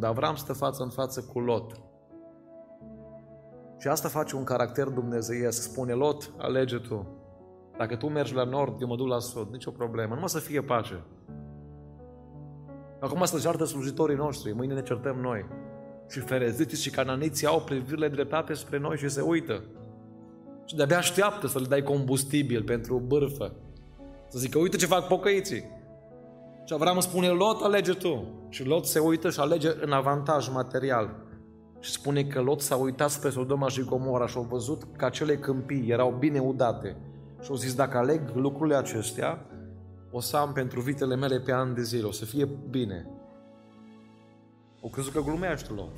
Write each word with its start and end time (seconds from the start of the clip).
Când 0.00 0.12
Avram 0.12 0.34
stă 0.34 0.52
față 0.52 0.82
în 0.82 0.88
față 0.88 1.20
cu 1.32 1.40
Lot. 1.40 1.72
Și 3.78 3.88
asta 3.88 4.08
face 4.08 4.36
un 4.36 4.44
caracter 4.44 4.86
dumnezeiesc. 4.86 5.62
Spune 5.62 5.92
Lot, 5.92 6.32
alege 6.38 6.78
tu. 6.78 7.06
Dacă 7.78 7.96
tu 7.96 8.08
mergi 8.08 8.34
la 8.34 8.44
nord, 8.44 8.80
eu 8.80 8.86
mă 8.86 8.96
duc 8.96 9.06
la 9.06 9.18
sud. 9.18 9.50
Nicio 9.50 9.70
problemă. 9.70 10.14
Numai 10.14 10.28
să 10.28 10.38
fie 10.38 10.62
pace. 10.62 11.04
Acum 13.00 13.24
să 13.24 13.38
ceartă 13.38 13.64
slujitorii 13.64 14.16
noștri. 14.16 14.52
Mâine 14.52 14.74
ne 14.74 14.82
certăm 14.82 15.16
noi. 15.16 15.46
Și 16.08 16.20
fereziții 16.20 16.78
și 16.78 16.90
cananiții 16.90 17.46
au 17.46 17.60
privirile 17.60 18.08
dreptate 18.08 18.54
spre 18.54 18.78
noi 18.78 18.96
și 18.96 19.08
se 19.08 19.20
uită. 19.20 19.62
Și 20.64 20.76
de-abia 20.76 20.96
așteaptă 20.96 21.46
să 21.46 21.58
le 21.58 21.66
dai 21.66 21.82
combustibil 21.82 22.62
pentru 22.62 22.98
bârfă. 22.98 23.52
Să 24.28 24.38
zică, 24.38 24.58
uite 24.58 24.76
ce 24.76 24.86
fac 24.86 25.06
pocăiții. 25.06 25.64
Și 26.70 26.76
Avram 26.76 26.92
îmi 26.92 27.02
spune, 27.02 27.28
Lot, 27.28 27.62
alege 27.62 27.92
tu. 27.92 28.24
Și 28.48 28.64
Lot 28.64 28.86
se 28.86 28.98
uită 28.98 29.30
și 29.30 29.40
alege 29.40 29.68
în 29.80 29.92
avantaj 29.92 30.48
material. 30.48 31.16
Și 31.80 31.90
spune 31.90 32.24
că 32.24 32.40
Lot 32.40 32.60
s-a 32.60 32.76
uitat 32.76 33.10
spre 33.10 33.30
Sodoma 33.30 33.68
și 33.68 33.84
Gomora 33.84 34.26
și 34.26 34.36
au 34.36 34.42
văzut 34.42 34.82
că 34.96 35.04
acele 35.04 35.36
câmpii 35.36 35.90
erau 35.90 36.16
bine 36.18 36.38
udate. 36.38 36.96
Și 37.42 37.50
au 37.50 37.56
zis, 37.56 37.74
dacă 37.74 37.98
aleg 37.98 38.20
lucrurile 38.34 38.76
acestea, 38.76 39.46
o 40.10 40.20
să 40.20 40.36
am 40.36 40.52
pentru 40.52 40.80
vitele 40.80 41.16
mele 41.16 41.40
pe 41.40 41.52
ani 41.52 41.74
de 41.74 41.82
zile, 41.82 42.06
o 42.06 42.12
să 42.12 42.24
fie 42.24 42.48
bine. 42.70 43.06
O 44.80 44.88
crezut 44.88 45.12
că 45.12 45.20
glumește 45.20 45.72
Lot. 45.72 45.96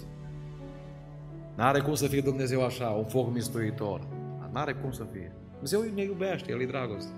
N-are 1.56 1.80
cum 1.80 1.94
să 1.94 2.06
fie 2.06 2.20
Dumnezeu 2.20 2.64
așa, 2.64 2.88
un 2.88 3.04
foc 3.04 3.32
mistuitor. 3.32 4.06
N-are 4.52 4.72
cum 4.72 4.92
să 4.92 5.06
fie. 5.12 5.36
Dumnezeu 5.50 5.80
ne 5.94 6.02
iubește, 6.02 6.50
El 6.50 6.60
e 6.60 6.66
dragoste. 6.66 7.12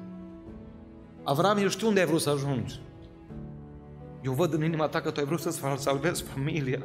Avram, 1.23 1.59
eu 1.59 1.69
știu 1.69 1.89
unde 1.89 2.01
ai 2.01 2.07
vrut 2.07 2.21
să 2.21 2.31
ajungi. 2.31 2.81
Eu 4.25 4.33
văd 4.33 4.53
în 4.53 4.65
inima 4.65 4.89
ta 4.89 5.01
că 5.01 5.11
tu 5.11 5.21
ai 5.21 5.27
vrut 5.27 5.41
să-ți 5.41 5.61
salvezi 5.77 6.23
familia. 6.23 6.83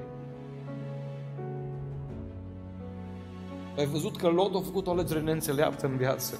Ai 3.78 3.86
văzut 3.86 4.18
că 4.18 4.28
Lot 4.28 4.56
a 4.56 4.60
făcut 4.60 4.88
o 4.88 4.92
alegere 4.92 5.20
neînțeleaptă 5.20 5.86
în 5.86 5.98
viață. 5.98 6.40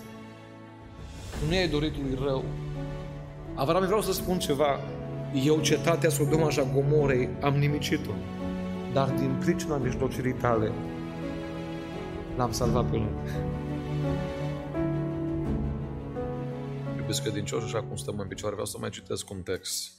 Nu 1.48 1.54
i-ai 1.54 1.68
dorit 1.68 1.98
lui 1.98 2.20
rău. 2.24 2.44
Avram, 3.56 3.86
vreau 3.86 4.02
să 4.02 4.14
spun 4.14 4.40
ceva. 4.40 4.80
Eu, 5.46 5.60
cetatea 5.60 6.10
Sodoma 6.10 6.50
și 6.50 6.60
a 6.60 6.64
Gomorei, 6.74 7.30
am 7.42 7.54
nimicit-o. 7.54 8.12
Dar 8.94 9.10
din 9.10 9.38
pricina 9.40 9.78
mijlocirii 9.78 10.34
tale, 10.34 10.72
l-am 12.38 12.52
salvat 12.52 12.90
pe 12.90 12.96
Lot. 12.96 13.30
Iubiți 16.98 17.22
credincioși, 17.22 17.66
așa 17.66 17.84
cum 17.84 17.96
stăm 17.96 18.20
în 18.20 18.28
picioare, 18.28 18.54
vreau 18.54 18.68
să 18.68 18.78
mai 18.80 18.90
citesc 18.90 19.30
un 19.30 19.42
text. 19.42 19.99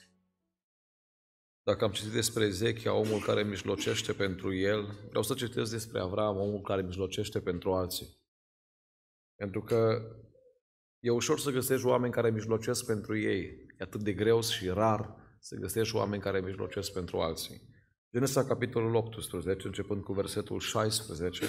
Dacă 1.71 1.85
am 1.85 1.91
citit 1.91 2.13
despre 2.13 2.45
Ezechia, 2.45 2.95
omul 2.95 3.21
care 3.21 3.43
mijlocește 3.43 4.13
pentru 4.13 4.55
el, 4.55 4.99
vreau 5.09 5.23
să 5.23 5.35
citesc 5.35 5.71
despre 5.71 6.01
Avram, 6.01 6.37
omul 6.37 6.61
care 6.61 6.83
mijlocește 6.83 7.41
pentru 7.41 7.73
alții. 7.73 8.19
Pentru 9.37 9.62
că 9.62 10.03
e 11.01 11.11
ușor 11.11 11.39
să 11.39 11.51
găsești 11.51 11.87
oameni 11.87 12.12
care 12.12 12.31
mijlocesc 12.31 12.87
pentru 12.87 13.19
ei. 13.19 13.43
E 13.79 13.83
atât 13.83 14.03
de 14.03 14.12
greu 14.12 14.41
și 14.41 14.69
rar 14.69 15.17
să 15.41 15.57
găsești 15.57 15.97
oameni 15.97 16.23
care 16.23 16.41
mijlocesc 16.41 16.93
pentru 16.93 17.21
alții. 17.21 17.69
Genesa, 18.12 18.45
capitolul 18.45 18.95
18, 18.95 19.67
începând 19.67 20.03
cu 20.03 20.12
versetul 20.12 20.61
16, 20.61 21.47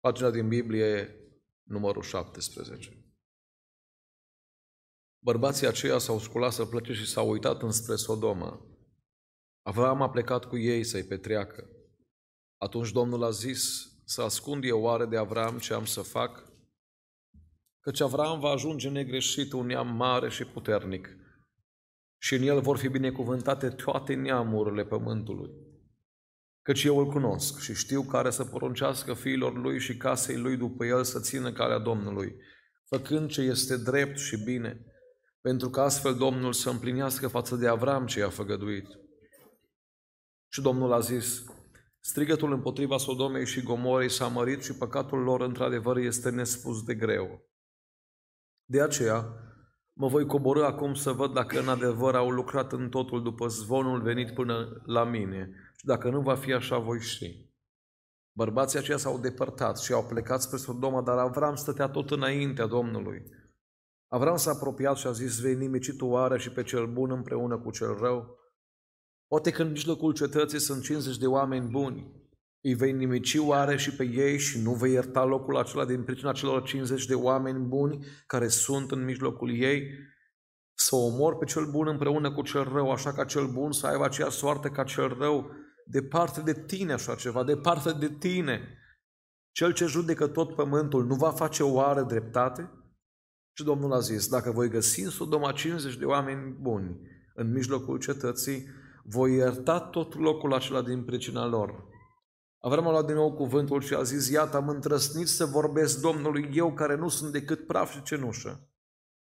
pagina 0.00 0.30
din 0.30 0.48
Biblie, 0.48 1.16
numărul 1.62 2.02
17. 2.02 3.04
Bărbații 5.18 5.66
aceia 5.66 5.98
s-au 5.98 6.18
sculat 6.18 6.52
să 6.52 6.64
plece 6.64 6.92
și 6.92 7.06
s-au 7.06 7.30
uitat 7.30 7.62
înspre 7.62 7.96
Sodoma. 7.96 8.69
Avram 9.62 10.02
a 10.02 10.10
plecat 10.10 10.44
cu 10.44 10.58
ei 10.58 10.84
să-i 10.84 11.04
petreacă. 11.04 11.68
Atunci 12.56 12.92
Domnul 12.92 13.24
a 13.24 13.30
zis, 13.30 13.88
să 14.04 14.22
ascund 14.22 14.64
eu 14.64 14.80
oare 14.80 15.06
de 15.06 15.16
Avram 15.16 15.58
ce 15.58 15.74
am 15.74 15.84
să 15.84 16.00
fac? 16.00 16.52
Căci 17.80 18.00
Avram 18.00 18.40
va 18.40 18.48
ajunge 18.48 18.88
negreșit 18.88 19.52
un 19.52 19.66
neam 19.66 19.96
mare 19.96 20.28
și 20.28 20.44
puternic 20.44 21.08
și 22.22 22.34
în 22.34 22.42
el 22.42 22.60
vor 22.60 22.78
fi 22.78 22.88
binecuvântate 22.88 23.68
toate 23.68 24.14
neamurile 24.14 24.84
pământului. 24.84 25.50
Căci 26.62 26.84
eu 26.84 26.98
îl 26.98 27.06
cunosc 27.06 27.58
și 27.58 27.74
știu 27.74 28.02
care 28.02 28.30
să 28.30 28.44
poruncească 28.44 29.14
fiilor 29.14 29.56
lui 29.56 29.78
și 29.78 29.96
casei 29.96 30.36
lui 30.36 30.56
după 30.56 30.84
el 30.84 31.04
să 31.04 31.20
țină 31.20 31.52
calea 31.52 31.78
Domnului, 31.78 32.34
făcând 32.88 33.30
ce 33.30 33.40
este 33.40 33.76
drept 33.76 34.18
și 34.18 34.36
bine, 34.44 34.84
pentru 35.40 35.70
că 35.70 35.80
astfel 35.80 36.14
Domnul 36.14 36.52
să 36.52 36.70
împlinească 36.70 37.28
față 37.28 37.56
de 37.56 37.68
Avram 37.68 38.06
ce 38.06 38.18
i-a 38.18 38.28
făgăduit. 38.28 38.86
Și 40.52 40.60
Domnul 40.60 40.92
a 40.92 41.00
zis, 41.00 41.44
strigătul 42.00 42.52
împotriva 42.52 42.96
Sodomei 42.96 43.46
și 43.46 43.62
Gomorei 43.62 44.08
s-a 44.08 44.26
mărit 44.26 44.62
și 44.62 44.74
păcatul 44.74 45.18
lor 45.18 45.40
într-adevăr 45.40 45.96
este 45.96 46.30
nespus 46.30 46.82
de 46.82 46.94
greu. 46.94 47.48
De 48.64 48.82
aceea, 48.82 49.24
mă 49.92 50.08
voi 50.08 50.26
coborâ 50.26 50.64
acum 50.64 50.94
să 50.94 51.12
văd 51.12 51.32
dacă 51.32 51.60
în 51.60 51.68
adevăr 51.68 52.14
au 52.14 52.30
lucrat 52.30 52.72
în 52.72 52.88
totul 52.88 53.22
după 53.22 53.46
zvonul 53.46 54.02
venit 54.02 54.34
până 54.34 54.82
la 54.84 55.04
mine 55.04 55.50
și 55.76 55.84
dacă 55.84 56.10
nu 56.10 56.20
va 56.20 56.34
fi 56.34 56.52
așa, 56.52 56.78
voi 56.78 57.00
ști. 57.00 57.48
Bărbații 58.36 58.78
aceia 58.78 58.96
s-au 58.96 59.18
depărtat 59.18 59.78
și 59.78 59.92
au 59.92 60.06
plecat 60.06 60.40
spre 60.42 60.56
Sodoma, 60.56 61.02
dar 61.02 61.18
Avram 61.18 61.54
stătea 61.54 61.88
tot 61.88 62.10
înaintea 62.10 62.66
Domnului. 62.66 63.22
Avram 64.08 64.36
s-a 64.36 64.50
apropiat 64.50 64.96
și 64.96 65.06
a 65.06 65.12
zis, 65.12 65.40
vei 65.40 65.54
nimici 65.54 65.96
tu 65.96 66.06
oare 66.06 66.38
și 66.38 66.50
pe 66.50 66.62
cel 66.62 66.92
bun 66.92 67.10
împreună 67.10 67.58
cu 67.58 67.70
cel 67.70 67.94
rău? 67.94 68.39
Poate 69.30 69.50
că 69.50 69.62
în 69.62 69.70
mijlocul 69.70 70.12
cetății 70.12 70.58
sunt 70.58 70.82
50 70.82 71.18
de 71.18 71.26
oameni 71.26 71.68
buni. 71.68 72.12
Îi 72.60 72.74
vei 72.74 72.92
nimici 72.92 73.36
oare 73.38 73.76
și 73.76 73.94
pe 73.94 74.04
ei 74.04 74.38
și 74.38 74.62
nu 74.62 74.74
vei 74.74 74.92
ierta 74.92 75.24
locul 75.24 75.56
acela 75.56 75.84
din 75.84 76.02
pricina 76.02 76.32
celor 76.32 76.62
50 76.62 77.06
de 77.06 77.14
oameni 77.14 77.58
buni 77.58 78.06
care 78.26 78.48
sunt 78.48 78.90
în 78.90 79.04
mijlocul 79.04 79.54
ei? 79.54 79.90
Să 80.74 80.96
omor 80.96 81.36
pe 81.36 81.44
cel 81.44 81.70
bun 81.70 81.86
împreună 81.86 82.32
cu 82.32 82.42
cel 82.42 82.62
rău, 82.62 82.90
așa 82.90 83.12
ca 83.12 83.24
cel 83.24 83.46
bun 83.46 83.72
să 83.72 83.86
aibă 83.86 84.04
aceea 84.04 84.28
soartă 84.28 84.68
ca 84.68 84.84
cel 84.84 85.16
rău. 85.18 85.50
Departe 85.86 86.40
de 86.40 86.64
tine 86.66 86.92
așa 86.92 87.14
ceva, 87.14 87.44
departe 87.44 87.92
de 87.92 88.08
tine. 88.18 88.78
Cel 89.50 89.72
ce 89.72 89.86
judecă 89.86 90.26
tot 90.26 90.54
pământul 90.54 91.06
nu 91.06 91.14
va 91.14 91.30
face 91.30 91.62
oare 91.62 92.02
dreptate? 92.02 92.70
Și 93.56 93.64
Domnul 93.64 93.92
a 93.92 94.00
zis, 94.00 94.28
dacă 94.28 94.50
voi 94.50 94.68
găsi 94.68 95.00
în 95.00 95.10
Sodoma 95.10 95.52
50 95.52 95.96
de 95.96 96.04
oameni 96.04 96.56
buni 96.60 97.00
în 97.34 97.52
mijlocul 97.52 97.98
cetății, 97.98 98.66
voi 99.04 99.34
ierta 99.34 99.80
tot 99.80 100.14
locul 100.18 100.54
acela 100.54 100.82
din 100.82 101.04
pricina 101.04 101.46
lor. 101.46 101.88
Avram 102.58 102.86
a 102.86 102.90
luat 102.90 103.06
din 103.06 103.14
nou 103.14 103.32
cuvântul 103.32 103.80
și 103.80 103.94
a 103.94 104.02
zis, 104.02 104.30
iată, 104.30 104.56
am 104.56 104.68
întrăsnit 104.68 105.26
să 105.26 105.44
vorbesc 105.44 106.00
Domnului 106.00 106.50
eu 106.52 106.72
care 106.72 106.96
nu 106.96 107.08
sunt 107.08 107.32
decât 107.32 107.66
praf 107.66 107.92
și 107.92 108.02
cenușă. 108.02 108.68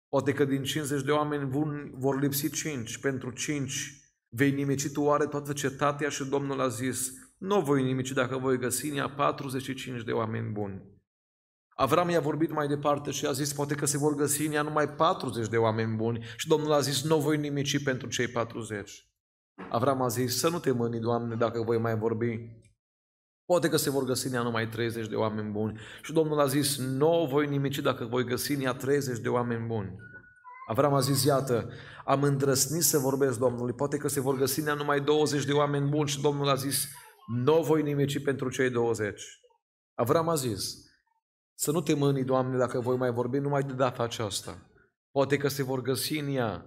Poate 0.09 0.33
că 0.33 0.45
din 0.45 0.63
50 0.63 1.03
de 1.03 1.11
oameni 1.11 1.45
buni 1.45 1.91
vor 1.95 2.19
lipsi 2.19 2.49
5, 2.49 2.97
pentru 2.97 3.31
5 3.31 3.99
vei 4.29 4.51
nimici 4.51 4.91
tu 4.91 5.01
oare 5.01 5.25
toată 5.25 5.53
cetatea 5.53 6.09
și 6.09 6.23
Domnul 6.23 6.61
a 6.61 6.67
zis, 6.67 7.11
nu 7.37 7.61
voi 7.61 7.83
nimici 7.83 8.11
dacă 8.11 8.37
voi 8.37 8.57
găsi 8.57 8.87
în 8.87 8.97
ea 8.97 9.09
45 9.09 10.03
de 10.03 10.11
oameni 10.11 10.51
buni. 10.51 10.81
Avram 11.69 12.09
i-a 12.09 12.19
vorbit 12.19 12.51
mai 12.51 12.67
departe 12.67 13.11
și 13.11 13.25
a 13.25 13.31
zis, 13.31 13.53
poate 13.53 13.75
că 13.75 13.85
se 13.85 13.97
vor 13.97 14.15
găsi 14.15 14.45
în 14.45 14.53
ea 14.53 14.61
numai 14.61 14.89
40 14.89 15.47
de 15.47 15.57
oameni 15.57 15.95
buni 15.95 16.23
și 16.37 16.47
Domnul 16.47 16.71
a 16.71 16.79
zis, 16.79 17.03
nu 17.03 17.19
voi 17.19 17.37
nimici 17.37 17.83
pentru 17.83 18.07
cei 18.07 18.27
40. 18.27 19.09
Avram 19.69 20.01
a 20.01 20.07
zis, 20.07 20.39
să 20.39 20.49
nu 20.49 20.59
te 20.59 20.71
mâni, 20.71 20.99
Doamne, 20.99 21.35
dacă 21.35 21.61
voi 21.61 21.77
mai 21.77 21.97
vorbi. 21.97 22.63
Poate 23.45 23.69
că 23.69 23.77
se 23.77 23.89
vor 23.89 24.03
găsi 24.03 24.27
în 24.27 24.33
ea 24.33 24.41
numai 24.41 24.67
30 24.67 25.07
de 25.07 25.15
oameni 25.15 25.51
buni. 25.51 25.79
Și 26.01 26.13
Domnul 26.13 26.39
a 26.39 26.45
zis, 26.45 26.77
nu 26.77 27.27
voi 27.31 27.47
nimici 27.47 27.79
dacă 27.79 28.05
voi 28.05 28.23
găsi 28.23 28.51
în 28.51 28.61
ea 28.61 28.73
30 28.73 29.19
de 29.19 29.29
oameni 29.29 29.65
buni. 29.65 29.95
Avram 30.67 30.93
a 30.93 30.99
zis, 30.99 31.23
iată, 31.23 31.69
am 32.05 32.23
îndrăsnit 32.23 32.81
să 32.81 32.97
vorbesc 32.97 33.39
Domnului, 33.39 33.73
poate 33.73 33.97
că 33.97 34.07
se 34.07 34.19
vor 34.19 34.37
găsi 34.37 34.59
în 34.59 34.67
ea 34.67 34.73
numai 34.73 35.01
20 35.01 35.45
de 35.45 35.51
oameni 35.51 35.89
buni 35.89 36.09
și 36.09 36.21
Domnul 36.21 36.49
a 36.49 36.55
zis, 36.55 36.87
nu 37.43 37.61
voi 37.61 37.81
nimici 37.81 38.23
pentru 38.23 38.49
cei 38.49 38.69
20. 38.69 39.21
Avram 39.93 40.29
a 40.29 40.35
zis, 40.35 40.75
să 41.53 41.71
nu 41.71 41.81
te 41.81 41.93
mâni, 41.93 42.23
Doamne, 42.23 42.57
dacă 42.57 42.79
voi 42.79 42.97
mai 42.97 43.11
vorbi 43.11 43.37
numai 43.37 43.63
de 43.63 43.73
data 43.73 44.03
aceasta. 44.03 44.69
Poate 45.11 45.37
că 45.37 45.47
se 45.47 45.63
vor 45.63 45.81
găsi 45.81 46.19
în 46.19 46.35
ea 46.35 46.65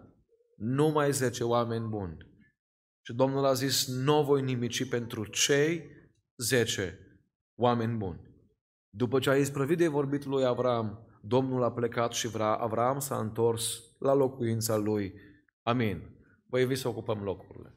numai 0.57 1.13
10 1.13 1.45
oameni 1.45 1.89
buni. 1.89 2.28
Și 3.09 3.15
Domnul 3.15 3.45
a 3.45 3.53
zis, 3.53 3.87
nu 3.87 4.25
voi 4.25 4.43
nimici 4.43 4.89
pentru 4.89 5.27
cei 5.27 5.91
zece 6.37 6.99
oameni 7.55 7.97
buni. 7.97 8.21
După 8.89 9.19
ce 9.19 9.31
a 9.31 9.37
isprăvit 9.37 9.79
de 9.79 9.89
vorbit 9.89 10.25
lui 10.25 10.45
Avram, 10.45 11.07
Domnul 11.23 11.63
a 11.63 11.73
plecat 11.73 12.13
și 12.13 12.31
Avram 12.39 12.99
s-a 12.99 13.19
întors 13.19 13.83
la 13.99 14.15
locuința 14.15 14.77
lui. 14.77 15.15
Amin. 15.63 16.03
Vă 16.47 16.61
invit 16.61 16.79
să 16.79 16.89
ocupăm 16.89 17.23
locurile. 17.23 17.77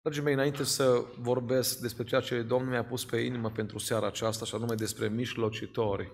Dragii 0.00 0.22
mei, 0.22 0.32
înainte 0.32 0.64
să 0.64 1.04
vorbesc 1.18 1.78
despre 1.78 2.04
ceea 2.04 2.20
ce 2.20 2.42
Domnul 2.42 2.70
mi-a 2.70 2.84
pus 2.84 3.04
pe 3.04 3.16
inimă 3.16 3.50
pentru 3.50 3.78
seara 3.78 4.06
aceasta, 4.06 4.44
și 4.44 4.54
anume 4.54 4.74
despre 4.74 5.08
mișlocitori, 5.08 6.12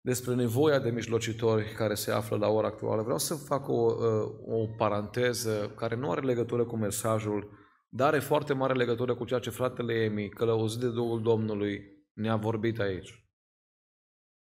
despre 0.00 0.34
nevoia 0.34 0.78
de 0.78 0.90
mijlocitori 0.90 1.72
care 1.72 1.94
se 1.94 2.10
află 2.10 2.36
la 2.36 2.48
ora 2.48 2.66
actuală. 2.66 3.02
Vreau 3.02 3.18
să 3.18 3.34
fac 3.34 3.68
o, 3.68 3.72
uh, 3.72 4.32
o 4.46 4.66
paranteză 4.76 5.72
care 5.76 5.94
nu 5.94 6.10
are 6.10 6.20
legătură 6.20 6.64
cu 6.64 6.76
mesajul, 6.76 7.58
dar 7.88 8.06
are 8.06 8.18
foarte 8.18 8.52
mare 8.52 8.72
legătură 8.72 9.14
cu 9.14 9.24
ceea 9.24 9.40
ce 9.40 9.50
fratele 9.50 9.92
Emi, 9.92 10.28
călăuzit 10.28 10.80
de 10.80 10.90
Duhul 10.90 11.22
Domnului, 11.22 12.00
ne-a 12.12 12.36
vorbit 12.36 12.78
aici. 12.78 13.24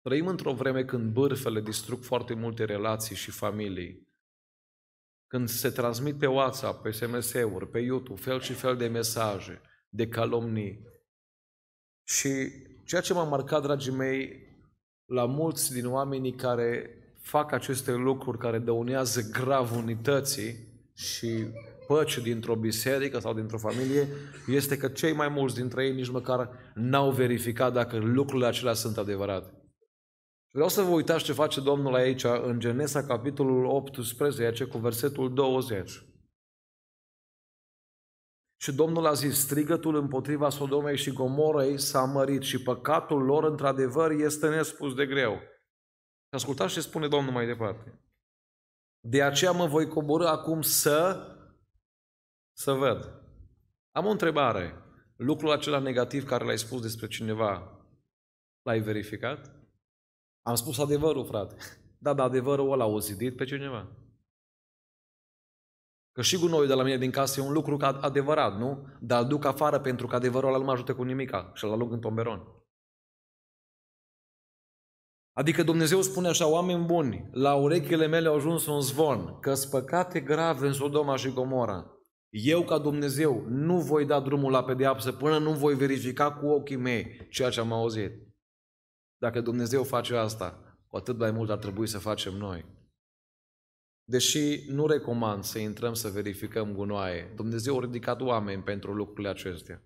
Trăim 0.01 0.27
într-o 0.27 0.53
vreme 0.53 0.85
când 0.85 1.13
bârfele 1.13 1.61
distrug 1.61 2.03
foarte 2.03 2.33
multe 2.33 2.65
relații 2.65 3.15
și 3.15 3.31
familii. 3.31 4.11
Când 5.27 5.47
se 5.47 5.69
transmit 5.69 6.17
pe 6.17 6.25
WhatsApp, 6.27 6.81
pe 6.81 6.91
SMS-uri, 6.91 7.69
pe 7.69 7.79
YouTube, 7.79 8.21
fel 8.21 8.41
și 8.41 8.53
fel 8.53 8.77
de 8.77 8.87
mesaje, 8.87 9.61
de 9.89 10.07
calomnii. 10.07 10.87
Și 12.03 12.29
ceea 12.85 13.01
ce 13.01 13.13
m-a 13.13 13.23
marcat, 13.23 13.61
dragii 13.61 13.91
mei, 13.91 14.42
la 15.13 15.25
mulți 15.25 15.74
din 15.74 15.88
oamenii 15.88 16.33
care 16.33 16.98
fac 17.21 17.51
aceste 17.51 17.92
lucruri 17.92 18.38
care 18.38 18.57
dăunează 18.57 19.21
grav 19.31 19.77
unității 19.77 20.56
și 20.94 21.45
păci 21.88 22.18
dintr-o 22.18 22.56
biserică 22.56 23.19
sau 23.19 23.33
dintr-o 23.33 23.57
familie, 23.57 24.07
este 24.48 24.77
că 24.77 24.88
cei 24.88 25.13
mai 25.13 25.30
mulți 25.30 25.56
dintre 25.56 25.86
ei 25.86 25.94
nici 25.94 26.10
măcar 26.10 26.50
n-au 26.75 27.12
verificat 27.12 27.74
dacă 27.74 27.98
lucrurile 27.98 28.48
acelea 28.48 28.74
sunt 28.74 28.98
adevărate. 28.98 29.54
Vreau 30.51 30.69
să 30.69 30.81
vă 30.81 30.89
uitați 30.89 31.24
ce 31.24 31.33
face 31.33 31.62
Domnul 31.62 31.94
aici 31.94 32.24
în 32.24 32.60
Genesa, 32.60 33.04
capitolul 33.04 33.65
18, 33.65 34.63
cu 34.63 34.77
versetul 34.77 35.33
20. 35.33 36.04
Și 38.63 38.71
Domnul 38.71 39.06
a 39.06 39.13
zis, 39.13 39.39
strigătul 39.39 39.95
împotriva 39.95 40.50
Sodomei 40.50 40.98
și 40.98 41.12
Gomorei 41.12 41.80
s-a 41.80 42.04
mărit 42.04 42.42
și 42.42 42.62
păcatul 42.62 43.24
lor 43.24 43.44
într-adevăr 43.44 44.12
este 44.12 44.50
nespus 44.50 44.94
de 44.94 45.06
greu. 45.06 45.42
Ascultați 46.30 46.74
ce 46.74 46.81
spune 46.81 47.07
Domnul 47.07 47.33
mai 47.33 47.45
departe. 47.45 48.00
De 49.00 49.24
aceea 49.24 49.51
mă 49.51 49.65
voi 49.65 49.88
coborâ 49.88 50.27
acum 50.27 50.62
să, 50.62 51.27
să 52.57 52.71
văd. 52.71 53.21
Am 53.92 54.06
o 54.06 54.10
întrebare. 54.10 54.75
Lucrul 55.15 55.51
acela 55.51 55.80
negativ 55.80 56.25
care 56.25 56.45
l-ai 56.45 56.57
spus 56.57 56.81
despre 56.81 57.07
cineva, 57.07 57.80
l-ai 58.62 58.80
verificat? 58.80 59.56
Am 60.42 60.56
spus 60.56 60.77
adevărul, 60.77 61.25
frate. 61.25 61.56
Da, 61.98 62.13
dar 62.13 62.27
adevărul 62.27 62.71
ăla 62.71 62.86
a 62.86 63.00
zidit 63.00 63.36
pe 63.36 63.45
cineva. 63.45 63.92
Că 66.13 66.21
și 66.21 66.38
gunoiul 66.38 66.68
de 66.68 66.74
la 66.74 66.83
mine 66.83 66.98
din 66.98 67.12
casă 67.12 67.39
e 67.39 67.44
un 67.44 67.54
lucru 67.54 67.77
adevărat, 67.81 68.57
nu? 68.57 68.88
Dar 69.00 69.21
îl 69.21 69.27
duc 69.27 69.45
afară 69.45 69.80
pentru 69.80 70.07
că 70.07 70.15
adevărul 70.15 70.50
ăla 70.50 70.57
nu 70.57 70.63
mă 70.63 70.71
ajută 70.71 70.95
cu 70.95 71.04
nimica 71.04 71.51
și 71.54 71.65
îl 71.65 71.71
alug 71.71 71.92
în 71.92 72.00
tomberon. 72.00 72.48
Adică 75.33 75.63
Dumnezeu 75.63 76.01
spune 76.01 76.27
așa, 76.27 76.48
oameni 76.48 76.86
buni, 76.86 77.30
la 77.31 77.56
urechile 77.56 78.07
mele 78.07 78.27
au 78.27 78.36
ajuns 78.36 78.65
un 78.65 78.81
zvon, 78.81 79.39
că 79.39 79.54
păcate 79.71 80.19
grave 80.19 80.68
în 80.68 80.74
Sodoma 80.74 81.15
și 81.15 81.33
Gomora. 81.33 81.94
Eu, 82.30 82.63
ca 82.63 82.77
Dumnezeu, 82.77 83.45
nu 83.48 83.81
voi 83.81 84.06
da 84.06 84.19
drumul 84.19 84.51
la 84.51 84.63
pedeapsă 84.63 85.12
până 85.12 85.38
nu 85.38 85.51
voi 85.51 85.75
verifica 85.75 86.31
cu 86.31 86.45
ochii 86.45 86.75
mei 86.75 87.27
ceea 87.30 87.50
ce 87.50 87.60
am 87.60 87.71
auzit. 87.71 88.12
Dacă 89.18 89.42
Dumnezeu 89.42 89.83
face 89.83 90.15
asta, 90.15 90.77
cu 90.88 90.98
atât 90.98 91.18
mai 91.18 91.31
mult 91.31 91.50
ar 91.50 91.57
trebui 91.57 91.88
să 91.88 91.98
facem 91.98 92.33
noi. 92.33 92.65
Deși 94.05 94.65
nu 94.67 94.88
recomand 94.88 95.44
să 95.44 95.59
intrăm 95.59 95.94
să 95.94 96.09
verificăm 96.09 96.73
gunoaie, 96.73 97.33
Dumnezeu 97.35 97.77
a 97.77 97.81
ridicat 97.81 98.21
oameni 98.21 98.61
pentru 98.61 98.94
lucrurile 98.94 99.29
acestea. 99.29 99.83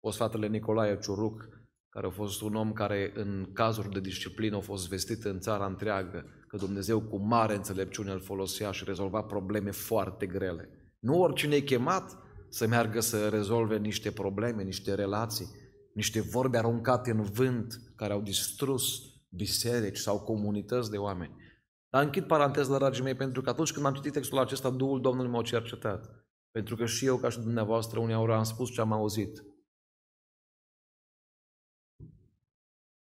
O 0.00 0.10
fratele 0.10 0.48
Nicolae 0.48 0.98
Ciuruc, 0.98 1.48
care 1.88 2.06
a 2.06 2.10
fost 2.10 2.42
un 2.42 2.54
om 2.54 2.72
care 2.72 3.12
în 3.14 3.50
cazuri 3.52 3.90
de 3.90 4.00
disciplină 4.00 4.56
a 4.56 4.60
fost 4.60 4.88
vestit 4.88 5.24
în 5.24 5.40
țara 5.40 5.66
întreagă, 5.66 6.24
că 6.48 6.56
Dumnezeu 6.56 7.00
cu 7.00 7.16
mare 7.16 7.54
înțelepciune 7.54 8.12
îl 8.12 8.20
folosea 8.20 8.70
și 8.70 8.84
rezolva 8.84 9.22
probleme 9.22 9.70
foarte 9.70 10.26
grele. 10.26 10.68
Nu 10.98 11.20
oricine 11.20 11.54
e 11.54 11.60
chemat 11.60 12.18
să 12.48 12.66
meargă 12.66 13.00
să 13.00 13.28
rezolve 13.28 13.78
niște 13.78 14.10
probleme, 14.10 14.62
niște 14.62 14.94
relații, 14.94 15.46
niște 15.94 16.20
vorbe 16.20 16.58
aruncate 16.58 17.10
în 17.10 17.22
vânt 17.22 17.80
care 17.96 18.12
au 18.12 18.20
distrus 18.20 18.98
biserici 19.28 19.96
sau 19.96 20.20
comunități 20.20 20.90
de 20.90 20.96
oameni. 20.96 21.43
Dar 21.94 22.02
închid 22.02 22.26
paranteză, 22.26 22.76
dragii 22.76 23.02
mei, 23.02 23.14
pentru 23.14 23.42
că 23.42 23.50
atunci 23.50 23.72
când 23.72 23.86
am 23.86 23.94
citit 23.94 24.12
textul 24.12 24.38
acesta, 24.38 24.70
Duhul 24.70 25.00
Domnului 25.00 25.30
m-a 25.30 25.42
cercetat. 25.42 26.26
Pentru 26.50 26.76
că 26.76 26.86
și 26.86 27.06
eu, 27.06 27.16
ca 27.16 27.28
și 27.28 27.40
dumneavoastră, 27.40 28.00
uneori 28.00 28.32
am 28.32 28.42
spus 28.42 28.70
ce 28.70 28.80
am 28.80 28.92
auzit. 28.92 29.44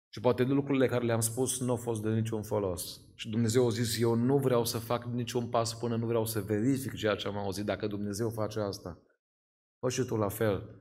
Și 0.09 0.19
poate 0.21 0.43
lucrurile 0.43 0.87
care 0.87 1.05
le-am 1.05 1.19
spus 1.19 1.59
nu 1.59 1.69
au 1.69 1.75
fost 1.75 2.01
de 2.01 2.09
niciun 2.09 2.43
folos. 2.43 3.01
Și 3.15 3.29
Dumnezeu 3.29 3.65
a 3.65 3.69
zis, 3.69 3.99
eu 3.99 4.13
nu 4.13 4.37
vreau 4.37 4.65
să 4.65 4.77
fac 4.77 5.05
niciun 5.05 5.49
pas 5.49 5.73
până 5.73 5.95
nu 5.95 6.05
vreau 6.05 6.25
să 6.25 6.41
verific 6.41 6.93
ceea 6.93 7.15
ce 7.15 7.27
am 7.27 7.37
auzit. 7.37 7.65
Dacă 7.65 7.87
Dumnezeu 7.87 8.29
face 8.29 8.59
asta, 8.59 9.01
fă 9.79 9.89
și 9.89 10.03
tu 10.03 10.15
la 10.15 10.29
fel. 10.29 10.79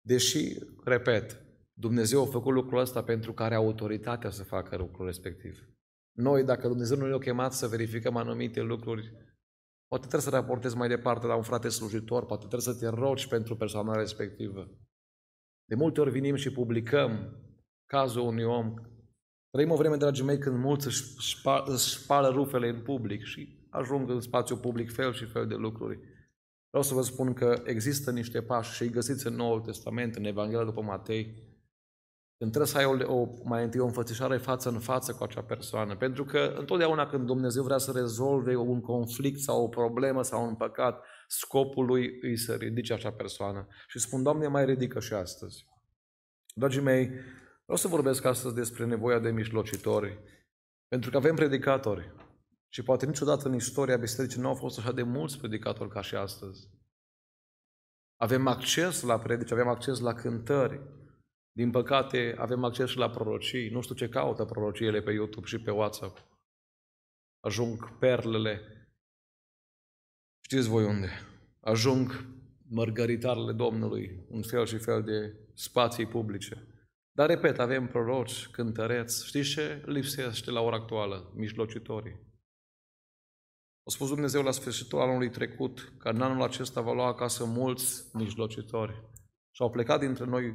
Deși, 0.00 0.58
repet, 0.84 1.44
Dumnezeu 1.72 2.22
a 2.22 2.26
făcut 2.26 2.52
lucrul 2.52 2.78
ăsta 2.78 3.02
pentru 3.02 3.32
că 3.32 3.42
are 3.42 3.54
autoritatea 3.54 4.30
să 4.30 4.44
facă 4.44 4.76
lucrul 4.76 5.06
respectiv. 5.06 5.71
Noi, 6.12 6.44
dacă 6.44 6.68
Dumnezeu 6.68 6.96
nu 6.96 7.06
ne-a 7.06 7.18
chemat 7.18 7.52
să 7.52 7.66
verificăm 7.66 8.16
anumite 8.16 8.60
lucruri, 8.60 9.12
poate 9.86 10.06
trebuie 10.06 10.30
să 10.30 10.36
raportezi 10.36 10.76
mai 10.76 10.88
departe 10.88 11.26
la 11.26 11.36
un 11.36 11.42
frate 11.42 11.68
slujitor, 11.68 12.26
poate 12.26 12.46
trebuie 12.46 12.74
să 12.74 12.80
te 12.80 12.88
rogi 12.88 13.28
pentru 13.28 13.56
persoana 13.56 13.96
respectivă. 13.96 14.70
De 15.64 15.74
multe 15.74 16.00
ori 16.00 16.10
vinim 16.10 16.34
și 16.34 16.52
publicăm 16.52 17.36
cazul 17.86 18.22
unui 18.22 18.44
om. 18.44 18.74
Trăim 19.50 19.70
o 19.70 19.76
vreme, 19.76 19.96
dragii 19.96 20.24
mei, 20.24 20.38
când 20.38 20.58
mulți 20.58 20.86
își, 20.86 21.02
își 21.64 21.98
spală 21.98 22.28
rufele 22.28 22.68
în 22.68 22.82
public 22.82 23.22
și 23.22 23.66
ajung 23.70 24.10
în 24.10 24.20
spațiu 24.20 24.56
public 24.56 24.92
fel 24.92 25.12
și 25.12 25.24
fel 25.24 25.46
de 25.46 25.54
lucruri. 25.54 25.98
Vreau 26.68 26.84
să 26.84 26.94
vă 26.94 27.02
spun 27.02 27.32
că 27.32 27.62
există 27.64 28.10
niște 28.10 28.42
pași 28.42 28.74
și 28.74 28.82
îi 28.82 28.90
găsiți 28.90 29.26
în 29.26 29.34
Noul 29.34 29.60
Testament, 29.60 30.14
în 30.14 30.24
Evanghelia 30.24 30.64
după 30.64 30.82
Matei, 30.82 31.51
când 32.42 32.54
trebuie 32.54 32.72
să 32.72 32.78
ai 32.78 33.06
o, 33.06 33.20
o, 33.20 33.28
mai 33.44 33.62
întâi 33.62 33.80
o 33.80 33.84
înfățișare 33.84 34.36
față 34.36 34.68
în 34.68 34.78
față 34.78 35.12
cu 35.12 35.22
acea 35.22 35.42
persoană. 35.42 35.96
Pentru 35.96 36.24
că 36.24 36.54
întotdeauna 36.58 37.06
când 37.06 37.26
Dumnezeu 37.26 37.62
vrea 37.62 37.78
să 37.78 37.92
rezolve 37.92 38.56
un 38.56 38.80
conflict 38.80 39.38
sau 39.38 39.62
o 39.62 39.68
problemă 39.68 40.22
sau 40.22 40.46
un 40.46 40.54
păcat, 40.54 41.04
scopul 41.26 41.86
lui 41.86 42.18
îi 42.22 42.36
să 42.36 42.54
ridice 42.54 42.92
acea 42.92 43.12
persoană. 43.12 43.66
Și 43.86 43.98
spun, 43.98 44.22
Doamne, 44.22 44.46
mai 44.46 44.64
ridică 44.64 45.00
și 45.00 45.12
astăzi. 45.12 45.66
Dragii 46.54 46.80
mei, 46.80 47.06
vreau 47.64 47.78
să 47.78 47.88
vorbesc 47.88 48.24
astăzi 48.24 48.54
despre 48.54 48.84
nevoia 48.84 49.18
de 49.18 49.30
mijlocitori. 49.30 50.20
Pentru 50.88 51.10
că 51.10 51.16
avem 51.16 51.34
predicatori. 51.34 52.12
Și 52.68 52.82
poate 52.82 53.06
niciodată 53.06 53.48
în 53.48 53.54
istoria 53.54 53.96
bisericii 53.96 54.40
nu 54.40 54.48
au 54.48 54.54
fost 54.54 54.78
așa 54.78 54.92
de 54.92 55.02
mulți 55.02 55.38
predicatori 55.38 55.90
ca 55.90 56.00
și 56.00 56.14
astăzi. 56.14 56.68
Avem 58.16 58.46
acces 58.46 59.02
la 59.02 59.18
predici, 59.18 59.52
avem 59.52 59.68
acces 59.68 60.00
la 60.00 60.12
cântări, 60.12 60.80
din 61.52 61.70
păcate, 61.70 62.34
avem 62.38 62.64
acces 62.64 62.90
și 62.90 62.96
la 62.96 63.10
prorocii. 63.10 63.68
Nu 63.68 63.80
știu 63.80 63.94
ce 63.94 64.08
caută 64.08 64.44
prorociile 64.44 65.02
pe 65.02 65.12
YouTube 65.12 65.46
și 65.46 65.58
pe 65.58 65.70
WhatsApp. 65.70 66.26
Ajung 67.40 67.98
perlele. 67.98 68.60
Știți 70.40 70.68
voi 70.68 70.84
unde? 70.84 71.10
Ajung 71.60 72.26
mărgăritarele 72.68 73.52
Domnului 73.52 74.26
în 74.30 74.42
fel 74.42 74.66
și 74.66 74.78
fel 74.78 75.02
de 75.02 75.36
spații 75.54 76.06
publice. 76.06 76.66
Dar, 77.14 77.28
repet, 77.28 77.58
avem 77.58 77.86
proroci, 77.86 78.48
cântăreți. 78.48 79.26
Știți 79.26 79.50
ce 79.50 79.82
lipsește 79.86 80.50
la 80.50 80.60
ora 80.60 80.76
actuală? 80.76 81.32
Mijlocitorii. 81.34 82.20
A 83.84 83.90
spus 83.90 84.08
Dumnezeu 84.08 84.42
la 84.42 84.50
sfârșitul 84.50 85.00
anului 85.00 85.30
trecut 85.30 85.92
că 85.98 86.08
în 86.08 86.22
anul 86.22 86.42
acesta 86.42 86.80
va 86.80 86.92
lua 86.92 87.06
acasă 87.06 87.44
mulți 87.44 88.16
mijlocitori. 88.16 88.92
Și 89.50 89.62
au 89.62 89.70
plecat 89.70 90.00
dintre 90.00 90.24
noi 90.24 90.54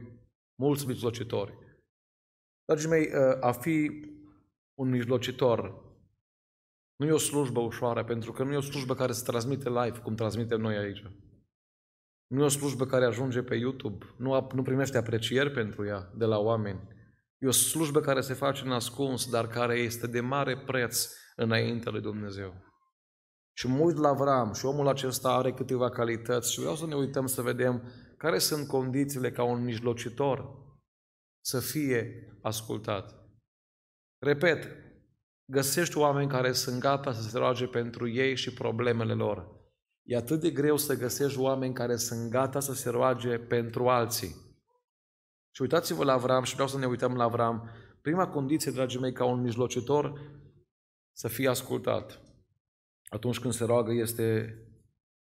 mulți 0.60 0.88
mijlocitori. 0.88 1.58
Dragii 2.66 2.90
mei, 2.90 3.10
ă, 3.14 3.38
a 3.42 3.52
fi 3.52 4.06
un 4.74 4.90
mijlocitor 4.90 5.86
nu 6.98 7.06
e 7.06 7.12
o 7.12 7.18
slujbă 7.18 7.60
ușoară, 7.60 8.04
pentru 8.04 8.32
că 8.32 8.44
nu 8.44 8.54
e 8.54 8.58
o 8.58 8.62
slujbă 8.62 8.96
care 8.96 9.12
se 9.12 9.24
transmite 9.24 9.70
live, 9.70 10.00
cum 10.00 10.16
transmitem 10.16 10.62
noi 10.62 10.78
aici. 10.78 11.04
Nu 12.28 12.42
e 12.42 12.46
o 12.46 12.48
slujbă 12.48 12.86
care 12.86 13.06
ajunge 13.06 13.42
pe 13.42 13.56
YouTube, 13.56 14.06
nu, 14.18 14.48
nu 14.54 14.62
primește 14.62 14.98
aprecieri 14.98 15.52
pentru 15.52 15.86
ea 15.86 16.12
de 16.16 16.26
la 16.26 16.38
oameni. 16.38 16.88
E 17.38 17.48
o 17.48 17.52
slujbă 17.52 18.00
care 18.00 18.22
se 18.22 18.34
face 18.34 18.66
în 18.66 18.72
ascuns, 18.72 19.30
dar 19.30 19.48
care 19.48 19.78
este 19.78 20.08
de 20.08 20.20
mare 20.20 20.58
preț 20.58 21.10
înainte 21.36 21.90
lui 21.90 22.02
Dumnezeu. 22.02 22.54
Și 23.54 23.68
mă 23.68 23.80
uit 23.80 23.98
la 23.98 24.08
Avram 24.08 24.54
și 24.54 24.66
omul 24.66 24.88
acesta 24.88 25.30
are 25.30 25.54
câteva 25.54 25.90
calități 25.90 26.54
și 26.54 26.60
vreau 26.60 26.76
să 26.76 26.86
ne 26.86 26.96
uităm 26.96 27.26
să 27.26 27.42
vedem 27.42 27.84
care 28.17 28.38
sunt 28.38 28.67
condițiile 28.67 29.31
ca 29.31 29.43
un 29.43 29.63
mijlocitor 29.63 30.65
să 31.45 31.59
fie 31.59 32.27
ascultat. 32.41 33.15
Repet, 34.19 34.67
găsești 35.51 35.97
oameni 35.97 36.29
care 36.29 36.51
sunt 36.51 36.79
gata 36.79 37.12
să 37.13 37.21
se 37.21 37.38
roage 37.38 37.67
pentru 37.67 38.09
ei 38.09 38.36
și 38.36 38.53
problemele 38.53 39.13
lor. 39.13 39.55
E 40.03 40.15
atât 40.15 40.39
de 40.39 40.51
greu 40.51 40.77
să 40.77 40.97
găsești 40.97 41.39
oameni 41.39 41.74
care 41.74 41.95
sunt 41.95 42.29
gata 42.29 42.59
să 42.59 42.74
se 42.74 42.89
roage 42.89 43.38
pentru 43.38 43.89
alții. 43.89 44.36
Și 45.55 45.62
uitați-vă 45.62 46.03
la 46.03 46.13
Avram 46.13 46.43
și 46.43 46.53
vreau 46.53 46.67
să 46.67 46.77
ne 46.77 46.86
uităm 46.86 47.15
la 47.15 47.24
Avram 47.24 47.69
Prima 48.07 48.27
condiție, 48.27 48.71
dragii 48.71 49.00
mei, 49.00 49.12
ca 49.12 49.25
un 49.25 49.41
mijlocitor 49.41 50.21
să 51.12 51.27
fie 51.27 51.50
ascultat 51.50 52.21
atunci 53.09 53.39
când 53.39 53.53
se 53.53 53.65
roagă 53.65 53.91
este 53.91 54.57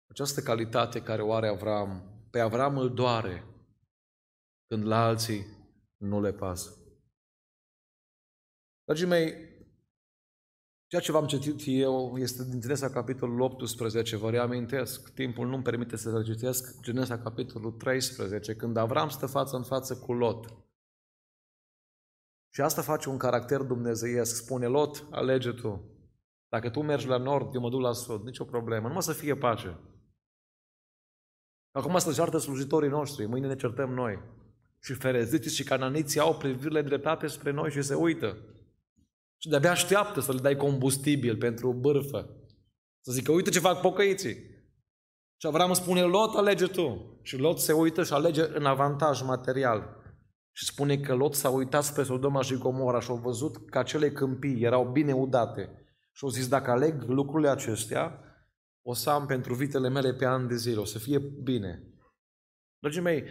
această 0.06 0.40
calitate 0.40 1.02
care 1.02 1.22
o 1.22 1.32
are 1.32 1.48
Avram. 1.48 2.19
Pe 2.30 2.40
Avram 2.40 2.78
îl 2.78 2.94
doare 2.94 3.44
când 4.66 4.86
la 4.86 5.04
alții 5.04 5.46
nu 5.96 6.20
le 6.20 6.32
pasă. 6.32 6.74
Dragii 8.84 9.06
mei, 9.06 9.34
ceea 10.86 11.02
ce 11.02 11.12
v-am 11.12 11.26
citit 11.26 11.62
eu 11.66 12.18
este 12.18 12.44
din 12.44 12.60
Genesa 12.60 12.90
capitolul 12.90 13.40
18, 13.40 14.16
vă 14.16 14.30
reamintesc, 14.30 15.14
timpul 15.14 15.48
nu-mi 15.48 15.62
permite 15.62 15.96
să 15.96 16.22
citesc 16.22 16.80
Genesa 16.80 17.18
capitolul 17.18 17.72
13, 17.72 18.54
când 18.54 18.76
Avram 18.76 19.08
stă 19.08 19.26
față 19.26 19.56
în 19.56 19.62
față 19.62 19.96
cu 19.98 20.12
Lot. 20.12 20.46
Și 22.52 22.60
asta 22.60 22.82
face 22.82 23.08
un 23.08 23.18
caracter 23.18 23.60
dumnezeiesc. 23.60 24.36
Spune 24.36 24.66
Lot, 24.66 25.06
alege 25.10 25.52
tu. 25.52 25.84
Dacă 26.48 26.70
tu 26.70 26.82
mergi 26.82 27.06
la 27.06 27.16
nord, 27.16 27.54
eu 27.54 27.60
mă 27.60 27.70
duc 27.70 27.80
la 27.80 27.92
sud, 27.92 28.24
nicio 28.24 28.44
problemă. 28.44 28.86
Numai 28.86 29.02
să 29.02 29.12
fie 29.12 29.36
pace. 29.36 29.78
Acum 31.72 31.98
să 31.98 32.12
ceartă 32.12 32.38
slujitorii 32.38 32.88
noștri, 32.88 33.26
mâine 33.26 33.46
ne 33.46 33.56
certăm 33.56 33.90
noi. 33.90 34.18
Și 34.82 34.94
fereziții 34.94 35.50
și 35.50 35.64
cananiții 35.64 36.20
au 36.20 36.36
privirile 36.36 36.82
dreptate 36.82 37.26
spre 37.26 37.50
noi 37.50 37.70
și 37.70 37.82
se 37.82 37.94
uită. 37.94 38.36
Și 39.38 39.48
de-abia 39.48 39.70
așteaptă 39.70 40.20
să 40.20 40.32
le 40.32 40.40
dai 40.40 40.56
combustibil 40.56 41.36
pentru 41.36 41.72
bârfă. 41.72 42.30
Să 43.00 43.12
zică, 43.12 43.32
uite 43.32 43.50
ce 43.50 43.58
fac 43.58 43.80
pocăiții. 43.80 44.34
Și 45.36 45.46
Avram 45.46 45.72
spune, 45.72 46.02
Lot, 46.02 46.34
alege 46.34 46.66
tu. 46.66 47.18
Și 47.22 47.36
Lot 47.36 47.58
se 47.58 47.72
uită 47.72 48.02
și 48.02 48.12
alege 48.12 48.42
în 48.54 48.64
avantaj 48.64 49.22
material. 49.22 49.96
Și 50.52 50.64
spune 50.64 50.98
că 50.98 51.14
Lot 51.14 51.34
s-a 51.34 51.48
uitat 51.48 51.84
spre 51.84 52.02
Sodoma 52.02 52.42
și 52.42 52.58
Gomora 52.58 53.00
și 53.00 53.10
a 53.10 53.14
văzut 53.14 53.70
că 53.70 53.78
acele 53.78 54.10
câmpii 54.10 54.62
erau 54.62 54.84
bine 54.84 55.12
udate. 55.12 55.70
Și 56.12 56.24
au 56.24 56.30
zis, 56.30 56.48
dacă 56.48 56.70
aleg 56.70 57.02
lucrurile 57.06 57.48
acestea, 57.48 58.29
o 58.82 58.94
să 58.94 59.10
am 59.10 59.26
pentru 59.26 59.54
vitele 59.54 59.88
mele 59.88 60.14
pe 60.14 60.24
ani 60.24 60.48
de 60.48 60.56
zile, 60.56 60.80
o 60.80 60.84
să 60.84 60.98
fie 60.98 61.18
bine. 61.18 61.84
Dragii 62.78 63.00
mei, 63.00 63.24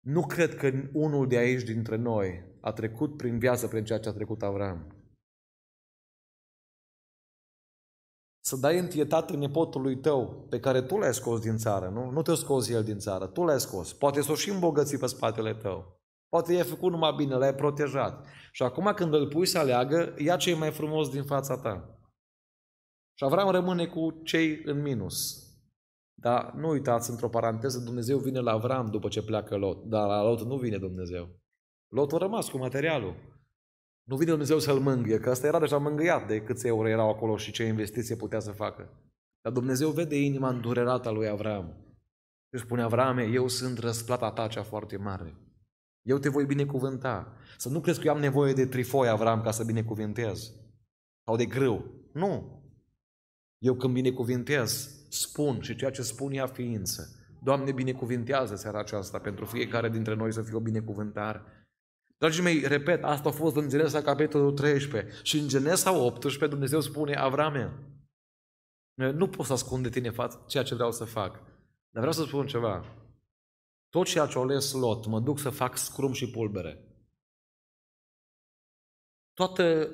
nu 0.00 0.26
cred 0.26 0.54
că 0.54 0.70
unul 0.92 1.28
de 1.28 1.36
aici 1.36 1.62
dintre 1.62 1.96
noi 1.96 2.56
a 2.60 2.72
trecut 2.72 3.16
prin 3.16 3.38
viață 3.38 3.68
prin 3.68 3.84
ceea 3.84 3.98
ce 4.00 4.08
a 4.08 4.12
trecut 4.12 4.42
Avram. 4.42 5.04
Să 8.44 8.56
dai 8.56 8.78
întietate 8.78 9.36
nepotului 9.36 10.00
tău 10.00 10.46
pe 10.50 10.60
care 10.60 10.82
tu 10.82 10.96
l-ai 10.96 11.14
scos 11.14 11.40
din 11.40 11.56
țară, 11.56 11.88
nu? 11.88 12.10
Nu 12.10 12.22
te-a 12.22 12.34
scos 12.34 12.68
el 12.68 12.84
din 12.84 12.98
țară, 12.98 13.26
tu 13.26 13.44
l-ai 13.44 13.60
scos. 13.60 13.92
Poate 13.92 14.20
s-o 14.20 14.34
și 14.34 14.50
îmbogăți 14.50 14.96
pe 14.96 15.06
spatele 15.06 15.54
tău. 15.54 16.02
Poate 16.28 16.52
i-ai 16.52 16.64
făcut 16.64 16.90
numai 16.90 17.12
bine, 17.16 17.34
l-ai 17.34 17.54
protejat. 17.54 18.26
Și 18.52 18.62
acum 18.62 18.92
când 18.94 19.14
îl 19.14 19.28
pui 19.28 19.46
să 19.46 19.58
aleagă, 19.58 20.14
ia 20.18 20.36
ce 20.36 20.50
e 20.50 20.54
mai 20.54 20.72
frumos 20.72 21.08
din 21.10 21.24
fața 21.24 21.58
ta. 21.58 21.98
Și 23.14 23.24
Avram 23.24 23.50
rămâne 23.50 23.86
cu 23.86 24.20
cei 24.24 24.62
în 24.64 24.82
minus. 24.82 25.44
Dar 26.14 26.52
nu 26.52 26.68
uitați, 26.68 27.10
într-o 27.10 27.28
paranteză, 27.28 27.78
Dumnezeu 27.78 28.18
vine 28.18 28.40
la 28.40 28.52
Avram 28.52 28.86
după 28.86 29.08
ce 29.08 29.22
pleacă 29.22 29.56
Lot. 29.56 29.84
Dar 29.84 30.06
la 30.06 30.22
Lot 30.22 30.40
nu 30.40 30.56
vine 30.56 30.78
Dumnezeu. 30.78 31.28
Lot 31.88 32.12
a 32.12 32.16
rămas 32.16 32.48
cu 32.48 32.58
materialul. 32.58 33.14
Nu 34.08 34.16
vine 34.16 34.30
Dumnezeu 34.30 34.58
să-l 34.58 34.78
mângâie, 34.78 35.18
că 35.18 35.30
ăsta 35.30 35.46
era 35.46 35.58
deja 35.58 35.78
mângâiat 35.78 36.26
de 36.26 36.42
câți 36.42 36.66
euro 36.66 36.88
erau 36.88 37.08
acolo 37.08 37.36
și 37.36 37.52
ce 37.52 37.64
investiție 37.64 38.16
putea 38.16 38.40
să 38.40 38.52
facă. 38.52 38.90
Dar 39.40 39.52
Dumnezeu 39.52 39.90
vede 39.90 40.16
inima 40.16 40.48
îndurerată 40.48 41.08
a 41.08 41.12
lui 41.12 41.28
Avram. 41.28 41.76
Și 42.52 42.62
spune, 42.62 42.82
Avrame, 42.82 43.24
eu 43.24 43.48
sunt 43.48 43.78
răsplata 43.78 44.30
ta 44.30 44.46
cea 44.46 44.62
foarte 44.62 44.96
mare. 44.96 45.36
Eu 46.02 46.18
te 46.18 46.28
voi 46.28 46.44
binecuvânta. 46.44 47.36
Să 47.56 47.68
nu 47.68 47.80
crezi 47.80 48.00
că 48.00 48.06
eu 48.06 48.12
am 48.12 48.20
nevoie 48.20 48.52
de 48.52 48.66
trifoi, 48.66 49.08
Avram, 49.08 49.42
ca 49.42 49.50
să 49.50 49.64
binecuvintez. 49.64 50.52
Sau 51.26 51.36
de 51.36 51.44
grâu. 51.44 51.84
Nu. 52.12 52.62
Eu 53.64 53.74
când 53.74 53.92
binecuvintez, 53.92 54.90
spun 55.08 55.60
și 55.60 55.76
ceea 55.76 55.90
ce 55.90 56.02
spun 56.02 56.32
ea 56.32 56.46
ființă. 56.46 57.08
Doamne, 57.42 57.72
binecuvintează 57.72 58.56
seara 58.56 58.78
aceasta 58.78 59.18
pentru 59.18 59.44
fiecare 59.44 59.88
dintre 59.88 60.14
noi 60.14 60.32
să 60.32 60.42
fie 60.42 60.56
o 60.56 60.60
binecuvântare. 60.60 61.42
Dragii 62.18 62.42
mei, 62.42 62.66
repet, 62.66 63.04
asta 63.04 63.28
a 63.28 63.32
fost 63.32 63.56
în 63.56 63.68
Genesa 63.68 64.02
capitolul 64.02 64.52
13 64.52 65.12
și 65.22 65.38
în 65.38 65.48
Genesa 65.48 65.92
18 65.92 66.46
Dumnezeu 66.46 66.80
spune, 66.80 67.14
Avrame, 67.14 67.72
nu 68.94 69.28
pot 69.28 69.46
să 69.46 69.52
ascund 69.52 69.82
de 69.82 69.88
tine 69.88 70.10
față 70.10 70.44
ceea 70.46 70.62
ce 70.62 70.74
vreau 70.74 70.92
să 70.92 71.04
fac, 71.04 71.32
dar 71.90 72.04
vreau 72.04 72.12
să 72.12 72.24
spun 72.24 72.46
ceva. 72.46 72.84
Tot 73.88 74.06
ceea 74.06 74.26
ce 74.26 74.38
a 74.38 74.40
ales 74.40 74.72
Lot, 74.72 75.06
mă 75.06 75.20
duc 75.20 75.38
să 75.38 75.50
fac 75.50 75.76
scrum 75.76 76.12
și 76.12 76.30
pulbere. 76.30 76.84
Toată, 79.32 79.90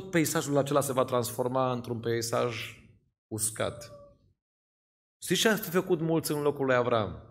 tot 0.00 0.10
peisajul 0.10 0.56
acela 0.56 0.80
se 0.80 0.92
va 0.92 1.04
transforma 1.04 1.72
într-un 1.72 2.00
peisaj 2.00 2.80
uscat. 3.26 3.92
Știți 5.22 5.40
ce 5.40 5.48
ar 5.48 5.56
fi 5.56 5.70
făcut 5.70 6.00
mulți 6.00 6.32
în 6.32 6.42
locul 6.42 6.64
lui 6.66 6.74
Avram? 6.74 7.22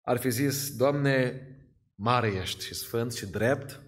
Ar 0.00 0.16
fi 0.16 0.30
zis, 0.30 0.76
Doamne, 0.76 1.46
mare 1.94 2.28
ești 2.28 2.64
și 2.64 2.74
sfânt 2.74 3.12
și 3.12 3.26
drept 3.26 3.80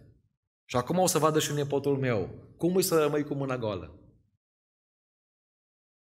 și 0.65 0.77
acum 0.77 0.99
o 0.99 1.07
să 1.07 1.19
vadă 1.19 1.39
și 1.39 1.53
nepotul 1.53 1.99
meu. 1.99 2.31
Cum 2.57 2.77
îi 2.77 2.83
să 2.83 2.99
rămâi 2.99 3.25
cu 3.25 3.35
mâna 3.35 3.59
goală? 3.59 4.01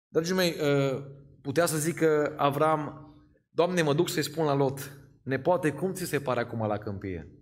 Dragii 0.07 0.35
mei, 0.35 0.55
ă, 0.61 1.01
putea 1.41 1.65
să 1.65 1.77
zică 1.77 2.33
Avram, 2.37 3.09
Doamne, 3.49 3.81
mă 3.81 3.93
duc 3.93 4.09
să-i 4.09 4.23
spun 4.23 4.45
la 4.45 4.53
Lot, 4.53 4.97
nepoate, 5.23 5.71
cum 5.71 5.93
ți 5.93 6.05
se 6.05 6.19
pare 6.19 6.39
acum 6.39 6.67
la 6.67 6.77
câmpie? 6.77 7.34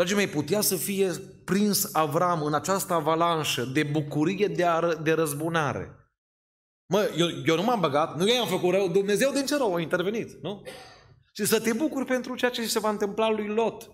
Dragii 0.00 0.18
mei, 0.18 0.28
putea 0.28 0.60
să 0.60 0.76
fie 0.76 1.12
prins 1.44 1.94
Avram 1.94 2.42
în 2.42 2.54
această 2.54 2.92
avalanșă 2.92 3.64
de 3.64 3.82
bucurie 3.82 4.46
de, 4.46 4.64
a, 4.64 4.94
de 4.94 5.12
răzbunare. 5.12 6.12
Mă, 6.86 7.14
eu, 7.16 7.28
eu 7.46 7.56
nu 7.56 7.62
m-am 7.62 7.80
băgat, 7.80 8.16
nu 8.16 8.28
i-am 8.28 8.46
făcut 8.46 8.70
rău, 8.70 8.88
Dumnezeu 8.88 9.32
din 9.32 9.46
ce 9.46 9.56
rău 9.56 9.74
a 9.74 9.80
intervenit, 9.80 10.42
nu? 10.42 10.62
Și 11.32 11.44
să 11.44 11.60
te 11.60 11.72
bucuri 11.72 12.04
pentru 12.04 12.34
ceea 12.34 12.50
ce 12.50 12.66
se 12.66 12.78
va 12.78 12.90
întâmpla 12.90 13.30
lui 13.30 13.46
Lot. 13.46 13.90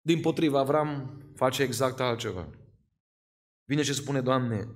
Din 0.00 0.20
potriva, 0.20 0.58
Avram 0.58 1.22
face 1.36 1.62
exact 1.62 2.00
altceva. 2.00 2.48
Vine 3.64 3.82
și 3.82 3.94
spune, 3.94 4.20
Doamne, 4.20 4.68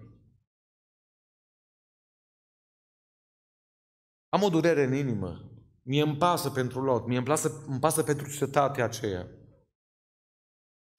am 4.28 4.42
o 4.42 4.48
durere 4.48 4.82
în 4.82 4.94
inimă, 4.94 5.55
Mie 5.88 6.02
îmi 6.02 6.16
pasă 6.16 6.50
pentru 6.50 6.82
Lot, 6.82 7.06
mie 7.06 7.16
îmi, 7.16 7.26
pasă, 7.26 7.64
îmi 7.66 7.78
pasă 7.78 8.02
pentru 8.02 8.30
cetatea 8.30 8.84
aceea. 8.84 9.28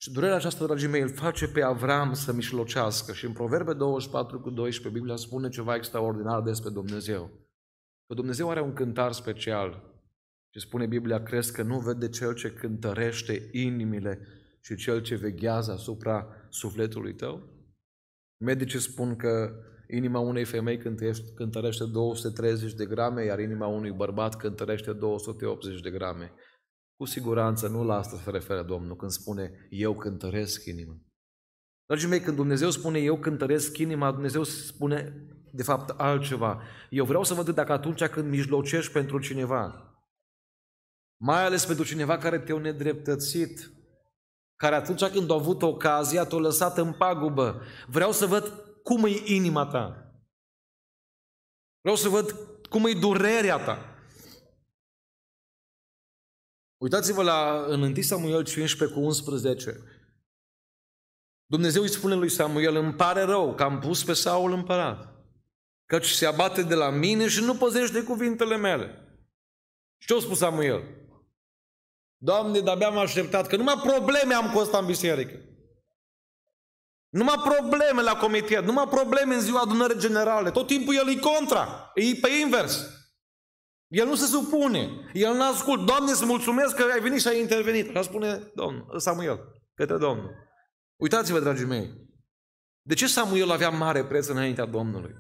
Și 0.02 0.12
durerea 0.12 0.36
aceasta, 0.36 0.66
dragii 0.66 0.88
mei, 0.88 1.02
îl 1.02 1.14
face 1.14 1.48
pe 1.48 1.62
Avram 1.62 2.14
să 2.14 2.34
mișlocească. 2.34 3.14
Și 3.14 3.26
în 3.26 3.34
Proverbe 3.34 3.74
24 3.74 4.40
cu 4.40 4.50
12, 4.50 5.00
Biblia 5.00 5.16
spune 5.16 5.50
ceva 5.50 5.76
extraordinar 5.76 6.42
despre 6.42 6.70
Dumnezeu. 6.70 7.32
Că 8.08 8.14
Dumnezeu 8.14 8.50
are 8.50 8.62
un 8.62 8.74
cântar 8.74 9.12
special. 9.12 9.84
Și 10.54 10.60
spune 10.60 10.86
Biblia, 10.86 11.24
crezi 11.24 11.54
că 11.54 11.64
nu 11.64 11.80
vede 11.80 12.10
cel 12.10 12.34
ce 12.34 12.54
cântărește 12.54 13.50
inimile 13.52 14.28
și 14.60 14.76
cel 14.76 15.02
ce 15.02 15.16
veghează 15.16 15.72
asupra 15.72 16.28
sufletului 16.50 17.14
tău? 17.14 17.50
Medicii 18.44 18.80
spun 18.80 19.16
că 19.16 19.64
Inima 19.90 20.20
unei 20.20 20.46
femei 20.46 20.78
cântărește 21.36 21.86
230 21.86 22.74
de 22.74 22.86
grame, 22.86 23.24
iar 23.24 23.40
inima 23.40 23.68
unui 23.68 23.92
bărbat 23.92 24.36
cântărește 24.36 24.94
280 24.94 25.82
de 25.82 25.90
grame. 25.90 26.34
Cu 26.96 27.06
siguranță 27.06 27.68
nu 27.68 27.84
la 27.84 27.96
asta 27.96 28.18
se 28.24 28.30
referă 28.30 28.64
Domnul 28.64 28.96
când 28.96 29.12
spune 29.12 29.68
eu 29.70 29.96
cântăresc 29.96 30.66
inima. 30.66 30.96
Dragii 31.86 32.08
mei, 32.08 32.20
când 32.20 32.36
Dumnezeu 32.36 32.70
spune 32.70 33.00
eu 33.00 33.20
cântăresc 33.20 33.78
inima, 33.78 34.12
Dumnezeu 34.12 34.44
spune 34.44 35.28
de 35.52 35.64
fapt 35.64 35.90
altceva. 36.00 36.62
Eu 36.90 37.06
vreau 37.06 37.24
să 37.24 37.34
văd 37.34 37.50
dacă 37.50 37.72
atunci 37.72 38.06
când 38.06 38.30
mijlocești 38.30 38.92
pentru 38.92 39.20
cineva, 39.20 39.92
mai 41.22 41.44
ales 41.44 41.66
pentru 41.66 41.86
cineva 41.86 42.18
care 42.18 42.40
te-a 42.40 42.58
nedreptățit, 42.58 43.72
care 44.56 44.76
atunci 44.76 45.06
când 45.06 45.32
a 45.32 45.34
avut 45.34 45.62
ocazia, 45.62 46.26
te-a 46.26 46.38
lăsat 46.38 46.78
în 46.78 46.94
pagubă. 46.94 47.62
Vreau 47.88 48.12
să 48.12 48.26
văd 48.26 48.67
cum 48.88 49.06
e 49.06 49.22
inima 49.26 49.66
ta. 49.66 50.14
Vreau 51.82 51.96
să 51.96 52.10
văd 52.10 52.32
cum 52.70 52.86
e 52.86 52.94
durerea 52.94 53.58
ta. 53.58 53.96
Uitați-vă 56.78 57.24
la 57.24 57.66
în 57.68 57.82
1 57.82 58.02
Samuel 58.02 58.44
15 58.44 58.98
cu 58.98 59.04
11. 59.06 59.82
Dumnezeu 61.46 61.82
îi 61.82 61.90
spune 61.90 62.16
lui 62.16 62.30
Samuel, 62.30 62.76
îmi 62.76 62.94
pare 62.94 63.22
rău 63.22 63.56
că 63.56 63.64
am 63.64 63.80
pus 63.80 64.04
pe 64.04 64.14
Saul 64.14 64.52
împărat, 64.52 65.14
căci 65.86 66.08
se 66.08 66.26
abate 66.26 66.64
de 66.64 66.76
la 66.76 66.90
mine 66.90 67.28
și 67.28 67.44
nu 67.44 67.56
păzește 67.56 68.04
cuvintele 68.04 68.58
mele. 68.58 69.08
Și 69.98 70.08
ce 70.08 70.14
a 70.14 70.20
spus 70.20 70.38
Samuel? 70.38 70.84
Doamne, 72.18 72.60
de-abia 72.60 72.88
am 72.88 72.98
așteptat, 72.98 73.48
că 73.48 73.56
numai 73.56 73.82
probleme 73.84 74.34
am 74.34 74.52
cu 74.52 74.60
ăsta 74.60 74.78
în 74.78 74.86
biserică. 74.86 75.57
Numai 77.10 77.36
probleme 77.44 78.02
la 78.02 78.16
comitet, 78.16 78.64
numai 78.64 78.88
probleme 78.88 79.34
în 79.34 79.42
ziua 79.42 79.62
adunării 79.62 80.00
generale. 80.00 80.52
Tot 80.52 80.68
timpul 80.68 80.96
el 80.96 81.10
e 81.10 81.20
contra, 81.20 81.92
e 81.94 82.02
pe 82.22 82.30
invers. 82.42 82.86
El 83.88 84.08
nu 84.08 84.16
se 84.16 84.26
supune. 84.26 84.90
El 85.14 85.34
nu 85.34 85.44
ascult. 85.44 85.86
Doamne, 85.86 86.12
îți 86.12 86.26
mulțumesc 86.26 86.76
că 86.76 86.84
ai 86.94 87.00
venit 87.00 87.22
și 87.22 87.28
ai 87.28 87.40
intervenit. 87.40 87.90
Așa 87.90 88.02
spune 88.02 88.52
Domnul, 88.56 89.00
Samuel, 89.00 89.40
către 89.74 89.98
Domnul. 89.98 90.32
Uitați-vă, 90.96 91.40
dragii 91.40 91.66
mei. 91.66 92.06
De 92.82 92.94
ce 92.94 93.08
Samuel 93.08 93.52
avea 93.52 93.70
mare 93.70 94.06
preț 94.06 94.28
înaintea 94.28 94.66
Domnului? 94.66 95.16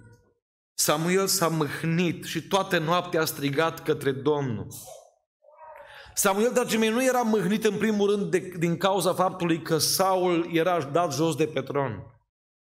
Samuel 0.74 1.28
s-a 1.28 1.48
mâhnit 1.48 2.24
și 2.24 2.48
toată 2.48 2.78
noaptea 2.78 3.22
a 3.22 3.26
strigat 3.26 3.84
către 3.84 4.12
Domnul. 4.12 4.68
Samuel, 6.20 6.52
dragii 6.54 6.78
mei, 6.78 6.90
nu 6.90 7.04
era 7.04 7.22
mâhnit 7.22 7.66
în 7.66 7.78
primul 7.78 8.10
rând 8.10 8.32
de, 8.32 8.40
din 8.40 8.78
cauza 8.78 9.14
faptului 9.14 9.62
că 9.62 9.78
Saul 9.78 10.50
era 10.56 10.82
dat 10.84 11.14
jos 11.14 11.36
de 11.36 11.48
pe 11.48 11.62
tron. 11.62 12.04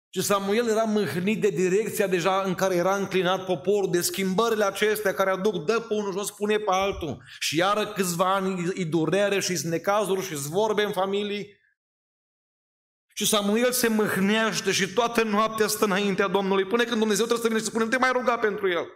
Și 0.09 0.21
Samuel 0.21 0.67
era 0.67 0.83
mâhnit 0.83 1.41
de 1.41 1.49
direcția 1.49 2.07
deja 2.07 2.41
în 2.41 2.55
care 2.55 2.75
era 2.75 2.95
înclinat 2.95 3.45
poporul, 3.45 3.91
de 3.91 4.01
schimbările 4.01 4.65
acestea 4.65 5.13
care 5.13 5.29
aduc, 5.29 5.65
dă 5.65 5.79
pe 5.79 5.93
unul 5.93 6.11
jos, 6.11 6.31
pune 6.31 6.57
pe 6.57 6.71
altul. 6.71 7.23
Și 7.39 7.57
iară 7.57 7.87
câțiva 7.87 8.33
ani 8.33 8.71
îi 8.75 8.85
durere 8.85 9.39
și 9.39 9.59
necazuri 9.63 10.25
și 10.25 10.35
vorbe 10.35 10.83
în 10.83 10.91
familii. 10.91 11.59
Și 13.13 13.27
Samuel 13.27 13.71
se 13.71 13.87
mâhnește 13.87 14.71
și 14.71 14.93
toată 14.93 15.23
noaptea 15.23 15.67
stă 15.67 15.85
înaintea 15.85 16.27
Domnului. 16.27 16.65
Până 16.65 16.83
când 16.83 16.99
Dumnezeu 16.99 17.25
trebuie 17.25 17.43
să 17.43 17.47
vină 17.47 17.59
și 17.59 17.65
să 17.65 17.69
spune, 17.69 17.89
te 17.89 17.97
mai 17.97 18.11
ruga 18.11 18.37
pentru 18.37 18.69
el. 18.69 18.87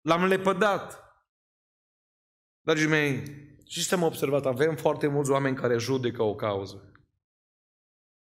L-am 0.00 0.24
lepădat. 0.24 1.04
Dragii 2.60 2.86
mei, 2.86 3.48
și 3.70 3.84
să 3.84 3.94
am 3.94 4.02
observat, 4.02 4.46
avem 4.46 4.76
foarte 4.76 5.06
mulți 5.06 5.30
oameni 5.30 5.56
care 5.56 5.78
judecă 5.78 6.22
o 6.22 6.34
cauză. 6.34 6.92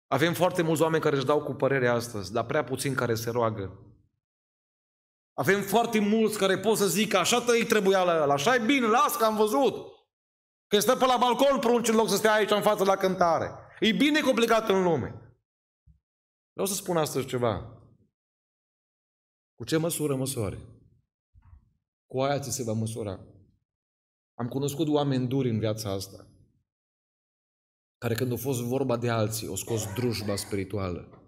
Avem 0.07 0.33
foarte 0.33 0.61
mulți 0.61 0.81
oameni 0.81 1.03
care 1.03 1.15
își 1.15 1.25
dau 1.25 1.43
cu 1.43 1.53
părere 1.53 1.87
astăzi, 1.87 2.31
dar 2.31 2.45
prea 2.45 2.63
puțini 2.63 2.95
care 2.95 3.15
se 3.15 3.29
roagă. 3.29 3.79
Avem 5.33 5.61
foarte 5.61 5.99
mulți 5.99 6.37
care 6.37 6.59
pot 6.59 6.77
să 6.77 6.87
zică, 6.87 7.17
așa 7.17 7.43
îi 7.47 7.65
trebuia 7.65 8.03
la 8.03 8.21
ăla, 8.21 8.33
așa 8.33 8.55
e 8.55 8.65
bine, 8.65 8.87
las 8.87 9.15
că 9.15 9.25
am 9.25 9.35
văzut. 9.35 9.87
Că 10.67 10.79
stă 10.79 10.95
pe 10.95 11.05
la 11.05 11.17
balcon 11.17 11.59
prunci 11.59 11.87
în 11.87 11.95
loc 11.95 12.09
să 12.09 12.15
stea 12.15 12.33
aici 12.33 12.51
în 12.51 12.61
față 12.61 12.83
la 12.83 12.95
cântare. 12.95 13.51
E 13.79 13.91
bine 13.91 14.21
complicat 14.21 14.69
în 14.69 14.83
lume. 14.83 15.37
Vreau 16.51 16.67
să 16.67 16.73
spun 16.73 16.97
astăzi 16.97 17.25
ceva. 17.25 17.81
Cu 19.55 19.63
ce 19.63 19.77
măsură 19.77 20.15
măsoare? 20.15 20.59
Cu 22.07 22.21
aia 22.21 22.39
ți 22.39 22.51
se 22.51 22.63
va 22.63 22.73
măsura. 22.73 23.19
Am 24.39 24.47
cunoscut 24.47 24.87
oameni 24.87 25.27
duri 25.27 25.49
în 25.49 25.59
viața 25.59 25.91
asta, 25.91 26.27
care 27.97 28.13
când 28.13 28.31
a 28.31 28.35
fost 28.35 28.61
vorba 28.61 28.97
de 28.97 29.09
alții, 29.09 29.47
au 29.47 29.55
scos 29.55 29.93
drujba 29.93 30.35
spirituală. 30.35 31.23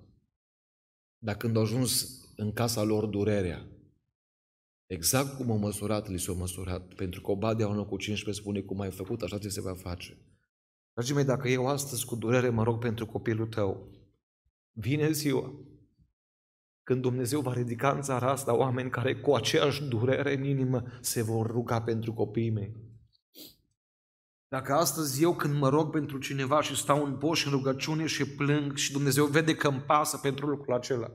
Dar 1.18 1.36
când 1.36 1.56
au 1.56 1.62
ajuns 1.62 2.22
în 2.36 2.54
casa 2.54 2.84
lor 2.84 3.06
durerea, 3.06 3.68
exact 4.86 5.38
cum 5.38 5.52
au 5.52 5.58
măsurat, 5.58 6.08
li 6.08 6.20
s-au 6.20 6.36
măsurat. 6.36 6.94
Pentru 6.94 7.22
că 7.22 7.32
Obadea 7.32 7.68
1 7.68 7.86
cu 7.86 7.98
15 7.98 8.44
spune 8.44 8.62
cum 8.62 8.80
ai 8.80 8.92
făcut, 8.92 9.22
așa 9.22 9.40
ți 9.40 9.50
se 9.50 9.62
va 9.62 9.74
face. 9.74 10.18
Dragii 10.94 11.16
mei, 11.16 11.24
dacă 11.24 11.48
eu 11.48 11.68
astăzi 11.68 12.06
cu 12.06 12.16
durere 12.16 12.50
mă 12.50 12.64
rog 12.64 12.80
pentru 12.80 13.06
copilul 13.06 13.48
tău, 13.48 13.88
vine 14.72 15.12
ziua 15.12 15.54
când 16.84 17.02
Dumnezeu 17.02 17.42
va 17.42 17.54
ridica 17.54 17.92
în 17.92 18.02
țara 18.02 18.32
asta 18.32 18.56
oameni 18.56 18.90
care 18.90 19.16
cu 19.16 19.34
aceeași 19.34 19.84
durere 19.84 20.36
în 20.38 20.44
inimă 20.44 20.84
se 21.02 21.22
vor 21.22 21.48
ruga 21.48 21.82
pentru 21.82 22.14
copiii 22.14 22.50
mei. 22.50 22.90
Dacă 24.56 24.74
astăzi 24.74 25.24
eu 25.24 25.36
când 25.36 25.60
mă 25.60 25.70
rog 25.70 25.92
pentru 25.92 26.18
cineva 26.18 26.62
și 26.62 26.76
stau 26.76 27.06
în 27.06 27.18
poș 27.18 27.46
în 27.46 27.52
rugăciune 27.52 28.06
și 28.06 28.26
plâng 28.26 28.76
și 28.76 28.92
Dumnezeu 28.92 29.26
vede 29.26 29.56
că 29.56 29.68
îmi 29.68 29.84
pasă 29.88 30.18
pentru 30.18 30.48
lucrul 30.48 30.74
acela, 30.74 31.08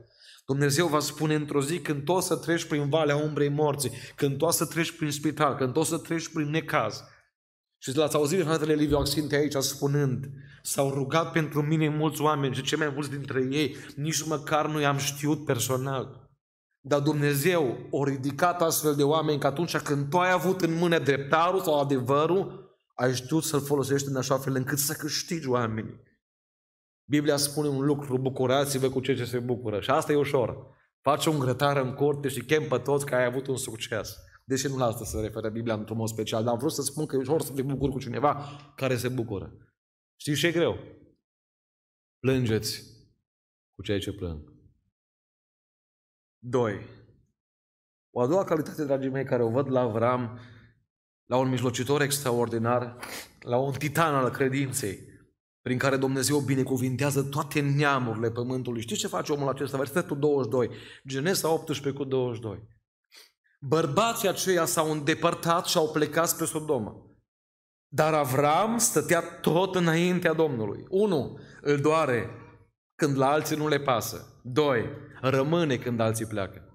Dumnezeu 0.45 0.87
va 0.87 0.99
spune 0.99 1.35
într-o 1.35 1.61
zi 1.61 1.79
când 1.79 2.03
tu 2.03 2.11
o 2.11 2.19
să 2.19 2.35
treci 2.35 2.65
prin 2.65 2.89
valea 2.89 3.15
umbrei 3.15 3.49
morții, 3.49 3.91
când 4.15 4.37
tu 4.37 4.45
o 4.45 4.49
să 4.49 4.65
treci 4.65 4.97
prin 4.97 5.11
spital, 5.11 5.55
când 5.55 5.73
tu 5.73 5.79
o 5.79 5.83
să 5.83 5.97
treci 5.97 6.27
prin 6.27 6.49
necaz. 6.49 7.03
Și 7.77 7.95
l-ați 7.95 8.15
auzit 8.15 8.43
fratele 8.43 8.73
Liviu 8.73 8.97
Axinte 8.97 9.35
aici 9.35 9.55
spunând, 9.55 10.29
s-au 10.61 10.93
rugat 10.93 11.31
pentru 11.31 11.61
mine 11.61 11.89
mulți 11.89 12.21
oameni 12.21 12.55
și 12.55 12.61
cei 12.61 12.77
mai 12.77 12.91
mulți 12.93 13.09
dintre 13.09 13.47
ei 13.51 13.75
nici 13.95 14.25
măcar 14.25 14.67
nu 14.67 14.79
i-am 14.79 14.97
știut 14.97 15.45
personal. 15.45 16.29
Dar 16.79 16.99
Dumnezeu 16.99 17.77
a 17.91 18.09
ridicat 18.09 18.61
astfel 18.61 18.95
de 18.95 19.03
oameni 19.03 19.39
că 19.39 19.47
atunci 19.47 19.77
când 19.77 20.09
tu 20.09 20.17
ai 20.17 20.31
avut 20.31 20.61
în 20.61 20.73
mână 20.77 20.99
dreptarul 20.99 21.61
sau 21.61 21.79
adevărul, 21.79 22.66
ai 22.97 23.15
știut 23.15 23.43
să-l 23.43 23.61
folosești 23.61 24.07
în 24.07 24.15
așa 24.15 24.37
fel 24.37 24.55
încât 24.55 24.77
să 24.77 24.93
câștigi 24.93 25.47
oamenii. 25.47 26.01
Biblia 27.09 27.37
spune 27.37 27.67
un 27.67 27.85
lucru, 27.85 28.17
bucurați-vă 28.17 28.89
cu 28.89 28.99
ceea 28.99 29.17
ce 29.17 29.25
se 29.25 29.39
bucură. 29.39 29.79
Și 29.79 29.89
asta 29.89 30.11
e 30.11 30.15
ușor. 30.15 30.75
Faci 31.01 31.25
un 31.25 31.39
grătar 31.39 31.77
în 31.77 31.93
curte 31.93 32.27
și 32.27 32.45
chem 32.45 32.67
pe 32.67 32.77
toți 32.77 33.05
că 33.05 33.15
ai 33.15 33.25
avut 33.25 33.47
un 33.47 33.57
succes. 33.57 34.15
Deși 34.43 34.67
nu 34.67 34.77
la 34.77 34.85
asta 34.85 35.03
se 35.03 35.19
referă 35.19 35.49
Biblia 35.49 35.73
într-un 35.73 35.97
mod 35.97 36.07
special, 36.07 36.43
dar 36.43 36.53
am 36.53 36.59
vrut 36.59 36.71
să 36.71 36.81
spun 36.81 37.05
că 37.05 37.15
e 37.15 37.19
ușor 37.19 37.41
să 37.41 37.53
te 37.53 37.61
bucuri 37.61 37.91
cu 37.91 37.99
cineva 37.99 38.45
care 38.75 38.97
se 38.97 39.09
bucură. 39.09 39.57
Știți 40.19 40.39
ce 40.39 40.47
e 40.47 40.51
greu? 40.51 40.77
Plângeți 42.19 42.83
cu 43.75 43.81
cei 43.81 43.99
ce 43.99 44.13
plâng. 44.13 44.53
Doi. 46.39 46.85
O 48.09 48.21
a 48.21 48.27
doua 48.27 48.43
calitate, 48.43 48.85
dragii 48.85 49.09
mei, 49.09 49.25
care 49.25 49.43
o 49.43 49.49
văd 49.49 49.69
la 49.69 49.79
Avram, 49.79 50.39
la 51.27 51.37
un 51.37 51.49
mijlocitor 51.49 52.01
extraordinar, 52.01 52.95
la 53.39 53.57
un 53.57 53.73
titan 53.73 54.15
al 54.15 54.29
credinței, 54.29 54.99
prin 55.61 55.77
care 55.77 55.97
Dumnezeu 55.97 56.39
binecuvintează 56.39 57.23
toate 57.23 57.59
neamurile 57.59 58.31
pământului. 58.31 58.81
Știți 58.81 58.99
ce 58.99 59.07
face 59.07 59.31
omul 59.31 59.49
acesta? 59.49 59.77
Versetul 59.77 60.19
22, 60.19 60.69
Genesa 61.07 61.49
18 61.49 62.01
cu 62.01 62.03
22. 62.03 62.67
Bărbații 63.59 64.27
aceia 64.27 64.65
s-au 64.65 64.91
îndepărtat 64.91 65.65
și 65.65 65.77
au 65.77 65.91
plecat 65.91 66.27
spre 66.27 66.45
Sodoma. 66.45 66.95
Dar 67.87 68.13
Avram 68.13 68.77
stătea 68.77 69.21
tot 69.21 69.75
înaintea 69.75 70.33
Domnului. 70.33 70.85
Unu, 70.89 71.39
îl 71.61 71.77
doare 71.77 72.29
când 72.95 73.17
la 73.17 73.29
alții 73.29 73.55
nu 73.55 73.67
le 73.67 73.79
pasă. 73.79 74.41
Doi, 74.43 74.89
rămâne 75.21 75.77
când 75.77 75.99
alții 75.99 76.25
pleacă. 76.25 76.66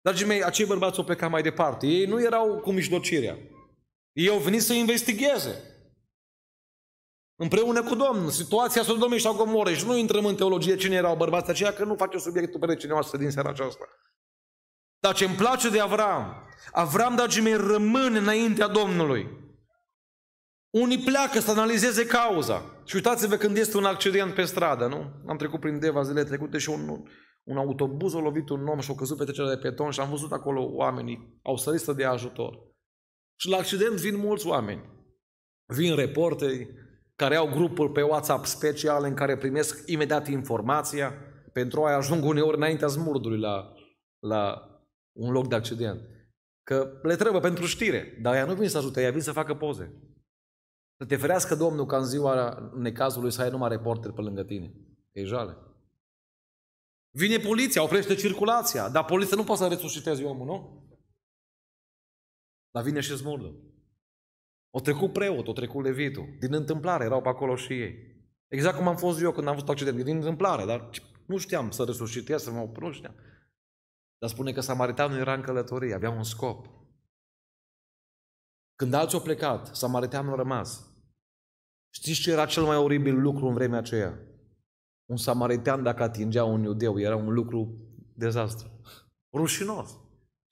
Dragii 0.00 0.26
mei, 0.26 0.44
acei 0.44 0.66
bărbați 0.66 0.98
au 0.98 1.04
plecat 1.04 1.30
mai 1.30 1.42
departe. 1.42 1.86
Ei 1.86 2.06
nu 2.06 2.22
erau 2.22 2.60
cu 2.60 2.72
mijlocirea. 2.72 3.38
Ei 4.12 4.28
au 4.28 4.38
venit 4.38 4.62
să 4.62 4.72
investigheze. 4.72 5.64
Împreună 7.36 7.82
cu 7.82 7.94
Domnul, 7.94 8.30
situația 8.30 8.82
Sodomei 8.82 9.18
și 9.18 9.26
a 9.26 9.32
Gomorei. 9.32 9.74
Și 9.74 9.86
nu 9.86 9.96
intrăm 9.96 10.24
în 10.24 10.36
teologie 10.36 10.76
cine 10.76 10.94
erau 10.94 11.16
bărbații 11.16 11.52
aceia, 11.52 11.72
că 11.72 11.84
nu 11.84 11.94
face 11.94 12.18
subiectul 12.18 12.60
pe 12.60 12.86
noastră 12.86 13.18
din 13.18 13.30
seara 13.30 13.48
aceasta. 13.48 13.84
Dar 14.98 15.14
ce 15.14 15.24
îmi 15.24 15.34
place 15.34 15.70
de 15.70 15.80
Avram, 15.80 16.48
Avram, 16.72 17.16
dragii 17.16 17.42
mei, 17.42 17.54
rămâne 17.54 18.18
înaintea 18.18 18.66
Domnului. 18.66 19.38
Unii 20.70 20.98
pleacă 20.98 21.40
să 21.40 21.50
analizeze 21.50 22.06
cauza. 22.06 22.82
Și 22.84 22.96
uitați-vă 22.96 23.36
când 23.36 23.56
este 23.56 23.76
un 23.76 23.84
accident 23.84 24.34
pe 24.34 24.44
stradă, 24.44 24.86
nu? 24.86 25.12
Am 25.26 25.36
trecut 25.36 25.60
prin 25.60 25.78
Deva 25.78 26.02
zilele 26.02 26.26
trecute 26.26 26.58
și 26.58 26.68
un, 26.68 27.02
un 27.50 27.56
autobuz 27.56 28.14
a 28.14 28.18
lovit 28.18 28.48
un 28.48 28.66
om 28.66 28.80
și 28.80 28.90
a 28.90 28.94
căzut 28.94 29.16
pe 29.16 29.24
trecerea 29.24 29.50
de 29.50 29.56
peton 29.56 29.90
și 29.90 30.00
am 30.00 30.10
văzut 30.10 30.32
acolo 30.32 30.70
oamenii, 30.72 31.40
au 31.42 31.56
sărit 31.56 31.80
să 31.80 31.92
dea 31.92 32.10
ajutor. 32.10 32.58
Și 33.40 33.48
la 33.48 33.56
accident 33.56 33.96
vin 33.96 34.16
mulți 34.16 34.46
oameni. 34.46 34.90
Vin 35.74 35.94
reporteri 35.94 36.68
care 37.16 37.36
au 37.36 37.50
grupuri 37.50 37.92
pe 37.92 38.02
WhatsApp 38.02 38.44
speciale 38.44 39.08
în 39.08 39.14
care 39.14 39.36
primesc 39.36 39.88
imediat 39.88 40.28
informația 40.28 41.12
pentru 41.52 41.84
a 41.84 41.96
ajung 41.96 42.24
uneori 42.24 42.56
înaintea 42.56 42.88
smurdului 42.88 43.38
la, 43.38 43.72
la 44.18 44.68
un 45.12 45.32
loc 45.32 45.48
de 45.48 45.54
accident. 45.54 46.00
Că 46.62 47.00
le 47.02 47.16
trebuie 47.16 47.40
pentru 47.40 47.64
știre, 47.64 48.18
dar 48.22 48.34
ea 48.34 48.44
nu 48.44 48.54
vin 48.54 48.68
să 48.68 48.78
ajute, 48.78 49.02
ea 49.02 49.10
vin 49.10 49.20
să 49.20 49.32
facă 49.32 49.54
poze. 49.54 49.94
Să 50.96 51.06
te 51.06 51.16
ferească 51.16 51.54
Domnul 51.54 51.86
ca 51.86 51.96
în 51.96 52.04
ziua 52.04 52.58
necazului 52.76 53.30
să 53.30 53.42
ai 53.42 53.50
numai 53.50 53.68
reporteri 53.68 54.14
pe 54.14 54.20
lângă 54.20 54.44
tine. 54.44 54.74
E 55.12 55.24
jale. 55.24 55.56
Vine 57.10 57.38
poliția, 57.38 57.82
oprește 57.82 58.14
circulația, 58.14 58.88
dar 58.88 59.04
poliția 59.04 59.36
nu 59.36 59.44
poate 59.44 59.62
să 59.62 59.68
resusciteze 59.68 60.24
omul, 60.24 60.46
nu? 60.46 60.88
Dar 62.70 62.82
vine 62.82 63.00
și 63.00 63.16
smurdul. 63.16 63.74
O 64.70 64.80
trecut 64.80 65.12
preot, 65.12 65.46
o 65.46 65.52
trecut 65.52 65.84
levitul. 65.84 66.36
Din 66.38 66.54
întâmplare 66.54 67.04
erau 67.04 67.22
pe 67.22 67.28
acolo 67.28 67.56
și 67.56 67.80
ei. 67.80 68.18
Exact 68.48 68.76
cum 68.76 68.88
am 68.88 68.96
fost 68.96 69.20
eu 69.20 69.32
când 69.32 69.46
am 69.46 69.54
văzut 69.54 69.68
accident. 69.68 70.04
Din 70.04 70.16
întâmplare, 70.16 70.64
dar 70.64 70.90
nu 71.26 71.36
știam 71.36 71.70
să 71.70 71.84
resuscitez, 71.84 72.42
să 72.42 72.50
mă 72.50 72.70
nu 72.78 72.92
știam. 72.92 73.14
Dar 74.18 74.30
spune 74.30 74.52
că 74.52 74.60
samaritanul 74.60 75.18
era 75.18 75.34
în 75.34 75.42
călătorie, 75.42 75.94
avea 75.94 76.10
un 76.10 76.22
scop. 76.22 76.66
Când 78.74 78.94
alții 78.94 79.18
au 79.18 79.24
plecat, 79.24 79.76
samaritanul 79.76 80.32
a 80.32 80.36
rămas. 80.36 80.94
Știți 81.94 82.20
ce 82.20 82.30
era 82.30 82.46
cel 82.46 82.62
mai 82.62 82.76
oribil 82.76 83.20
lucru 83.20 83.46
în 83.46 83.54
vremea 83.54 83.78
aceea? 83.78 84.29
Un 85.10 85.16
samaritan 85.16 85.82
dacă 85.82 86.02
atingea 86.02 86.44
un 86.44 86.62
iudeu 86.62 87.00
era 87.00 87.16
un 87.16 87.32
lucru 87.32 87.88
dezastru. 88.14 88.80
Rușinos. 89.32 89.98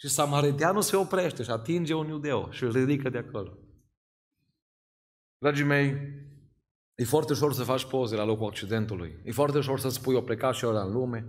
Și 0.00 0.08
samariteanul 0.08 0.82
se 0.82 0.96
oprește 0.96 1.42
și 1.42 1.50
atinge 1.50 1.94
un 1.94 2.08
iudeu 2.08 2.50
și 2.50 2.62
îl 2.62 2.72
ridică 2.72 3.08
de 3.08 3.18
acolo. 3.18 3.58
Dragii 5.38 5.64
mei, 5.64 5.90
e 6.94 7.04
foarte 7.04 7.32
ușor 7.32 7.52
să 7.52 7.62
faci 7.62 7.84
poze 7.84 8.16
la 8.16 8.24
locul 8.24 8.46
accidentului. 8.46 9.20
E 9.24 9.32
foarte 9.32 9.58
ușor 9.58 9.78
să 9.80 9.88
spui, 9.88 10.14
o 10.14 10.22
plecat 10.22 10.54
și 10.54 10.66
ăla 10.66 10.82
în 10.82 10.92
lume. 10.92 11.26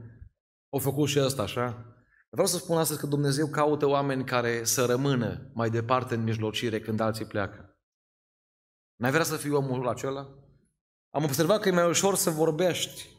O 0.69 0.79
făcut 0.79 1.07
și 1.07 1.19
ăsta 1.19 1.41
așa. 1.41 1.95
Vreau 2.29 2.47
să 2.47 2.57
spun 2.57 2.77
astăzi 2.77 2.99
că 2.99 3.07
Dumnezeu 3.07 3.47
caută 3.47 3.85
oameni 3.85 4.23
care 4.23 4.63
să 4.63 4.85
rămână 4.85 5.51
mai 5.53 5.69
departe 5.69 6.15
în 6.15 6.23
mijlocire 6.23 6.79
când 6.79 6.99
alții 6.99 7.25
pleacă. 7.25 7.79
N-ai 8.95 9.11
vrea 9.11 9.23
să 9.23 9.37
fii 9.37 9.51
omul 9.51 9.87
acela? 9.87 10.29
Am 11.09 11.23
observat 11.23 11.61
că 11.61 11.69
e 11.69 11.71
mai 11.71 11.89
ușor 11.89 12.15
să 12.15 12.29
vorbești 12.29 13.17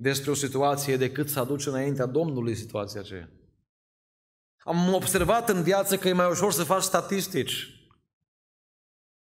despre 0.00 0.30
o 0.30 0.34
situație 0.34 0.96
decât 0.96 1.28
să 1.28 1.40
aduci 1.40 1.66
înaintea 1.66 2.06
Domnului 2.06 2.54
situația 2.54 3.00
aceea. 3.00 3.30
Am 4.58 4.94
observat 4.94 5.48
în 5.48 5.62
viață 5.62 5.98
că 5.98 6.08
e 6.08 6.12
mai 6.12 6.30
ușor 6.30 6.52
să 6.52 6.64
faci 6.64 6.82
statistici, 6.82 7.66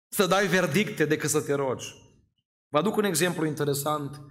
să 0.07 0.27
dai 0.27 0.47
verdicte 0.47 1.05
decât 1.05 1.29
să 1.29 1.41
te 1.41 1.53
rogi. 1.53 1.85
Vă 2.67 2.77
aduc 2.77 2.95
un 2.95 3.03
exemplu 3.03 3.45
interesant 3.45 4.21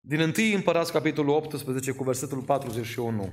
din 0.00 0.20
1 0.20 0.32
Împărați, 0.54 0.92
capitolul 0.92 1.34
18, 1.34 1.92
cu 1.92 2.04
versetul 2.04 2.42
41. 2.42 3.32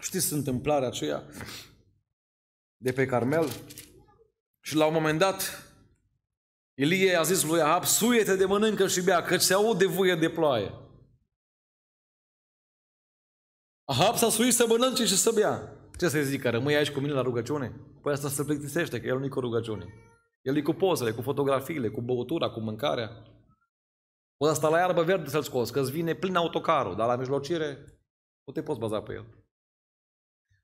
Știți 0.00 0.32
întâmplarea 0.32 0.88
aceea 0.88 1.24
de 2.76 2.92
pe 2.92 3.06
Carmel? 3.06 3.48
Și 4.60 4.74
la 4.74 4.86
un 4.86 4.92
moment 4.92 5.18
dat, 5.18 5.67
Ilie 6.80 7.14
a 7.14 7.22
zis 7.22 7.42
lui 7.42 7.60
Ahab, 7.60 7.84
suiete 7.84 8.36
de 8.36 8.44
mănâncă 8.44 8.86
și 8.86 9.02
bea, 9.02 9.22
căci 9.22 9.40
se 9.40 9.54
aude 9.54 9.86
vuie 9.86 10.14
de 10.14 10.30
ploaie. 10.30 10.74
Ahab 13.84 14.16
s-a 14.16 14.28
suit 14.28 14.52
să 14.52 14.66
mănânce 14.68 15.04
și 15.04 15.16
să 15.16 15.30
bea. 15.34 15.72
Ce 15.96 16.08
să 16.08 16.20
zic, 16.20 16.40
că 16.40 16.50
rămâi 16.50 16.76
aici 16.76 16.90
cu 16.90 17.00
mine 17.00 17.12
la 17.12 17.22
rugăciune? 17.22 17.80
Păi 18.02 18.12
asta 18.12 18.28
se 18.28 18.44
plictisește, 18.44 19.00
că 19.00 19.06
el 19.06 19.18
nu 19.18 19.24
e 19.24 19.28
cu 19.28 19.40
rugăciune. 19.40 19.86
El 20.42 20.56
e 20.56 20.62
cu 20.62 20.72
pozele, 20.72 21.10
cu 21.10 21.22
fotografiile, 21.22 21.88
cu 21.88 22.00
băutura, 22.00 22.50
cu 22.50 22.60
mâncarea. 22.60 23.22
Poți 24.36 24.56
sta 24.56 24.68
la 24.68 24.78
iarbă 24.78 25.02
verde 25.02 25.28
să-l 25.28 25.42
scoți, 25.42 25.72
că 25.72 25.80
îți 25.80 25.90
vine 25.90 26.14
plin 26.14 26.36
autocarul, 26.36 26.96
dar 26.96 27.06
la 27.06 27.16
mijlocire 27.16 28.00
nu 28.44 28.52
te 28.52 28.62
poți 28.62 28.78
baza 28.78 29.02
pe 29.02 29.12
el. 29.12 29.26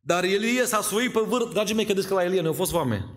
Dar 0.01 0.25
Elie 0.25 0.65
s-a 0.65 0.81
suit 0.81 1.13
pe 1.13 1.21
vârf, 1.21 1.53
dragii 1.53 1.75
mei, 1.75 1.85
credeți 1.85 2.09
că 2.09 2.15
la 2.15 2.25
Elie 2.25 2.41
nu 2.41 2.47
au 2.47 2.53
fost 2.53 2.71
foame. 2.71 3.15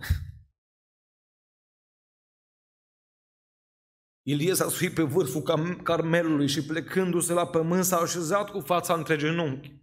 Ilie 4.30 4.54
s-a 4.54 4.70
suit 4.70 4.94
pe 4.94 5.02
vârful 5.02 5.42
Carmelului 5.84 6.48
și 6.48 6.66
plecându-se 6.66 7.34
la 7.34 7.48
pământ 7.48 7.84
s-a 7.84 7.98
așezat 7.98 8.50
cu 8.50 8.60
fața 8.60 8.94
între 8.94 9.16
genunchi. 9.16 9.76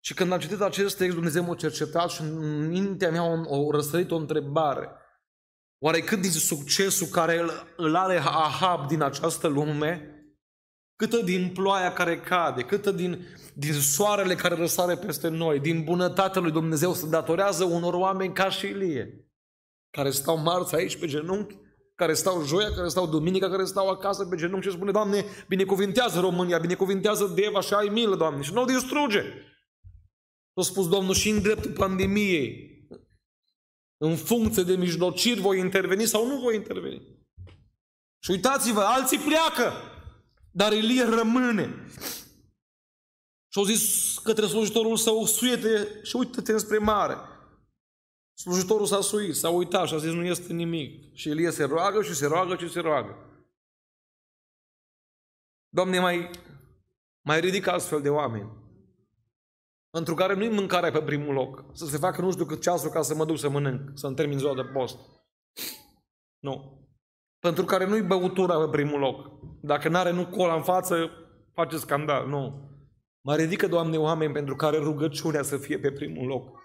Și 0.00 0.14
când 0.14 0.32
am 0.32 0.38
citit 0.38 0.60
acest 0.60 0.96
text, 0.96 1.14
Dumnezeu 1.14 1.44
m-a 1.44 1.54
cercetat 1.54 2.10
și 2.10 2.20
în 2.20 2.66
mintea 2.66 3.10
mea 3.10 3.22
a 3.22 3.46
răsărit 3.70 4.10
o 4.10 4.16
întrebare. 4.16 4.88
Oare 5.78 6.00
cât 6.00 6.20
din 6.20 6.30
succesul 6.30 7.06
care 7.06 7.44
îl 7.76 7.94
are 7.94 8.18
Ahab 8.18 8.88
din 8.88 9.02
această 9.02 9.46
lume, 9.46 10.08
câtă 10.96 11.16
din 11.16 11.50
ploaia 11.52 11.92
care 11.92 12.20
cade, 12.20 12.62
câtă 12.62 12.90
din, 12.90 13.26
din 13.54 13.72
soarele 13.72 14.34
care 14.34 14.54
răsare 14.54 14.96
peste 14.96 15.28
noi, 15.28 15.60
din 15.60 15.84
bunătatea 15.84 16.40
lui 16.40 16.52
Dumnezeu 16.52 16.92
se 16.92 17.08
datorează 17.08 17.64
unor 17.64 17.94
oameni 17.94 18.34
ca 18.34 18.50
și 18.50 18.66
Ilie, 18.66 19.28
care 19.90 20.10
stau 20.10 20.36
marți 20.36 20.74
aici 20.74 20.98
pe 20.98 21.06
genunchi, 21.06 21.62
care 21.94 22.14
stau 22.14 22.44
joia, 22.44 22.72
care 22.72 22.88
stau 22.88 23.06
duminica, 23.06 23.50
care 23.50 23.64
stau 23.64 23.88
acasă 23.88 24.26
pe 24.26 24.36
genunchi 24.36 24.66
și 24.66 24.72
spune, 24.72 24.90
Doamne, 24.90 25.24
binecuvintează 25.48 26.20
România, 26.20 26.58
binecuvintează 26.58 27.32
Deva 27.34 27.60
și 27.60 27.74
ai 27.74 27.88
milă, 27.88 28.16
Doamne, 28.16 28.42
și 28.42 28.52
nu 28.52 28.62
o 28.62 28.64
distruge. 28.64 29.22
A 30.54 30.62
spus 30.62 30.88
Domnul 30.88 31.14
și 31.14 31.28
în 31.28 31.42
dreptul 31.42 31.72
pandemiei, 31.72 32.72
în 33.96 34.16
funcție 34.16 34.62
de 34.62 34.76
mijlociri 34.76 35.40
voi 35.40 35.58
interveni 35.58 36.06
sau 36.06 36.26
nu 36.26 36.40
voi 36.40 36.54
interveni. 36.54 37.02
Și 38.18 38.30
uitați-vă, 38.30 38.80
alții 38.80 39.18
pleacă, 39.18 39.72
dar 40.50 40.72
Ilie 40.72 41.04
rămâne. 41.04 41.86
Și 43.48 43.58
au 43.58 43.64
zis 43.64 44.14
către 44.18 44.46
slujitorul 44.46 44.96
său, 44.96 45.24
suiete 45.24 46.00
și 46.02 46.16
uită-te 46.16 46.58
spre 46.58 46.78
mare. 46.78 47.16
Slujitorul 48.34 48.86
s-a 48.86 49.00
suit, 49.00 49.34
s-a 49.34 49.48
uitat 49.48 49.86
și 49.86 49.94
a 49.94 49.98
zis, 49.98 50.12
nu 50.12 50.24
este 50.24 50.52
nimic. 50.52 51.14
Și 51.14 51.28
Elie 51.28 51.50
se 51.50 51.64
roagă 51.64 52.02
și 52.02 52.14
se 52.14 52.26
roagă 52.26 52.56
și 52.56 52.70
se 52.70 52.80
roagă. 52.80 53.16
Doamne, 55.68 56.00
mai, 56.00 56.30
mai 57.20 57.40
ridică 57.40 57.70
astfel 57.70 58.02
de 58.02 58.10
oameni 58.10 58.62
într 59.96 60.12
care 60.12 60.34
nu-i 60.34 60.48
mâncarea 60.48 60.90
pe 60.90 61.02
primul 61.02 61.34
loc. 61.34 61.64
Să 61.72 61.86
se 61.86 61.96
facă 61.96 62.20
nu 62.20 62.30
știu 62.30 62.44
cât 62.44 62.60
ceasul 62.62 62.90
ca 62.90 63.02
să 63.02 63.14
mă 63.14 63.24
duc 63.24 63.38
să 63.38 63.48
mănânc, 63.48 63.90
să-mi 63.94 64.14
termin 64.14 64.38
ziua 64.38 64.54
de 64.54 64.62
post. 64.62 64.98
Nu. 66.38 66.82
Pentru 67.38 67.64
care 67.64 67.86
nu-i 67.86 68.02
băutura 68.02 68.58
pe 68.58 68.68
primul 68.70 68.98
loc. 68.98 69.30
Dacă 69.60 69.88
n-are 69.88 70.10
nu 70.10 70.26
cola 70.26 70.54
în 70.54 70.62
față, 70.62 71.10
face 71.52 71.76
scandal. 71.76 72.28
Nu. 72.28 72.70
Mă 73.20 73.36
ridică, 73.36 73.68
Doamne, 73.68 73.96
oameni 73.96 74.32
pentru 74.32 74.56
care 74.56 74.78
rugăciunea 74.78 75.42
să 75.42 75.56
fie 75.56 75.78
pe 75.78 75.92
primul 75.92 76.26
loc. 76.26 76.58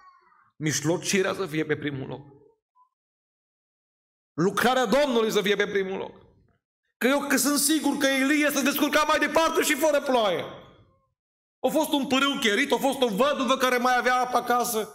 Mișlocirea 0.60 1.34
să 1.34 1.46
fie 1.46 1.64
pe 1.64 1.76
primul 1.76 2.08
loc. 2.08 2.20
Lucrarea 4.32 4.86
Domnului 4.86 5.30
să 5.30 5.40
fie 5.40 5.56
pe 5.56 5.66
primul 5.66 5.98
loc. 5.98 6.14
Că 6.98 7.06
eu 7.06 7.20
că 7.20 7.36
sunt 7.36 7.58
sigur 7.58 7.96
că 7.96 8.06
Elie 8.06 8.50
se 8.50 8.62
descurca 8.62 9.04
mai 9.08 9.18
departe 9.18 9.62
și 9.62 9.74
fără 9.74 10.00
ploaie. 10.00 10.44
A 11.60 11.68
fost 11.68 11.92
un 11.92 12.06
pârâu 12.06 12.38
cherit, 12.40 12.72
a 12.72 12.76
fost 12.76 13.00
o 13.00 13.08
văduvă 13.08 13.56
care 13.56 13.76
mai 13.76 13.96
avea 13.98 14.20
apă 14.20 14.36
acasă. 14.36 14.94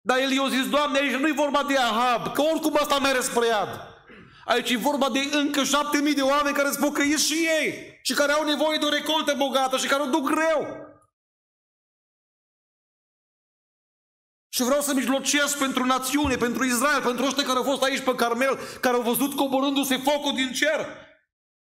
Dar 0.00 0.18
el 0.18 0.30
i-a 0.30 0.48
zis, 0.48 0.68
Doamne, 0.68 0.98
aici 0.98 1.14
nu 1.14 1.28
e 1.28 1.32
vorba 1.32 1.64
de 1.68 1.76
Ahab, 1.76 2.32
că 2.32 2.42
oricum 2.42 2.76
asta 2.76 2.98
mere 2.98 3.20
spre 3.20 3.46
iad. 3.46 3.68
Aici 4.44 4.70
e 4.70 4.76
vorba 4.76 5.08
de 5.10 5.20
încă 5.32 5.64
șapte 5.64 5.98
mii 5.98 6.14
de 6.14 6.22
oameni 6.22 6.56
care 6.56 6.70
spun 6.70 6.92
că 6.92 7.02
și 7.02 7.48
ei 7.60 7.98
și 8.02 8.14
care 8.14 8.32
au 8.32 8.44
nevoie 8.44 8.78
de 8.78 8.84
o 8.84 8.88
recoltă 8.88 9.34
bogată 9.36 9.76
și 9.76 9.86
care 9.86 10.02
o 10.02 10.06
duc 10.06 10.30
greu. 10.30 10.83
Și 14.54 14.62
vreau 14.62 14.80
să 14.80 14.94
mijlocesc 14.94 15.58
pentru 15.58 15.84
națiune, 15.84 16.36
pentru 16.36 16.64
Israel, 16.64 17.02
pentru 17.02 17.24
ăștia 17.24 17.44
care 17.44 17.58
au 17.58 17.64
fost 17.64 17.82
aici 17.82 18.04
pe 18.04 18.14
Carmel, 18.14 18.58
care 18.80 18.96
au 18.96 19.02
văzut 19.02 19.34
coborându-se 19.34 19.96
focul 19.96 20.34
din 20.34 20.52
cer. 20.52 20.86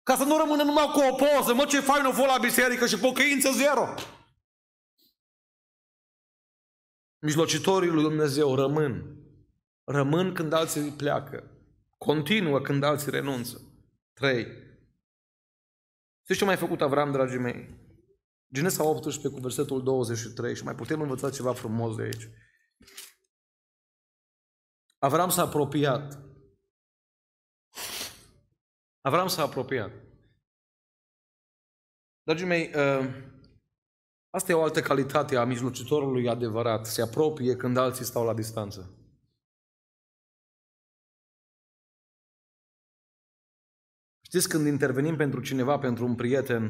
Ca 0.03 0.17
să 0.17 0.25
nu 0.25 0.37
rămână 0.37 0.63
numai 0.63 0.91
cu 0.93 1.01
o 1.01 1.15
poză, 1.15 1.55
mă 1.55 1.65
ce 1.65 1.81
fain 1.81 2.05
o 2.05 2.13
fost 2.13 2.27
la 2.27 2.39
biserică 2.39 2.87
și 2.87 2.99
pocăință 2.99 3.51
zero. 3.51 3.95
Mijlocitorii 7.19 7.91
lui 7.91 8.03
Dumnezeu 8.03 8.55
rămân. 8.55 9.17
Rămân 9.85 10.35
când 10.35 10.53
alții 10.53 10.91
pleacă. 10.91 11.51
Continuă 11.99 12.61
când 12.61 12.83
alții 12.83 13.11
renunță. 13.11 13.61
3. 14.13 14.47
Știți 16.23 16.39
ce 16.39 16.45
mai 16.45 16.57
făcut 16.57 16.81
Avram, 16.81 17.13
dragii 17.13 17.39
mei? 17.39 17.81
Genesa 18.53 18.85
18 18.85 19.29
cu 19.29 19.41
versetul 19.41 19.83
23 19.83 20.57
și 20.57 20.65
mai 20.65 20.75
putem 20.75 21.01
învăța 21.01 21.31
ceva 21.31 21.53
frumos 21.53 21.97
de 21.97 22.03
aici. 22.03 22.29
Avram 25.03 25.29
s-a 25.29 25.43
apropiat 25.43 26.19
Avram 29.01 29.29
s-a 29.29 29.43
apropiat. 29.43 29.93
Dragii 32.23 32.47
mei, 32.47 32.71
ă, 32.75 33.05
asta 34.31 34.53
e 34.53 34.55
o 34.55 34.63
altă 34.63 34.81
calitate 34.81 35.37
a 35.37 35.45
mijlocitorului 35.45 36.29
adevărat. 36.29 36.87
Se 36.87 37.03
apropie 37.03 37.57
când 37.57 37.77
alții 37.77 38.05
stau 38.05 38.25
la 38.25 38.35
distanță. 38.35 38.97
Știți, 44.21 44.49
când 44.49 44.67
intervenim 44.67 45.17
pentru 45.17 45.41
cineva, 45.41 45.79
pentru 45.79 46.07
un 46.07 46.15
prieten, 46.15 46.63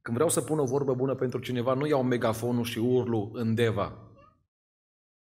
când 0.00 0.16
vreau 0.16 0.28
să 0.28 0.40
pun 0.40 0.58
o 0.58 0.64
vorbă 0.64 0.94
bună 0.94 1.14
pentru 1.14 1.38
cineva, 1.38 1.74
nu 1.74 1.86
iau 1.86 2.02
megafonul 2.02 2.64
și 2.64 2.78
urlu 2.78 3.30
în 3.32 3.54
deva, 3.54 4.06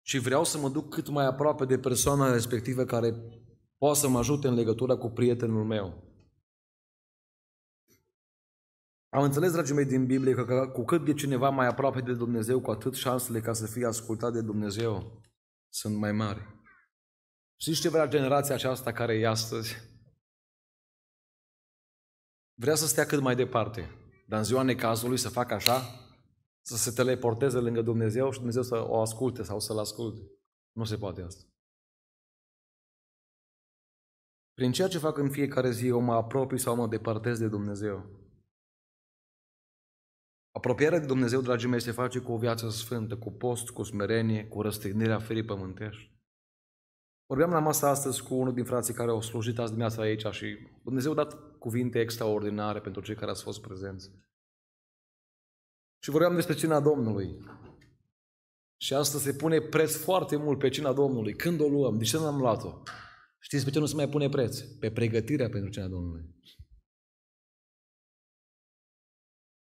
ci 0.03 0.19
vreau 0.19 0.45
să 0.45 0.59
mă 0.59 0.69
duc 0.69 0.95
cât 0.95 1.09
mai 1.09 1.27
aproape 1.27 1.65
de 1.65 1.79
persoana 1.79 2.33
respectivă 2.33 2.85
care 2.85 3.15
poate 3.79 3.99
să 3.99 4.09
mă 4.09 4.19
ajute 4.19 4.49
în 4.49 4.55
legătură 4.55 4.97
cu 4.97 5.09
prietenul 5.09 5.65
meu. 5.65 6.09
Am 9.09 9.23
înțeles, 9.23 9.53
dragii 9.53 9.75
mei, 9.75 9.85
din 9.85 10.07
Biblie 10.07 10.35
că 10.35 10.69
cu 10.73 10.85
cât 10.85 11.09
e 11.09 11.13
cineva 11.13 11.51
mai 11.51 11.67
aproape 11.67 12.01
de 12.01 12.15
Dumnezeu, 12.15 12.61
cu 12.61 12.71
atât 12.71 12.95
șansele 12.95 13.41
ca 13.41 13.53
să 13.53 13.67
fie 13.67 13.87
ascultat 13.87 14.33
de 14.33 14.41
Dumnezeu 14.41 15.23
sunt 15.69 15.97
mai 15.97 16.13
mari. 16.13 16.59
Știți 17.57 17.81
ce 17.81 17.89
vrea 17.89 18.07
generația 18.07 18.55
aceasta 18.55 18.93
care 18.93 19.15
e 19.15 19.27
astăzi? 19.27 19.77
Vrea 22.55 22.75
să 22.75 22.87
stea 22.87 23.07
cât 23.07 23.21
mai 23.21 23.35
departe, 23.35 23.91
dar 24.27 24.39
în 24.39 24.45
ziua 24.45 24.63
necazului 24.63 25.17
să 25.17 25.29
facă 25.29 25.55
așa, 25.55 25.83
să 26.61 26.77
se 26.77 26.90
teleporteze 26.90 27.59
lângă 27.59 27.83
Dumnezeu 27.83 28.31
și 28.31 28.38
Dumnezeu 28.38 28.62
să 28.62 28.88
o 28.88 29.01
asculte 29.01 29.42
sau 29.42 29.61
să-L 29.61 29.79
asculte. 29.79 30.20
Nu 30.73 30.85
se 30.85 30.96
poate 30.96 31.23
asta. 31.23 31.44
Prin 34.55 34.73
ceea 34.73 34.88
ce 34.88 34.99
fac 34.99 35.16
în 35.16 35.31
fiecare 35.31 35.70
zi, 35.70 35.87
eu 35.87 36.01
mă 36.01 36.14
apropii 36.14 36.59
sau 36.59 36.77
mă 36.77 36.87
depărtez 36.87 37.38
de 37.38 37.49
Dumnezeu. 37.49 38.18
Apropierea 40.51 40.99
de 40.99 41.07
Dumnezeu, 41.07 41.40
dragii 41.40 41.68
mei, 41.68 41.81
se 41.81 41.90
face 41.90 42.18
cu 42.18 42.33
o 42.33 42.38
viață 42.38 42.68
sfântă, 42.68 43.16
cu 43.16 43.31
post, 43.31 43.70
cu 43.70 43.83
smerenie, 43.83 44.49
cu 44.49 44.62
răstignirea 44.62 45.18
ferii 45.18 45.44
pământești. 45.44 46.18
Vorbeam 47.27 47.51
la 47.51 47.59
masă 47.59 47.87
astăzi 47.87 48.23
cu 48.23 48.35
unul 48.35 48.55
din 48.55 48.64
frații 48.64 48.94
care 48.94 49.11
au 49.11 49.20
slujit 49.20 49.59
azi 49.59 49.70
dimineața 49.70 50.03
aici 50.03 50.27
și 50.27 50.68
Dumnezeu 50.83 51.12
a 51.12 51.14
dat 51.14 51.59
cuvinte 51.59 52.01
extraordinare 52.01 52.81
pentru 52.81 53.03
cei 53.03 53.14
care 53.14 53.31
ați 53.31 53.42
fost 53.42 53.61
prezenți. 53.61 54.11
Și 56.03 56.11
vorbeam 56.11 56.35
despre 56.35 56.55
cina 56.55 56.81
Domnului. 56.81 57.45
Și 58.77 58.95
asta 58.95 59.19
se 59.19 59.35
pune 59.35 59.61
preț 59.61 59.97
foarte 59.97 60.37
mult 60.37 60.59
pe 60.59 60.69
cina 60.69 60.93
Domnului. 60.93 61.35
Când 61.35 61.61
o 61.61 61.69
luăm? 61.69 61.99
De 61.99 62.05
ce 62.05 62.17
nu 62.17 62.27
am 62.27 62.39
luat-o? 62.39 62.83
Știți 63.39 63.65
pe 63.65 63.71
ce 63.71 63.79
nu 63.79 63.87
se 63.87 63.95
mai 63.95 64.09
pune 64.09 64.29
preț? 64.29 64.61
Pe 64.61 64.91
pregătirea 64.91 65.49
pentru 65.49 65.71
cina 65.71 65.89
Domnului. 65.89 66.35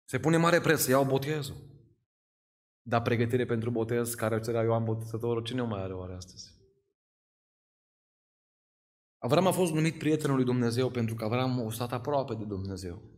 Se 0.08 0.18
pune 0.18 0.36
mare 0.36 0.60
preț 0.60 0.80
să 0.80 0.90
iau 0.90 1.04
botezul. 1.04 1.56
Dar 2.82 3.02
pregătire 3.02 3.46
pentru 3.46 3.70
botez 3.70 4.14
care 4.14 4.40
cerea 4.40 4.62
Ioan 4.62 4.84
Botezătorul, 4.84 5.42
cine 5.42 5.62
o 5.62 5.66
mai 5.66 5.82
are 5.82 5.94
oare 5.94 6.14
astăzi? 6.14 6.54
Avram 9.18 9.46
a 9.46 9.52
fost 9.52 9.72
numit 9.72 9.98
prietenul 9.98 10.36
lui 10.36 10.44
Dumnezeu 10.44 10.90
pentru 10.90 11.14
că 11.14 11.24
Avram 11.24 11.66
a 11.66 11.70
stat 11.70 11.92
aproape 11.92 12.34
de 12.34 12.44
Dumnezeu. 12.44 13.15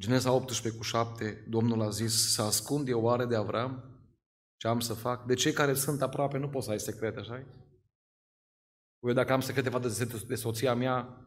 Genesa 0.00 0.32
18 0.32 0.78
cu 0.80 0.84
7, 0.84 1.44
Domnul 1.48 1.82
a 1.82 1.88
zis, 1.88 2.32
să 2.32 2.42
ascund 2.42 2.88
eu 2.88 3.02
oare 3.02 3.26
de 3.26 3.36
Avram 3.36 3.92
ce 4.62 4.68
am 4.68 4.80
să 4.80 4.94
fac? 4.94 5.26
De 5.26 5.34
cei 5.34 5.52
care 5.52 5.74
sunt 5.74 6.02
aproape 6.02 6.38
nu 6.38 6.48
pot 6.48 6.62
să 6.62 6.70
ai 6.70 6.80
secrete, 6.80 7.18
așa 7.18 7.46
Eu 9.00 9.12
dacă 9.12 9.32
am 9.32 9.40
secrete 9.40 9.68
față 9.68 10.04
de 10.26 10.34
soția 10.34 10.74
mea, 10.74 11.26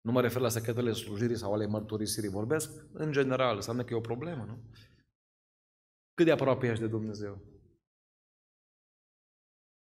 nu 0.00 0.12
mă 0.12 0.20
refer 0.20 0.40
la 0.40 0.48
secretele 0.48 0.92
slujirii 0.92 1.36
sau 1.36 1.52
ale 1.52 1.66
mărturisirii. 1.66 2.28
Vorbesc 2.28 2.70
în 2.92 3.12
general, 3.12 3.56
înseamnă 3.56 3.84
că 3.84 3.94
e 3.94 3.96
o 3.96 4.00
problemă, 4.00 4.44
nu? 4.44 4.70
Cât 6.14 6.24
de 6.24 6.32
aproape 6.32 6.66
ești 6.66 6.82
de 6.82 6.88
Dumnezeu? 6.88 7.42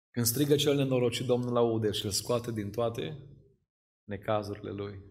Când 0.09 0.25
strigă 0.25 0.55
cel 0.55 0.75
nenorocit, 0.75 1.25
Domnul 1.25 1.57
aude 1.57 1.91
și 1.91 2.05
îl 2.05 2.11
scoate 2.11 2.51
din 2.51 2.71
toate 2.71 3.17
necazurile 4.03 4.71
lui. 4.71 5.03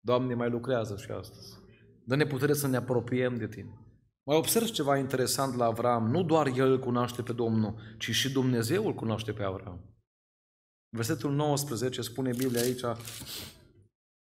Doamne, 0.00 0.34
mai 0.34 0.50
lucrează 0.50 0.96
și 0.96 1.10
astăzi. 1.10 1.63
Dă-ne 2.04 2.26
putere 2.26 2.52
să 2.52 2.66
ne 2.66 2.76
apropiem 2.76 3.36
de 3.36 3.48
Tine. 3.48 3.78
Mai 4.26 4.36
observ 4.36 4.66
ceva 4.70 4.96
interesant 4.96 5.54
la 5.54 5.64
Avram. 5.64 6.10
Nu 6.10 6.22
doar 6.22 6.46
el 6.46 6.70
îl 6.70 6.78
cunoaște 6.78 7.22
pe 7.22 7.32
Domnul, 7.32 7.74
ci 7.98 8.10
și 8.10 8.32
Dumnezeu 8.32 8.86
îl 8.86 8.94
cunoaște 8.94 9.32
pe 9.32 9.42
Avram. 9.42 9.80
Versetul 10.96 11.32
19 11.32 12.02
spune 12.02 12.30
Biblia 12.36 12.60
aici, 12.60 12.80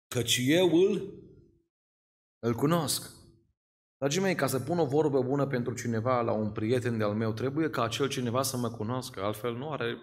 căci 0.07 0.41
eu 0.45 0.69
îl, 0.75 1.13
îl 2.39 2.53
cunosc. 2.53 3.11
Dragii 3.97 4.21
mei, 4.21 4.35
ca 4.35 4.47
să 4.47 4.59
pun 4.59 4.79
o 4.79 4.85
vorbă 4.85 5.21
bună 5.21 5.47
pentru 5.47 5.73
cineva 5.73 6.21
la 6.21 6.31
un 6.31 6.51
prieten 6.51 6.97
de-al 6.97 7.13
meu, 7.13 7.33
trebuie 7.33 7.69
ca 7.69 7.83
acel 7.83 8.07
cineva 8.07 8.41
să 8.41 8.57
mă 8.57 8.69
cunoască, 8.69 9.23
altfel 9.23 9.55
nu 9.55 9.71
are, 9.71 9.97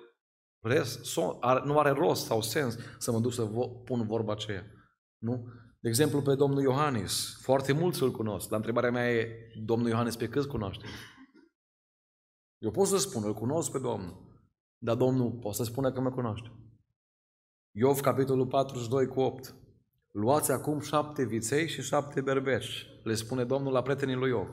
res, 0.60 1.16
nu 1.64 1.78
are 1.78 1.90
rost 1.90 2.24
sau 2.24 2.42
sens 2.42 2.76
să 2.98 3.12
mă 3.12 3.20
duc 3.20 3.32
să 3.32 3.44
pun 3.84 4.06
vorba 4.06 4.32
aceea. 4.32 4.64
Nu? 5.18 5.48
De 5.84 5.90
exemplu, 5.90 6.22
pe 6.22 6.34
domnul 6.34 6.62
Iohannis, 6.62 7.36
foarte 7.40 7.72
mulți 7.72 8.02
îl 8.02 8.10
cunosc. 8.10 8.50
La 8.50 8.56
întrebarea 8.56 8.90
mea 8.90 9.10
e, 9.12 9.28
domnul 9.64 9.88
Iohannis 9.88 10.16
pe 10.16 10.28
câți 10.28 10.48
cunoaște? 10.48 10.84
Eu 12.58 12.70
pot 12.70 12.86
să 12.86 12.98
spun, 12.98 13.22
îl 13.24 13.34
cunosc 13.34 13.70
pe 13.70 13.78
Domnul, 13.78 14.42
dar 14.78 14.96
Domnul 14.96 15.30
poate 15.30 15.56
să 15.56 15.64
spună 15.64 15.92
că 15.92 16.00
mă 16.00 16.10
cunoaște. 16.10 16.52
Iov, 17.76 18.00
capitolul 18.00 18.46
42 18.46 19.06
cu 19.06 19.20
8. 19.20 19.54
Luați 20.10 20.52
acum 20.52 20.80
șapte 20.80 21.24
viței 21.24 21.68
și 21.68 21.82
șapte 21.82 22.20
berbeci, 22.20 22.86
le 23.02 23.14
spune 23.14 23.44
Domnul 23.44 23.72
la 23.72 23.82
prietenii 23.82 24.14
lui 24.14 24.30
Iov. 24.30 24.48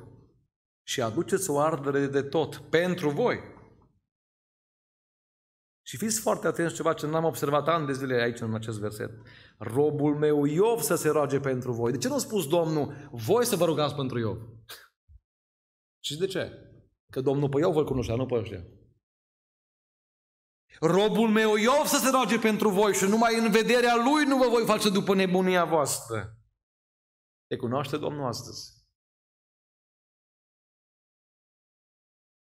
Și 0.84 1.02
aduceți 1.02 1.50
o 1.50 1.60
ardere 1.60 2.08
de 2.08 2.22
tot 2.22 2.58
pentru 2.58 3.10
voi. 3.10 3.39
Și 5.82 5.98
fiți 5.98 6.20
foarte 6.20 6.48
atenți 6.48 6.76
ceva 6.76 6.94
ce 6.94 7.06
n-am 7.06 7.24
observat 7.24 7.67
ani 7.67 7.86
de 7.86 7.94
zile 7.94 8.22
aici 8.22 8.39
în 8.39 8.54
acest 8.54 8.80
verset. 8.80 9.12
Robul 9.58 10.17
meu 10.17 10.46
Iov 10.46 10.80
să 10.80 10.96
se 10.96 11.10
roage 11.10 11.39
pentru 11.39 11.72
voi. 11.72 11.91
De 11.91 11.98
ce 11.98 12.08
nu 12.08 12.13
a 12.13 12.17
spus 12.17 12.48
Domnul, 12.48 13.10
voi 13.12 13.46
să 13.46 13.56
vă 13.56 13.65
rugați 13.65 13.96
pentru 13.96 14.20
Iov? 14.20 14.38
Și 16.04 16.17
de 16.17 16.28
ce? 16.28 16.72
Că 17.10 17.22
Domnul 17.22 17.50
pe 17.50 17.60
Iov 17.60 17.76
îl 17.76 17.86
cunoștea, 17.86 18.15
nu 18.15 18.26
pe 18.26 18.36
ăștia. 18.36 18.65
Robul 20.80 21.30
meu 21.30 21.56
Iov 21.56 21.86
să 21.86 21.98
se 21.98 22.10
roage 22.10 22.39
pentru 22.39 22.70
voi 22.70 22.94
și 22.94 23.04
numai 23.04 23.39
în 23.39 23.52
vederea 23.52 23.96
lui 23.96 24.26
nu 24.26 24.38
vă 24.38 24.48
voi 24.50 24.65
face 24.65 24.89
după 24.89 25.15
nebunia 25.15 25.65
voastră. 25.65 26.38
Te 27.48 27.56
cunoaște 27.56 27.98
Domnul 27.98 28.26
astăzi. 28.26 28.80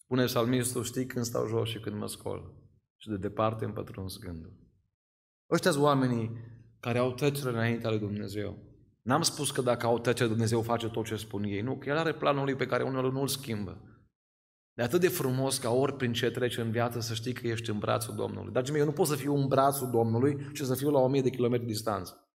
Spune 0.02 0.24
psalmistul, 0.24 0.84
știi 0.84 1.06
când 1.06 1.24
stau 1.24 1.46
jos 1.46 1.68
și 1.68 1.80
când 1.80 1.96
mă 1.96 2.06
scol. 2.06 2.65
Și 2.96 3.08
de 3.08 3.16
departe 3.16 3.64
îmi 3.64 3.74
pătruns 3.74 4.18
gândul. 4.18 4.52
Ăștia 5.50 5.70
sunt 5.70 5.84
oamenii 5.84 6.30
care 6.80 6.98
au 6.98 7.12
trecere 7.12 7.50
înaintea 7.50 7.90
lui 7.90 7.98
Dumnezeu. 7.98 8.58
N-am 9.02 9.22
spus 9.22 9.50
că 9.50 9.60
dacă 9.60 9.86
au 9.86 9.98
trecere, 9.98 10.28
Dumnezeu 10.28 10.62
face 10.62 10.88
tot 10.88 11.04
ce 11.04 11.16
spun 11.16 11.42
ei. 11.42 11.60
Nu, 11.60 11.76
că 11.76 11.88
El 11.88 11.96
are 11.96 12.14
planul 12.14 12.44
lui 12.44 12.54
pe 12.54 12.66
care 12.66 12.82
unul 12.82 13.12
nu-l 13.12 13.28
schimbă. 13.28 13.80
E 14.74 14.82
atât 14.82 15.00
de 15.00 15.08
frumos 15.08 15.58
ca 15.58 15.70
ori 15.70 15.96
prin 15.96 16.12
ce 16.12 16.30
trece 16.30 16.60
în 16.60 16.70
viață 16.70 17.00
să 17.00 17.14
știi 17.14 17.32
că 17.32 17.46
ești 17.46 17.70
în 17.70 17.78
brațul 17.78 18.14
Domnului. 18.14 18.52
Dar 18.52 18.64
eu 18.74 18.84
nu 18.84 18.92
pot 18.92 19.06
să 19.06 19.14
fiu 19.14 19.34
în 19.34 19.46
brațul 19.46 19.90
Domnului 19.90 20.50
și 20.52 20.64
să 20.64 20.74
fiu 20.74 20.90
la 20.90 20.98
1000 20.98 21.22
de 21.22 21.30
kilometri 21.30 21.66
distanță. 21.66 22.30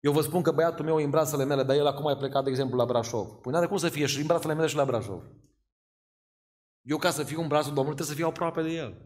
Eu 0.00 0.12
vă 0.12 0.20
spun 0.20 0.42
că 0.42 0.50
băiatul 0.50 0.84
meu 0.84 0.98
e 0.98 1.04
în 1.04 1.10
brațele 1.10 1.44
mele, 1.44 1.62
dar 1.62 1.76
el 1.76 1.86
acum 1.86 2.06
a 2.06 2.16
plecat, 2.16 2.44
de 2.44 2.50
exemplu, 2.50 2.76
la 2.76 2.84
Brașov. 2.84 3.26
Păi 3.26 3.52
nu 3.52 3.58
are 3.58 3.66
cum 3.66 3.76
să 3.76 3.88
fie 3.88 4.06
și 4.06 4.20
în 4.20 4.26
brațele 4.26 4.54
mele 4.54 4.66
și 4.66 4.76
la 4.76 4.84
Brașov. 4.84 5.22
Eu 6.82 6.96
ca 6.96 7.10
să 7.10 7.22
fiu 7.22 7.40
în 7.40 7.48
brațul 7.48 7.74
Domnului 7.74 7.94
trebuie 7.94 8.16
să 8.16 8.22
fiu 8.22 8.26
aproape 8.26 8.62
de 8.62 8.68
el. 8.68 9.05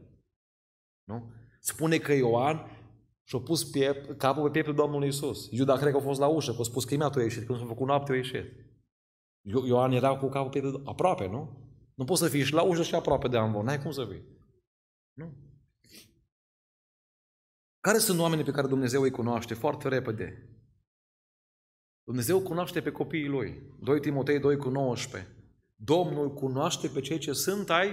Nu? 1.11 1.33
Spune 1.61 1.99
că 1.99 2.13
Ioan 2.13 2.67
și-a 3.23 3.39
pus 3.39 3.65
piept, 3.65 4.19
capul 4.19 4.43
pe 4.43 4.51
pieptul 4.51 4.75
Domnului 4.75 5.09
Isus. 5.09 5.49
Iuda 5.51 5.77
cred 5.77 5.93
că 5.93 5.99
a 5.99 6.01
fost 6.01 6.21
la 6.21 6.27
ușă, 6.27 6.53
că 6.53 6.61
a 6.61 6.65
spus 6.65 6.85
că 6.85 6.95
imediat 6.95 7.17
a 7.17 7.23
ieșit, 7.23 7.47
când 7.47 7.59
s-a 7.59 7.65
făcut 7.65 7.87
noapte 7.87 8.13
a 8.13 8.15
ieșit. 8.15 8.53
Ioan 9.67 9.93
era 9.93 10.17
cu 10.17 10.29
capul 10.29 10.51
pe 10.51 10.61
pieptul, 10.61 10.83
aproape, 10.87 11.29
nu? 11.29 11.69
Nu 11.95 12.05
poți 12.05 12.21
să 12.21 12.29
fii 12.29 12.45
și 12.45 12.53
la 12.53 12.63
ușă 12.63 12.83
și 12.83 12.95
aproape 12.95 13.29
de 13.29 13.37
amvon. 13.37 13.65
N-ai 13.65 13.83
cum 13.83 13.91
să 13.91 14.07
fii. 14.11 14.25
Nu. 15.13 15.37
Care 17.81 17.99
sunt 17.99 18.19
oamenii 18.19 18.45
pe 18.45 18.51
care 18.51 18.67
Dumnezeu 18.67 19.03
îi 19.03 19.11
cunoaște 19.11 19.55
foarte 19.55 19.89
repede? 19.89 20.49
Dumnezeu 22.05 22.43
cunoaște 22.43 22.81
pe 22.81 22.93
copiii 22.93 23.29
lui. 23.29 23.63
2 23.81 24.01
Timotei 24.01 24.39
2 24.39 24.57
cu 24.57 24.69
19. 24.69 25.37
Domnul 25.75 26.35
cunoaște 26.35 26.89
pe 26.89 27.01
cei 27.01 27.19
ce 27.19 27.33
sunt 27.33 27.71
ai, 27.71 27.89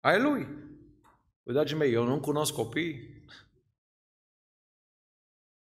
ai 0.00 0.22
lui. 0.22 0.67
Păi, 1.48 1.56
dragii 1.56 1.76
mei, 1.76 1.92
eu 1.92 2.04
nu 2.04 2.20
cunosc 2.20 2.52
copii. 2.52 3.24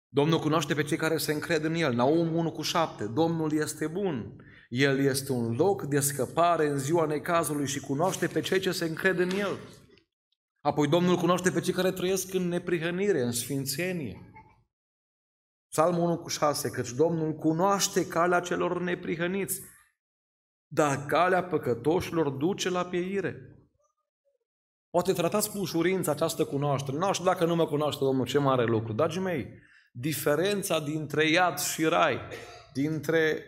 Domnul 0.08 0.38
cunoaște 0.38 0.74
pe 0.74 0.82
cei 0.82 0.96
care 0.96 1.16
se 1.16 1.32
încred 1.32 1.64
în 1.64 1.74
El. 1.74 1.94
Naum 1.94 2.34
1 2.34 2.52
cu 2.52 2.62
7. 2.62 3.06
Domnul 3.06 3.52
este 3.52 3.86
bun. 3.86 4.44
El 4.68 4.98
este 4.98 5.32
un 5.32 5.54
loc 5.54 5.82
de 5.82 6.00
scăpare 6.00 6.68
în 6.68 6.78
ziua 6.78 7.06
necazului 7.06 7.66
și 7.66 7.80
cunoaște 7.80 8.26
pe 8.26 8.40
cei 8.40 8.60
ce 8.60 8.72
se 8.72 8.84
încred 8.84 9.18
în 9.18 9.30
El. 9.30 9.58
Apoi 10.60 10.88
Domnul 10.88 11.16
cunoaște 11.16 11.50
pe 11.50 11.60
cei 11.60 11.74
care 11.74 11.92
trăiesc 11.92 12.34
în 12.34 12.48
neprihănire, 12.48 13.22
în 13.22 13.32
sfințenie. 13.32 14.30
Psalmul 15.68 16.02
1 16.02 16.18
cu 16.18 16.28
6, 16.28 16.70
căci 16.70 16.90
Domnul 16.90 17.32
cunoaște 17.32 18.06
calea 18.06 18.40
celor 18.40 18.80
neprihăniți, 18.80 19.60
dar 20.66 21.06
calea 21.06 21.44
păcătoșilor 21.44 22.28
duce 22.28 22.70
la 22.70 22.84
pieire. 22.84 23.50
Poate 24.96 25.12
tratați 25.12 25.50
cu 25.50 25.58
ușurință 25.58 26.10
această 26.10 26.44
cunoaștere. 26.44 26.96
Nu 26.96 27.12
știu 27.12 27.24
dacă 27.24 27.44
nu 27.44 27.54
mă 27.54 27.66
cunoaște 27.66 28.04
Domnul, 28.04 28.26
ce 28.26 28.38
mare 28.38 28.64
lucru. 28.64 28.92
Dragii 28.92 29.20
mei, 29.20 29.46
diferența 29.92 30.80
dintre 30.80 31.28
iad 31.28 31.58
și 31.58 31.84
rai, 31.84 32.18
dintre 32.72 33.44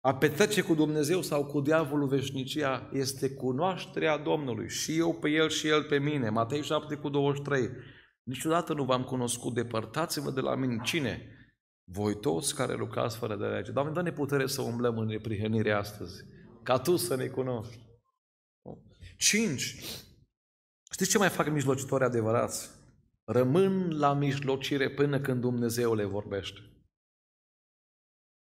a 0.00 0.14
petrece 0.14 0.62
cu 0.62 0.74
Dumnezeu 0.74 1.22
sau 1.22 1.44
cu 1.44 1.60
diavolul 1.60 2.08
veșnicia 2.08 2.88
este 2.92 3.30
cunoașterea 3.30 4.16
Domnului. 4.16 4.68
Și 4.68 4.98
eu 4.98 5.14
pe 5.14 5.28
El 5.28 5.48
și 5.48 5.68
El 5.68 5.82
pe 5.82 5.98
mine. 5.98 6.28
Matei 6.28 6.62
7 6.62 6.94
cu 6.94 7.08
23. 7.08 7.68
Niciodată 8.22 8.72
nu 8.72 8.84
v-am 8.84 9.02
cunoscut, 9.02 9.54
depărtați-vă 9.54 10.30
de 10.30 10.40
la 10.40 10.54
mine. 10.54 10.80
Cine? 10.82 11.28
Voi 11.84 12.20
toți 12.20 12.54
care 12.54 12.74
lucrați 12.74 13.16
fără 13.16 13.36
de 13.36 13.44
lege. 13.44 13.70
Doamne, 13.70 13.92
dă-ne 13.92 14.12
putere 14.12 14.46
să 14.46 14.62
umblăm 14.62 14.98
în 14.98 15.06
neprihănire 15.06 15.72
astăzi. 15.72 16.24
Ca 16.62 16.78
Tu 16.78 16.96
să 16.96 17.16
ne 17.16 17.26
cunoști. 17.26 17.83
5. 19.16 19.76
Știți 20.90 21.10
ce 21.10 21.18
mai 21.18 21.28
fac 21.28 21.50
mijlocitori 21.50 22.04
adevărați? 22.04 22.70
Rămân 23.24 23.98
la 23.98 24.12
mijlocire 24.12 24.90
până 24.90 25.20
când 25.20 25.40
Dumnezeu 25.40 25.94
le 25.94 26.04
vorbește. 26.04 26.60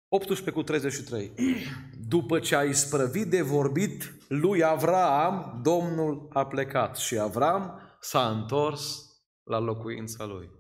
18 0.09 0.51
cu 0.51 0.62
33. 0.62 1.33
După 2.09 2.38
ce 2.38 2.57
a 2.57 2.62
isprăvit 2.62 3.31
de 3.31 3.43
vorbit 3.43 4.17
lui 4.29 4.64
Avram, 4.64 5.61
Domnul 5.62 6.29
a 6.33 6.47
plecat 6.47 6.97
și 6.97 7.19
Avram 7.19 7.81
s-a 8.01 8.31
întors 8.31 9.12
la 9.43 9.59
locuința 9.59 10.25
lui. 10.25 10.51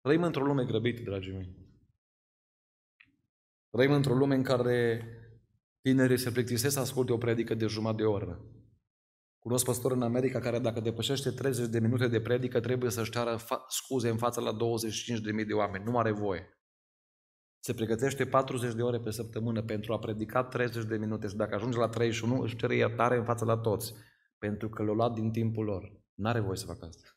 Trăim 0.00 0.22
într-o 0.22 0.44
lume 0.44 0.64
grăbită, 0.64 1.02
dragii 1.02 1.32
mei. 1.32 1.60
Trăim 3.70 3.92
într-o 3.92 4.14
lume 4.14 4.34
în 4.34 4.42
care 4.42 5.04
tinerii 5.80 6.18
se 6.18 6.30
plictisesc 6.30 6.74
să 6.74 6.80
asculte 6.80 7.12
o 7.12 7.18
predică 7.18 7.54
de 7.54 7.66
jumătate 7.66 8.02
de 8.02 8.08
oră. 8.08 8.40
Cunosc 9.40 9.64
păstor 9.64 9.92
în 9.92 10.02
America 10.02 10.40
care 10.40 10.58
dacă 10.58 10.80
depășește 10.80 11.30
30 11.30 11.66
de 11.66 11.78
minute 11.78 12.08
de 12.08 12.20
predică 12.20 12.60
trebuie 12.60 12.90
să-și 12.90 13.10
ceară 13.10 13.36
fa- 13.36 13.66
scuze 13.68 14.08
în 14.08 14.16
fața 14.16 14.40
la 14.40 14.56
25.000 14.56 15.46
de 15.46 15.52
oameni. 15.52 15.84
Nu 15.84 15.98
are 15.98 16.10
voie. 16.10 16.54
se 17.62 17.74
pregătește 17.74 18.26
40 18.26 18.74
de 18.74 18.82
ore 18.82 19.00
pe 19.00 19.10
săptămână 19.10 19.62
pentru 19.62 19.92
a 19.92 19.98
predica 19.98 20.44
30 20.44 20.84
de 20.84 20.96
minute 20.96 21.28
și 21.28 21.36
dacă 21.36 21.54
ajunge 21.54 21.78
la 21.78 21.88
31 21.88 22.40
își 22.40 22.56
cere 22.56 22.76
iertare 22.76 23.16
în 23.16 23.24
fața 23.24 23.44
la 23.44 23.56
toți 23.56 23.94
pentru 24.38 24.68
că 24.68 24.82
l-au 24.82 24.94
luat 24.94 25.12
din 25.12 25.30
timpul 25.30 25.64
lor. 25.64 25.92
N-are 26.14 26.40
voie 26.40 26.56
să 26.56 26.66
facă 26.66 26.84
asta. 26.84 27.08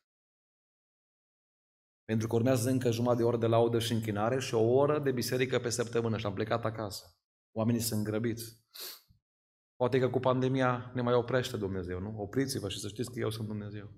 Pentru 2.04 2.26
că 2.28 2.34
urmează 2.34 2.70
încă 2.70 2.90
jumătate 2.90 3.20
de 3.20 3.26
oră 3.26 3.36
de 3.36 3.46
laudă 3.46 3.78
și 3.78 3.92
închinare 3.92 4.38
și 4.40 4.54
o 4.54 4.62
oră 4.62 4.98
de 4.98 5.12
biserică 5.12 5.58
pe 5.58 5.68
săptămână 5.68 6.16
și 6.18 6.26
am 6.26 6.34
plecat 6.34 6.64
acasă. 6.64 7.16
Oamenii 7.52 7.80
sunt 7.80 8.04
grăbiți. 8.04 8.62
Poate 9.76 9.98
că 9.98 10.08
cu 10.08 10.18
pandemia 10.18 10.90
ne 10.94 11.02
mai 11.02 11.14
oprește 11.14 11.56
Dumnezeu, 11.56 12.00
nu? 12.00 12.14
Opriți-vă 12.16 12.68
și 12.68 12.78
să 12.78 12.88
știți 12.88 13.10
că 13.10 13.18
eu 13.18 13.30
sunt 13.30 13.46
Dumnezeu. 13.46 13.90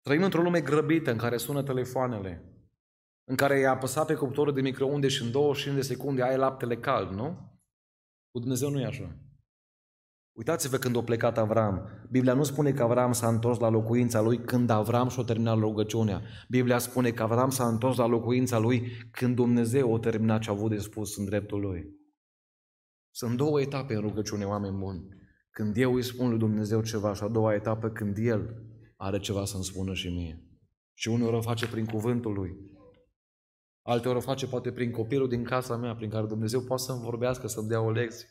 Trăim 0.00 0.22
într-o 0.22 0.42
lume 0.42 0.60
grăbită 0.60 1.10
în 1.10 1.16
care 1.16 1.36
sună 1.36 1.62
telefoanele, 1.62 2.44
în 3.24 3.36
care 3.36 3.58
e 3.58 3.68
apăsat 3.68 4.06
pe 4.06 4.14
cuptorul 4.14 4.52
de 4.52 4.60
microunde 4.60 5.08
și 5.08 5.22
în 5.22 5.30
25 5.30 5.76
de 5.76 5.94
secunde 5.94 6.22
ai 6.22 6.36
laptele 6.36 6.76
cald, 6.76 7.10
nu? 7.10 7.26
Cu 8.30 8.38
Dumnezeu 8.38 8.70
nu 8.70 8.80
e 8.80 8.86
așa. 8.86 9.16
Uitați-vă 10.32 10.76
când 10.76 10.96
a 10.96 11.02
plecat 11.02 11.38
Avram. 11.38 11.88
Biblia 12.10 12.34
nu 12.34 12.42
spune 12.42 12.72
că 12.72 12.82
Avram 12.82 13.12
s-a 13.12 13.28
întors 13.28 13.58
la 13.58 13.68
locuința 13.68 14.20
lui 14.20 14.38
când 14.44 14.70
Avram 14.70 15.08
și-a 15.08 15.22
terminat 15.22 15.58
rugăciunea. 15.58 16.22
Biblia 16.48 16.78
spune 16.78 17.10
că 17.10 17.22
Avram 17.22 17.50
s-a 17.50 17.68
întors 17.68 17.96
la 17.96 18.06
locuința 18.06 18.58
lui 18.58 18.82
când 19.10 19.34
Dumnezeu 19.34 19.94
a 19.94 19.98
terminat 19.98 20.40
ce 20.40 20.50
a 20.50 20.52
avut 20.52 20.70
de 20.70 20.78
spus 20.78 21.16
în 21.16 21.24
dreptul 21.24 21.60
lui. 21.60 21.99
Sunt 23.10 23.36
două 23.36 23.60
etape 23.60 23.94
în 23.94 24.00
rugăciune, 24.00 24.44
oameni 24.44 24.76
buni. 24.76 25.08
Când 25.50 25.76
eu 25.76 25.94
îi 25.94 26.02
spun 26.02 26.28
lui 26.28 26.38
Dumnezeu 26.38 26.82
ceva 26.82 27.14
și 27.14 27.22
a 27.22 27.28
doua 27.28 27.54
etapă 27.54 27.88
când 27.88 28.16
El 28.18 28.62
are 28.96 29.18
ceva 29.18 29.44
să-mi 29.44 29.64
spună 29.64 29.94
și 29.94 30.08
mie. 30.08 30.44
Și 30.94 31.08
uneori 31.08 31.36
o 31.36 31.40
face 31.40 31.68
prin 31.68 31.86
cuvântul 31.86 32.32
Lui. 32.32 32.56
Alteori 33.82 34.18
o 34.18 34.20
face 34.20 34.46
poate 34.46 34.72
prin 34.72 34.90
copilul 34.90 35.28
din 35.28 35.44
casa 35.44 35.76
mea, 35.76 35.94
prin 35.94 36.10
care 36.10 36.26
Dumnezeu 36.26 36.60
poate 36.60 36.82
să-mi 36.82 37.02
vorbească, 37.02 37.46
să-mi 37.46 37.68
dea 37.68 37.80
o 37.80 37.90
lecție. 37.90 38.28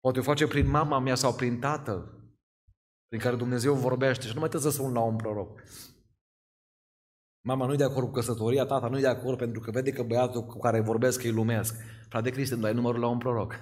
Poate 0.00 0.18
o 0.18 0.22
face 0.22 0.46
prin 0.46 0.68
mama 0.68 0.98
mea 0.98 1.14
sau 1.14 1.34
prin 1.34 1.58
tatăl, 1.58 2.24
prin 3.08 3.20
care 3.20 3.36
Dumnezeu 3.36 3.74
vorbește 3.74 4.26
și 4.26 4.34
nu 4.34 4.40
mai 4.40 4.48
trebuie 4.48 4.72
să 4.72 4.78
sun 4.78 4.92
la 4.92 5.00
un 5.00 5.16
proroc. 5.16 5.60
Mama 7.46 7.66
nu 7.66 7.72
e 7.72 7.76
de 7.76 7.84
acord 7.84 8.06
cu 8.06 8.12
căsătoria, 8.12 8.66
tata 8.66 8.88
nu 8.88 8.98
e 8.98 9.00
de 9.00 9.06
acord 9.06 9.38
pentru 9.38 9.60
că 9.60 9.70
vede 9.70 9.92
că 9.92 10.02
băiatul 10.02 10.42
cu 10.42 10.58
care 10.58 10.80
vorbesc 10.80 11.22
îi 11.22 11.30
lumesc. 11.30 11.76
Frate 12.08 12.30
Cristian, 12.30 12.60
dai 12.60 12.74
numărul 12.74 13.00
la 13.00 13.08
un 13.08 13.18
proroc. 13.18 13.52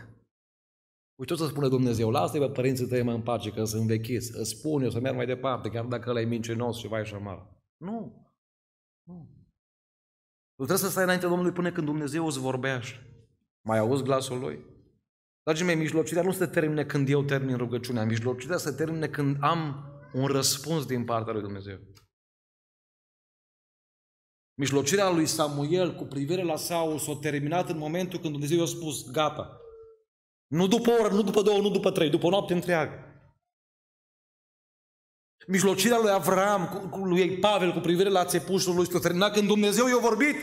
Uite 1.14 1.34
ce 1.34 1.42
o 1.42 1.44
să 1.44 1.50
spune 1.52 1.68
Dumnezeu, 1.68 2.10
lasă-i 2.10 2.40
pe 2.40 2.50
părinții 2.50 2.86
tăi 2.86 3.02
mă 3.02 3.12
în 3.12 3.22
pace 3.22 3.50
că 3.50 3.64
sunt 3.64 3.80
învechiți, 3.80 4.38
îți 4.38 4.50
spun 4.50 4.82
eu 4.82 4.90
să 4.90 5.00
merg 5.00 5.16
mai 5.16 5.26
departe, 5.26 5.68
chiar 5.68 5.84
dacă 5.84 6.10
ăla 6.10 6.20
e 6.20 6.24
mincinos 6.24 6.78
și 6.78 6.88
vai 6.88 7.04
și 7.04 7.14
amar. 7.14 7.46
Nu. 7.76 8.26
Nu. 9.02 9.28
Tu 10.54 10.64
trebuie 10.64 10.78
să 10.78 10.88
stai 10.88 11.02
înainte 11.02 11.26
Domnului 11.26 11.52
până 11.52 11.72
când 11.72 11.86
Dumnezeu 11.86 12.26
îți 12.26 12.38
vorbește. 12.38 13.06
Mai 13.62 13.78
auzi 13.78 14.02
glasul 14.02 14.38
Lui? 14.38 14.64
Dragii 15.42 15.66
mei, 15.66 15.74
mijlocirea 15.74 16.22
nu 16.22 16.32
se 16.32 16.46
termine 16.46 16.84
când 16.84 17.08
eu 17.08 17.22
termin 17.22 17.56
rugăciunea, 17.56 18.04
mijlocirea 18.04 18.56
se 18.56 18.72
termine 18.72 19.08
când 19.08 19.36
am 19.40 19.84
un 20.12 20.26
răspuns 20.26 20.86
din 20.86 21.04
partea 21.04 21.32
lui 21.32 21.42
Dumnezeu. 21.42 21.78
Mijlocirea 24.54 25.10
lui 25.10 25.26
Samuel 25.26 25.94
cu 25.94 26.04
privire 26.04 26.42
la 26.42 26.56
Saul 26.56 26.98
s-a 26.98 27.16
terminat 27.20 27.68
în 27.68 27.78
momentul 27.78 28.18
când 28.18 28.32
Dumnezeu 28.32 28.58
i-a 28.58 28.64
spus, 28.64 29.10
gata. 29.10 29.60
Nu 30.46 30.66
după 30.66 30.90
o 30.90 31.02
oră, 31.02 31.14
nu 31.14 31.22
după 31.22 31.42
două, 31.42 31.60
nu 31.60 31.70
după 31.70 31.90
trei, 31.90 32.10
după 32.10 32.26
o 32.26 32.30
noapte 32.30 32.54
întreagă. 32.54 33.06
Mijlocirea 35.46 35.98
lui 35.98 36.10
Avram, 36.10 36.68
cu, 36.68 36.88
cu 36.88 37.04
lui 37.04 37.38
Pavel 37.38 37.72
cu 37.72 37.78
privire 37.78 38.08
la 38.08 38.24
țepușul 38.24 38.74
lui 38.74 38.90
s-a 38.90 38.98
terminat 38.98 39.32
când 39.32 39.46
Dumnezeu 39.46 39.86
i-a 39.86 39.98
vorbit. 39.98 40.36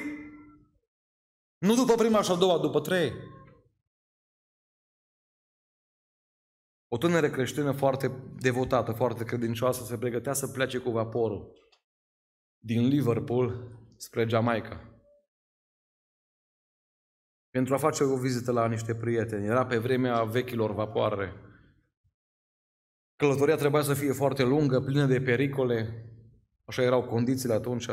Nu 1.58 1.76
după 1.76 1.94
prima 1.96 2.22
și 2.22 2.32
a 2.32 2.36
doua, 2.36 2.58
după 2.58 2.80
trei. 2.80 3.14
O 6.88 6.98
tânără 6.98 7.30
creștină 7.30 7.72
foarte 7.72 8.12
devotată, 8.40 8.92
foarte 8.92 9.24
credincioasă, 9.24 9.84
se 9.84 9.98
pregătea 9.98 10.34
să 10.34 10.48
plece 10.48 10.78
cu 10.78 10.90
vaporul 10.90 11.54
din 12.60 12.88
Liverpool 12.88 13.79
spre 14.00 14.26
Jamaica. 14.28 14.84
Pentru 17.50 17.74
a 17.74 17.78
face 17.78 18.04
o 18.04 18.18
vizită 18.18 18.52
la 18.52 18.68
niște 18.68 18.96
prieteni. 18.96 19.46
Era 19.46 19.66
pe 19.66 19.78
vremea 19.78 20.24
vechilor 20.24 20.74
vapoare. 20.74 21.34
Călătoria 23.16 23.56
trebuia 23.56 23.82
să 23.82 23.94
fie 23.94 24.12
foarte 24.12 24.44
lungă, 24.44 24.80
plină 24.80 25.06
de 25.06 25.22
pericole. 25.22 26.06
Așa 26.66 26.82
erau 26.82 27.04
condițiile 27.04 27.54
atunci. 27.54 27.88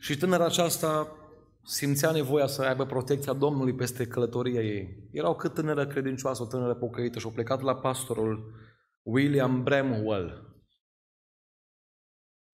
Și 0.00 0.16
tânăra 0.16 0.44
aceasta 0.44 1.16
simțea 1.62 2.10
nevoia 2.10 2.46
să 2.46 2.62
aibă 2.62 2.86
protecția 2.86 3.32
Domnului 3.32 3.74
peste 3.74 4.06
călătoria 4.06 4.60
ei. 4.60 5.08
Era 5.12 5.28
o 5.28 5.34
cât 5.34 5.54
tânără 5.54 5.86
credincioasă, 5.86 6.42
o 6.42 6.46
tânără 6.46 6.74
pocăită 6.74 7.18
și-a 7.18 7.30
plecat 7.30 7.60
la 7.60 7.76
pastorul 7.76 8.54
William 9.02 9.62
Bramwell, 9.62 10.45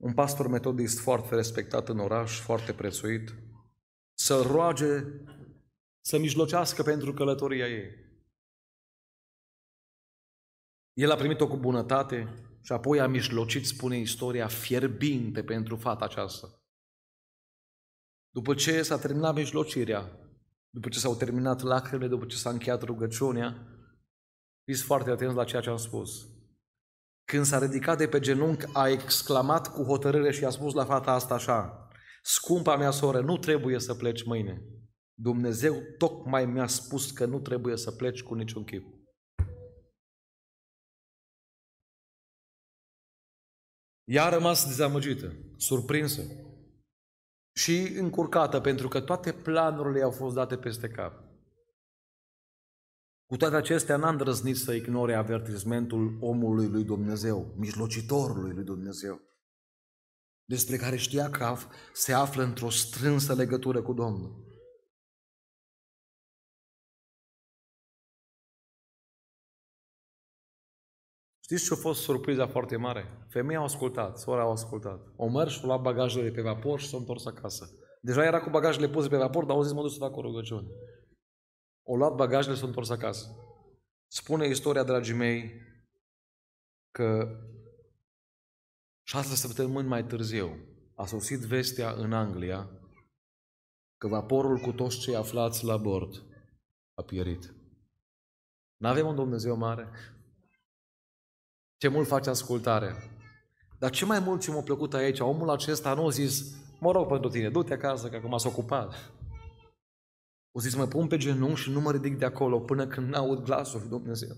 un 0.02 0.14
pastor 0.14 0.48
metodist 0.48 1.00
foarte 1.00 1.34
respectat 1.34 1.88
în 1.88 1.98
oraș, 1.98 2.40
foarte 2.40 2.72
prețuit, 2.72 3.34
să 4.18 4.40
roage 4.40 5.04
să 6.00 6.18
mijlocească 6.18 6.82
pentru 6.82 7.14
călătoria 7.14 7.68
ei. 7.68 7.90
El 10.92 11.10
a 11.10 11.16
primit-o 11.16 11.48
cu 11.48 11.56
bunătate 11.56 12.46
și 12.62 12.72
apoi 12.72 13.00
a 13.00 13.06
mijlocit, 13.06 13.66
spune 13.66 13.98
istoria, 13.98 14.46
fierbinte 14.46 15.44
pentru 15.44 15.76
fata 15.76 16.04
aceasta. 16.04 16.62
După 18.30 18.54
ce 18.54 18.82
s-a 18.82 18.98
terminat 18.98 19.34
mijlocirea, 19.34 20.18
după 20.70 20.88
ce 20.88 20.98
s-au 20.98 21.16
terminat 21.16 21.60
lacrimile, 21.60 22.08
după 22.08 22.26
ce 22.26 22.36
s-a 22.36 22.50
încheiat 22.50 22.82
rugăciunea, 22.82 23.66
fiți 24.64 24.82
foarte 24.82 25.10
atenți 25.10 25.34
la 25.34 25.44
ceea 25.44 25.62
ce 25.62 25.70
am 25.70 25.76
spus. 25.76 26.26
Când 27.32 27.44
s-a 27.44 27.58
ridicat 27.58 27.98
de 27.98 28.08
pe 28.08 28.20
genunchi, 28.20 28.64
a 28.72 28.88
exclamat 28.88 29.72
cu 29.72 29.82
hotărâre 29.82 30.32
și 30.32 30.44
a 30.44 30.50
spus 30.50 30.74
la 30.74 30.84
fata 30.84 31.12
asta 31.12 31.34
așa, 31.34 31.88
Scumpa 32.22 32.76
mea 32.76 32.90
soră, 32.90 33.20
nu 33.20 33.38
trebuie 33.38 33.78
să 33.78 33.94
pleci 33.94 34.24
mâine. 34.24 34.62
Dumnezeu 35.14 35.74
tocmai 35.98 36.44
mi-a 36.44 36.66
spus 36.66 37.10
că 37.10 37.24
nu 37.24 37.40
trebuie 37.40 37.76
să 37.76 37.92
pleci 37.92 38.22
cu 38.22 38.34
niciun 38.34 38.64
chip. 38.64 38.84
Ea 44.04 44.24
a 44.24 44.28
rămas 44.28 44.66
dezamăgită, 44.66 45.36
surprinsă 45.56 46.22
și 47.54 47.94
încurcată 47.96 48.60
pentru 48.60 48.88
că 48.88 49.00
toate 49.00 49.32
planurile 49.32 50.02
au 50.02 50.10
fost 50.10 50.34
date 50.34 50.56
peste 50.56 50.88
cap. 50.88 51.31
Cu 53.32 53.38
toate 53.38 53.56
acestea 53.56 53.96
n-a 53.96 54.08
îndrăznit 54.08 54.56
să 54.56 54.72
ignore 54.72 55.14
avertismentul 55.14 56.18
omului 56.20 56.68
lui 56.68 56.84
Dumnezeu, 56.84 57.54
mijlocitorului 57.56 58.52
lui 58.52 58.64
Dumnezeu, 58.64 59.20
despre 60.44 60.76
care 60.76 60.96
știa 60.96 61.30
că 61.30 61.56
se 61.92 62.12
află 62.12 62.42
într-o 62.42 62.70
strânsă 62.70 63.34
legătură 63.34 63.82
cu 63.82 63.92
Domnul. 63.92 64.44
Știți 71.40 71.64
ce 71.64 71.72
a 71.72 71.76
fost 71.76 72.00
surpriza 72.00 72.46
foarte 72.46 72.76
mare? 72.76 73.26
Femeia 73.28 73.58
a 73.58 73.62
ascultat, 73.62 74.18
sora 74.18 74.42
a 74.42 74.50
ascultat. 74.50 75.12
O 75.16 75.28
mers 75.28 75.52
și 75.52 75.60
a 75.62 75.66
luat 75.66 75.80
bagajele 75.80 76.30
pe 76.30 76.42
vapor 76.42 76.80
și 76.80 76.88
s-a 76.88 76.96
întors 76.96 77.26
acasă. 77.26 77.70
Deja 78.00 78.24
era 78.24 78.40
cu 78.40 78.50
bagajele 78.50 78.88
puse 78.88 79.08
pe 79.08 79.16
vapor, 79.16 79.44
dar 79.44 79.56
au 79.56 79.62
zis 79.62 79.72
mă 79.72 79.82
duc 79.82 79.90
să 79.90 79.98
fac 79.98 80.16
o 80.16 80.20
rugăciune. 80.20 80.68
O 81.82 81.96
luat 81.96 82.14
bagajele 82.14 82.54
și 82.54 82.60
s-a 82.60 82.66
întors 82.66 82.90
acasă. 82.90 83.26
Spune 84.06 84.46
istoria, 84.46 84.82
dragii 84.82 85.14
mei, 85.14 85.60
că 86.90 87.38
șase 89.02 89.34
săptămâni 89.34 89.88
mai 89.88 90.04
târziu 90.04 90.66
a 90.94 91.06
sosit 91.06 91.38
vestea 91.38 91.90
în 91.90 92.12
Anglia 92.12 92.70
că 93.98 94.08
vaporul 94.08 94.58
cu 94.58 94.72
toți 94.72 94.98
cei 94.98 95.16
aflați 95.16 95.64
la 95.64 95.76
bord 95.76 96.22
a 96.94 97.02
pierit. 97.02 97.54
N-avem 98.76 99.06
un 99.06 99.14
Dumnezeu 99.14 99.56
mare? 99.56 99.88
Ce 101.76 101.88
mult 101.88 102.06
face 102.06 102.30
ascultarea. 102.30 102.96
Dar 103.78 103.90
ce 103.90 104.04
mai 104.04 104.18
mult 104.18 104.40
ce 104.40 104.50
m-a 104.50 104.62
plăcut 104.62 104.94
aici, 104.94 105.20
omul 105.20 105.50
acesta 105.50 105.94
nu 105.94 106.06
a 106.06 106.10
zis, 106.10 106.54
mă 106.80 106.92
rog 106.92 107.08
pentru 107.08 107.30
tine, 107.30 107.50
du-te 107.50 107.72
acasă, 107.72 108.08
că 108.08 108.16
acum 108.16 108.38
s-a 108.38 108.48
ocupat. 108.48 109.12
O 110.54 110.60
zis, 110.60 110.74
mă 110.74 110.86
pun 110.86 111.06
pe 111.06 111.16
genunchi 111.16 111.60
și 111.60 111.70
nu 111.70 111.80
mă 111.80 111.92
ridic 111.92 112.18
de 112.18 112.24
acolo 112.24 112.60
până 112.60 112.86
când 112.86 113.08
n-aud 113.08 113.44
glasul 113.44 113.80
lui 113.80 113.88
Dumnezeu. 113.88 114.36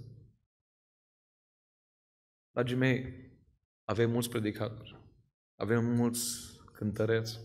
Dragii 2.50 2.76
mei, 2.76 3.30
avem 3.84 4.10
mulți 4.10 4.28
predicatori, 4.28 4.98
avem 5.60 5.84
mulți 5.84 6.22
cântăreți. 6.72 7.40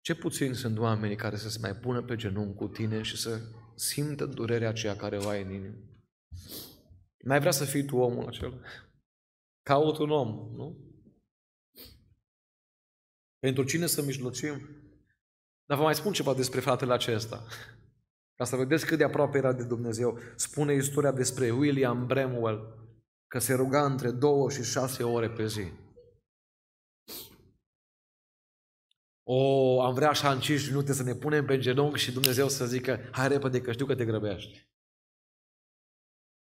Ce 0.00 0.14
puțini 0.14 0.54
sunt 0.54 0.78
oamenii 0.78 1.16
care 1.16 1.36
să 1.36 1.48
se 1.48 1.58
mai 1.60 1.76
pună 1.76 2.02
pe 2.02 2.16
genunchi 2.16 2.56
cu 2.56 2.68
tine 2.68 3.02
și 3.02 3.16
să 3.16 3.40
simtă 3.74 4.26
durerea 4.26 4.68
aceea 4.68 4.96
care 4.96 5.16
o 5.18 5.28
ai 5.28 5.42
în 5.42 5.50
inimă. 5.50 5.78
N-ai 7.16 7.38
vrea 7.38 7.50
să 7.50 7.64
fii 7.64 7.84
tu 7.84 7.96
omul 7.96 8.26
acela? 8.26 8.60
Caut 9.62 9.98
un 9.98 10.10
om, 10.10 10.54
nu? 10.54 10.78
Pentru 13.38 13.64
cine 13.64 13.86
să 13.86 14.02
mijlocim? 14.02 14.79
Dar 15.70 15.78
vă 15.78 15.84
mai 15.84 15.94
spun 15.94 16.12
ceva 16.12 16.34
despre 16.34 16.60
fratele 16.60 16.92
acesta. 16.92 17.46
Ca 18.34 18.44
să 18.44 18.56
vedeți 18.56 18.86
cât 18.86 18.98
de 18.98 19.04
aproape 19.04 19.38
era 19.38 19.52
de 19.52 19.64
Dumnezeu. 19.64 20.18
Spune 20.36 20.74
istoria 20.74 21.12
despre 21.12 21.50
William 21.50 22.06
Bramwell, 22.06 22.88
că 23.26 23.38
se 23.38 23.54
ruga 23.54 23.84
între 23.84 24.10
două 24.10 24.50
și 24.50 24.64
șase 24.64 25.02
ore 25.02 25.30
pe 25.30 25.46
zi. 25.46 25.72
O, 29.22 29.82
am 29.82 29.94
vrea 29.94 30.08
așa 30.08 30.32
în 30.32 30.40
5 30.40 30.66
minute 30.66 30.92
să 30.92 31.02
ne 31.02 31.14
punem 31.14 31.46
pe 31.46 31.58
genunchi 31.58 31.98
și 31.98 32.12
Dumnezeu 32.12 32.48
să 32.48 32.66
zică, 32.66 33.08
hai 33.10 33.28
repede 33.28 33.60
că 33.60 33.72
știu 33.72 33.86
că 33.86 33.94
te 33.94 34.04
grăbești. 34.04 34.68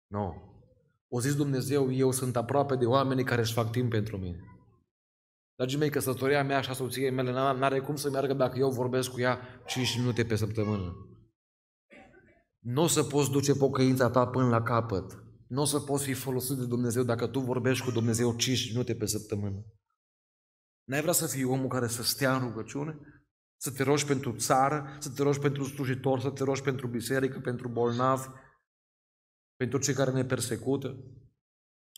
Nu. 0.08 0.20
No. 0.20 0.34
O 1.08 1.20
zis 1.20 1.36
Dumnezeu, 1.36 1.92
eu 1.92 2.12
sunt 2.12 2.36
aproape 2.36 2.76
de 2.76 2.86
oamenii 2.86 3.24
care 3.24 3.42
își 3.42 3.54
fac 3.54 3.72
timp 3.72 3.90
pentru 3.90 4.18
mine. 4.18 4.51
Dragii 5.62 5.80
mei, 5.80 5.90
căsătoria 5.90 6.44
mea 6.44 6.62
și 6.62 6.70
a 6.70 6.74
soției 6.74 7.12
mele 7.12 7.32
n-are 7.32 7.80
cum 7.80 7.96
să 7.96 8.10
meargă 8.10 8.34
dacă 8.34 8.58
eu 8.58 8.70
vorbesc 8.70 9.10
cu 9.10 9.20
ea 9.20 9.40
5 9.66 9.98
minute 9.98 10.26
pe 10.26 10.36
săptămână. 10.36 10.96
Nu 12.60 12.82
o 12.82 12.88
să 12.88 13.04
poți 13.04 13.32
duce 13.32 13.54
pocăința 13.54 14.10
ta 14.10 14.28
până 14.28 14.48
la 14.48 14.62
capăt. 14.62 15.24
Nu 15.48 15.62
o 15.62 15.66
să 15.66 15.80
poți 15.80 16.04
fi 16.04 16.14
folosit 16.14 16.58
de 16.58 16.66
Dumnezeu 16.66 17.04
dacă 17.04 17.28
tu 17.28 17.40
vorbești 17.40 17.86
cu 17.86 17.92
Dumnezeu 17.92 18.36
5 18.36 18.72
minute 18.72 18.96
pe 18.96 19.06
săptămână. 19.06 19.66
N-ai 20.84 21.02
vrea 21.02 21.14
să 21.14 21.28
fii 21.28 21.44
omul 21.44 21.68
care 21.68 21.88
să 21.88 22.04
stea 22.04 22.36
în 22.36 22.42
rugăciune? 22.42 23.00
Să 23.56 23.72
te 23.72 23.84
rogi 23.84 24.06
pentru 24.06 24.36
țară, 24.36 24.98
să 25.00 25.10
te 25.10 25.24
rogi 25.24 25.40
pentru 25.40 25.64
slujitor, 25.64 26.20
să 26.20 26.30
te 26.30 26.44
rogi 26.44 26.62
pentru 26.62 26.88
biserică, 26.88 27.40
pentru 27.40 27.68
bolnavi, 27.68 28.28
pentru 29.56 29.80
cei 29.80 29.94
care 29.94 30.12
ne 30.12 30.26
persecută? 30.26 30.98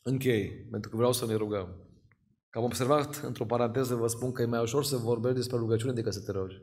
Închei, 0.02 0.66
pentru 0.70 0.90
că 0.90 0.96
vreau 0.96 1.12
să 1.12 1.26
ne 1.26 1.34
rugăm. 1.34 1.92
Că 2.54 2.60
am 2.60 2.66
observat, 2.66 3.16
într-o 3.16 3.44
paranteză, 3.44 3.94
vă 3.94 4.06
spun 4.06 4.32
că 4.32 4.42
e 4.42 4.46
mai 4.46 4.62
ușor 4.62 4.84
să 4.84 4.96
vorbești 4.96 5.36
despre 5.36 5.56
rugăciune 5.56 5.92
decât 5.92 6.12
să 6.12 6.20
te 6.20 6.32
rogi. 6.32 6.62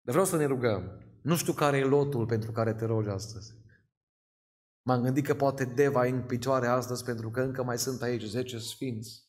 Dar 0.00 0.14
vreau 0.14 0.24
să 0.24 0.36
ne 0.36 0.44
rugăm. 0.44 1.02
Nu 1.22 1.36
știu 1.36 1.52
care 1.52 1.76
e 1.76 1.84
lotul 1.84 2.26
pentru 2.26 2.52
care 2.52 2.74
te 2.74 2.84
rogi 2.84 3.08
astăzi. 3.08 3.54
M-am 4.82 5.02
gândit 5.02 5.24
că 5.24 5.34
poate 5.34 5.64
Deva 5.64 6.06
e 6.06 6.10
în 6.10 6.26
picioare 6.26 6.66
astăzi 6.66 7.04
pentru 7.04 7.30
că 7.30 7.40
încă 7.40 7.62
mai 7.62 7.78
sunt 7.78 8.02
aici 8.02 8.22
10 8.22 8.58
sfinți. 8.58 9.28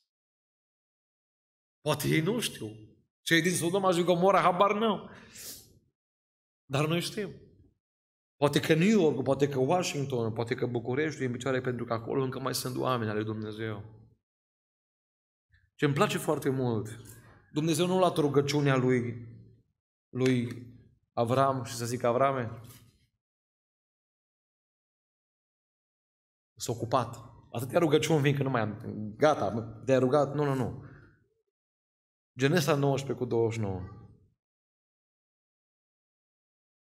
Poate 1.82 2.07
ei 2.07 2.22
nu 2.22 2.39
știu. 2.39 2.68
Cei 3.22 3.41
din 3.41 3.53
Sodoma 3.53 3.91
și 3.91 4.03
Gomora, 4.03 4.39
habar 4.39 4.74
nu. 4.74 5.09
Dar 6.66 6.88
noi 6.88 6.99
știm. 6.99 7.30
Poate 8.36 8.59
că 8.59 8.74
New 8.74 8.99
York, 8.99 9.24
poate 9.24 9.49
că 9.49 9.59
Washington, 9.59 10.34
poate 10.34 10.55
că 10.55 10.66
București 10.66 11.22
e 11.24 11.26
în 11.26 11.32
picioare 11.32 11.62
pentru 11.62 11.86
că 11.86 11.93
acolo 11.93 12.24
încă 12.24 12.39
mai 12.39 12.55
sunt 12.55 12.78
oameni 12.78 13.09
ale 13.09 13.24
Dumnezeu. 13.24 14.01
Ce 15.82 15.88
îmi 15.88 15.95
place 15.95 16.17
foarte 16.17 16.49
mult, 16.49 16.99
Dumnezeu 17.51 17.86
nu 17.86 17.95
a 17.95 17.97
luat 17.97 18.17
rugăciunea 18.17 18.75
lui, 18.75 19.27
lui 20.09 20.67
Avram 21.13 21.63
și 21.63 21.73
să 21.75 21.86
zic 21.86 22.03
Avrame, 22.03 22.61
s-a 26.55 26.71
ocupat. 26.71 27.15
Atâtea 27.51 27.79
rugăciuni 27.79 28.21
vin 28.21 28.36
că 28.36 28.43
nu 28.43 28.49
mai 28.49 28.61
am, 28.61 29.13
gata, 29.17 29.82
te-ai 29.86 29.99
rugat, 29.99 30.34
nu, 30.34 30.43
nu, 30.43 30.53
nu. 30.53 30.86
Genesa 32.38 32.75
19 32.75 33.25
cu 33.25 33.29
29. 33.29 33.82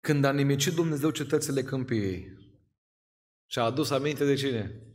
Când 0.00 0.24
a 0.24 0.32
nimicit 0.32 0.74
Dumnezeu 0.74 1.10
cetățile 1.10 1.62
câmpiei 1.62 2.38
și 3.46 3.58
a 3.58 3.62
adus 3.62 3.90
aminte 3.90 4.24
de 4.24 4.34
cine? 4.34 4.93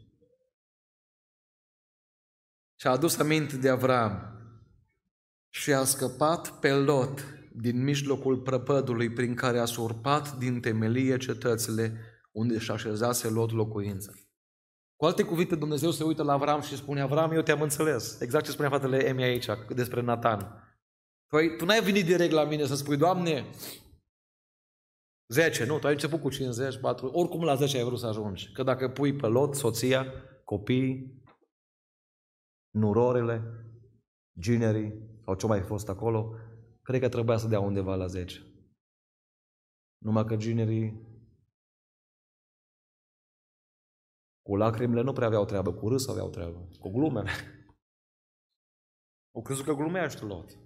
Și 2.80 2.88
a 2.88 2.92
adus 2.92 3.18
aminte 3.18 3.58
de 3.58 3.70
Avram 3.70 4.34
și 5.50 5.74
a 5.74 5.84
scăpat 5.84 6.60
pe 6.60 6.74
Lot 6.74 7.26
din 7.54 7.84
mijlocul 7.84 8.38
prăpădului 8.38 9.10
prin 9.10 9.36
care 9.36 9.60
a 9.60 9.66
surpat 9.66 10.38
din 10.38 10.60
temelie 10.60 11.18
cetățile 11.18 11.98
unde 12.32 12.60
și 12.60 12.72
așezase 12.72 13.30
Lot 13.30 13.52
locuința. 13.52 14.12
Cu 14.96 15.06
alte 15.06 15.24
cuvinte, 15.24 15.56
Dumnezeu 15.56 15.92
se 15.92 16.04
uită 16.04 16.24
la 16.24 16.34
Avram 16.34 16.62
și 16.62 16.76
spune, 16.76 17.02
Avram, 17.02 17.32
eu 17.32 17.42
te-am 17.42 17.62
înțeles. 17.62 18.20
Exact 18.20 18.46
ce 18.46 18.52
spunea 18.52 18.70
fratele 18.70 19.06
Emi 19.06 19.24
aici, 19.24 19.48
despre 19.76 20.02
Nathan. 20.02 20.64
Păi, 21.28 21.58
tu 21.58 21.66
n-ai 21.66 21.82
venit 21.82 22.06
direct 22.06 22.32
la 22.32 22.44
mine 22.44 22.66
să 22.66 22.76
spui, 22.76 22.98
Doamne, 22.98 23.46
10, 25.28 25.66
nu, 25.66 25.80
tu 25.80 25.88
ai 25.88 25.94
început 25.94 26.22
cu 26.22 26.30
50, 26.30 26.78
4, 26.78 27.08
oricum 27.08 27.44
la 27.44 27.56
10 27.56 27.78
ai 27.78 27.84
vrut 27.84 28.00
să 28.00 28.08
ajungi. 28.08 28.52
Că 28.52 28.64
dacă 28.64 28.90
pui 28.90 29.14
pe 29.14 29.28
lot, 29.28 29.56
soția, 29.56 30.06
copiii, 30.44 31.19
nurorele, 32.70 33.42
ginerii, 34.40 34.94
sau 35.24 35.36
ce 35.36 35.46
mai 35.46 35.62
fost 35.62 35.90
acolo, 35.90 36.36
cred 36.82 37.00
că 37.02 37.10
trebuia 37.10 37.38
să 37.38 37.48
dea 37.48 37.60
undeva 37.60 37.96
la 37.96 38.06
10. 38.06 38.44
Numai 39.98 40.26
că 40.26 40.36
ginerii 40.36 41.08
cu 44.42 44.56
lacrimile 44.56 45.02
nu 45.02 45.14
prea 45.14 45.28
aveau 45.28 45.46
treabă, 45.46 45.74
cu 45.74 45.90
râs 45.90 46.08
aveau 46.08 46.30
treabă, 46.30 46.70
cu 46.80 46.90
glumele. 46.90 47.30
O 49.32 49.42
crezut 49.42 49.66
că 49.66 49.74
glumești 49.74 50.24
Lot. 50.24 50.58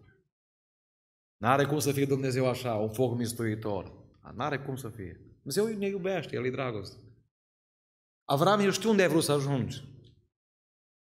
N-are 1.37 1.65
cum 1.65 1.79
să 1.79 1.91
fie 1.91 2.05
Dumnezeu 2.05 2.47
așa, 2.49 2.75
un 2.75 2.91
foc 2.93 3.17
mistuitor. 3.17 4.03
N-are 4.33 4.59
cum 4.59 4.75
să 4.75 4.89
fie. 4.89 5.13
Dumnezeu 5.43 5.77
ne 5.77 5.87
iubește, 5.87 6.35
El 6.35 6.45
e 6.45 6.49
dragoste. 6.49 6.97
Avram, 8.25 8.59
eu 8.59 8.71
știu 8.71 8.89
unde 8.89 9.01
ai 9.01 9.07
vrut 9.07 9.23
să 9.23 9.31
ajungi. 9.31 9.92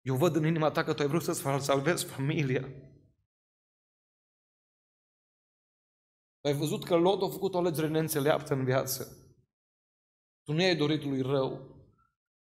Eu 0.05 0.15
văd 0.15 0.35
în 0.35 0.45
inima 0.45 0.71
ta 0.71 0.83
că 0.83 0.93
tu 0.93 1.01
ai 1.01 1.07
vrut 1.07 1.23
să-ți 1.23 1.65
salvezi 1.65 2.05
familia. 2.05 2.67
Ai 6.41 6.53
văzut 6.53 6.83
că 6.83 6.95
Lot 6.95 7.21
a 7.21 7.29
făcut 7.29 7.53
o 7.53 7.57
alegere 7.57 7.87
neînțeleaptă 7.87 8.53
în 8.53 8.63
viață. 8.63 9.17
Tu 10.43 10.53
nu 10.53 10.63
ai 10.63 10.75
dorit 10.75 11.03
lui 11.03 11.21
rău. 11.21 11.77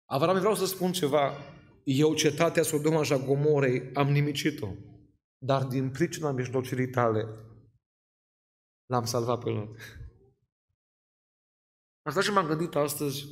Avram, 0.06 0.40
vreau 0.40 0.56
să 0.56 0.66
spun 0.66 0.92
ceva. 0.92 1.34
Eu, 1.84 2.16
cetatea 2.16 2.64
Sodoma 2.64 3.04
și 3.04 3.14
a 3.14 3.18
Gomorei, 3.18 3.94
am 3.94 4.12
nimicit-o. 4.12 4.74
Dar 5.38 5.64
din 5.64 5.92
pricina 5.92 6.32
mijlocirii 6.32 6.90
tale, 6.90 7.26
l-am 8.86 9.06
salvat 9.06 9.44
pe 9.44 9.50
Lot. 9.50 9.78
Asta 12.02 12.22
și 12.22 12.32
m-am 12.32 12.48
gândit 12.48 12.76
astăzi. 12.76 13.26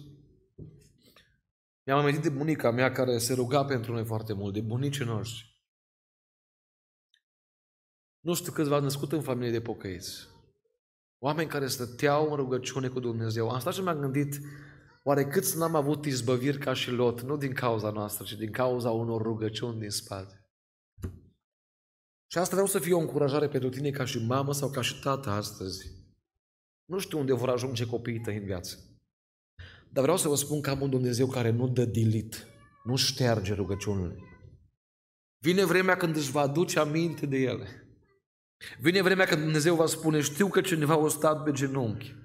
Mi-am 1.88 2.00
amintit 2.00 2.22
de 2.22 2.30
bunica 2.30 2.72
mea 2.72 2.92
care 2.92 3.18
se 3.18 3.34
ruga 3.34 3.66
pentru 3.66 3.94
noi 3.94 4.06
foarte 4.06 4.34
mult, 4.34 4.54
de 4.54 4.62
bunicii 4.62 5.06
noștri. 5.06 5.56
Nu 8.20 8.34
știu 8.34 8.52
câți 8.52 8.70
v-ați 8.70 8.84
născut 8.84 9.12
în 9.12 9.22
familie 9.22 9.52
de 9.52 9.62
pocăiți. 9.62 10.28
Oameni 11.20 11.50
care 11.50 11.68
stăteau 11.68 12.30
în 12.30 12.36
rugăciune 12.36 12.88
cu 12.88 13.00
Dumnezeu. 13.00 13.50
Am 13.50 13.60
stat 13.60 13.74
și 13.74 13.82
m-am 13.82 14.00
gândit, 14.00 14.40
oare 15.04 15.28
câți 15.28 15.58
n-am 15.58 15.76
avut 15.76 16.06
izbăviri 16.06 16.58
ca 16.58 16.74
și 16.74 16.92
Lot, 16.92 17.22
nu 17.22 17.38
din 17.38 17.54
cauza 17.54 17.90
noastră, 17.90 18.26
ci 18.26 18.34
din 18.34 18.52
cauza 18.52 18.92
unor 18.92 19.22
rugăciuni 19.22 19.80
din 19.80 19.90
spate. 19.90 20.50
Și 22.28 22.38
asta 22.38 22.52
vreau 22.52 22.68
să 22.68 22.80
fie 22.80 22.94
o 22.94 23.00
încurajare 23.00 23.48
pentru 23.48 23.70
tine 23.70 23.90
ca 23.90 24.06
și 24.06 24.26
mamă 24.26 24.54
sau 24.54 24.70
ca 24.70 24.82
și 24.82 25.02
tată 25.02 25.30
astăzi. 25.30 25.92
Nu 26.86 27.00
știu 27.00 27.20
unde 27.20 27.34
vor 27.34 27.50
ajunge 27.50 27.86
copiii 27.86 28.20
tăi 28.20 28.38
în 28.38 28.46
viață. 28.46 28.87
Dar 29.90 30.04
vreau 30.04 30.18
să 30.18 30.28
vă 30.28 30.36
spun 30.36 30.62
că 30.62 30.70
am 30.70 30.82
un 30.82 30.90
Dumnezeu 30.90 31.28
care 31.28 31.50
nu 31.50 31.68
dă 31.68 31.86
dilit, 31.86 32.48
nu 32.84 32.96
șterge 32.96 33.54
rugăciunile. 33.54 34.16
Vine 35.38 35.66
vremea 35.66 35.98
când 35.98 36.16
își 36.16 36.32
va 36.32 36.42
aduce 36.42 36.80
aminte 36.80 37.26
de 37.26 37.38
ele. 37.38 37.88
Vine 38.80 39.02
vremea 39.02 39.26
când 39.26 39.42
Dumnezeu 39.42 39.76
va 39.76 39.86
spune, 39.86 40.22
știu 40.22 40.48
că 40.48 40.62
cineva 40.62 40.94
a 40.94 41.08
stat 41.08 41.44
pe 41.44 41.52
genunchi. 41.52 42.16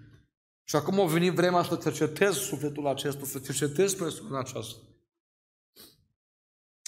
Și 0.64 0.76
acum 0.76 1.00
a 1.00 1.04
venit 1.04 1.32
vremea 1.32 1.62
să 1.62 1.76
cercetez 1.76 2.34
sufletul 2.34 2.86
acesta, 2.86 3.24
să 3.24 3.38
cercetez 3.38 3.94
persoana 3.94 4.38
aceasta. 4.38 4.78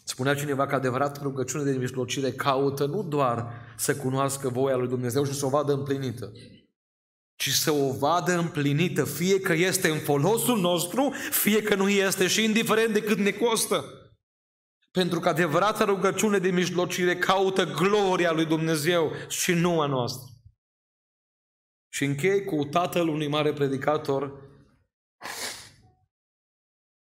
Spunea 0.05 0.35
cineva 0.35 0.67
că 0.67 0.75
adevărat 0.75 1.23
rugăciune 1.23 1.65
de 1.65 1.79
mijlocire 1.79 2.33
caută 2.33 2.87
nu 2.87 3.03
doar 3.03 3.53
să 3.77 3.97
cunoască 3.97 4.49
voia 4.49 4.77
lui 4.77 4.89
Dumnezeu 4.89 5.25
și 5.25 5.33
să 5.33 5.47
o 5.47 5.49
vadă 5.49 5.73
împlinită, 5.73 6.33
ci 7.37 7.51
să 7.51 7.71
o 7.71 7.93
vadă 7.93 8.39
împlinită, 8.39 9.05
fie 9.05 9.41
că 9.41 9.53
este 9.53 9.89
în 9.89 9.99
folosul 9.99 10.61
nostru, 10.61 11.13
fie 11.31 11.63
că 11.63 11.75
nu 11.75 11.89
este 11.89 12.27
și 12.27 12.45
indiferent 12.45 12.93
de 12.93 13.03
cât 13.03 13.19
ne 13.19 13.31
costă. 13.31 13.85
Pentru 14.91 15.21
că 15.21 15.29
adevărata 15.29 15.85
rugăciune 15.85 16.39
de 16.39 16.51
mijlocire 16.51 17.17
caută 17.17 17.65
gloria 17.65 18.33
lui 18.33 18.45
Dumnezeu 18.45 19.13
și 19.29 19.53
nu 19.53 19.81
a 19.81 19.87
noastră. 19.87 20.29
Și 21.89 22.05
închei 22.05 22.45
cu 22.45 22.65
tatăl 22.65 23.09
unui 23.09 23.29
mare 23.29 23.53
predicator, 23.53 24.33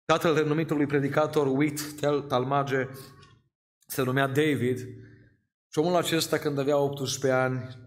tatăl 0.05 0.35
renumitului 0.35 0.85
predicator 0.85 1.47
Whit 1.47 1.99
Talmage, 2.27 2.87
se 3.87 4.01
numea 4.01 4.27
David, 4.27 4.79
și 5.71 5.79
omul 5.79 5.95
acesta 5.95 6.37
când 6.37 6.59
avea 6.59 6.77
18 6.77 7.39
ani, 7.39 7.77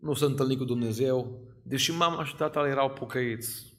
nu 0.00 0.14
s-a 0.14 0.26
întâlnit 0.26 0.58
cu 0.58 0.64
Dumnezeu, 0.64 1.44
deși 1.64 1.92
mama 1.92 2.24
și 2.24 2.36
tatăl 2.36 2.66
erau 2.66 2.90
pocăiți, 2.90 3.72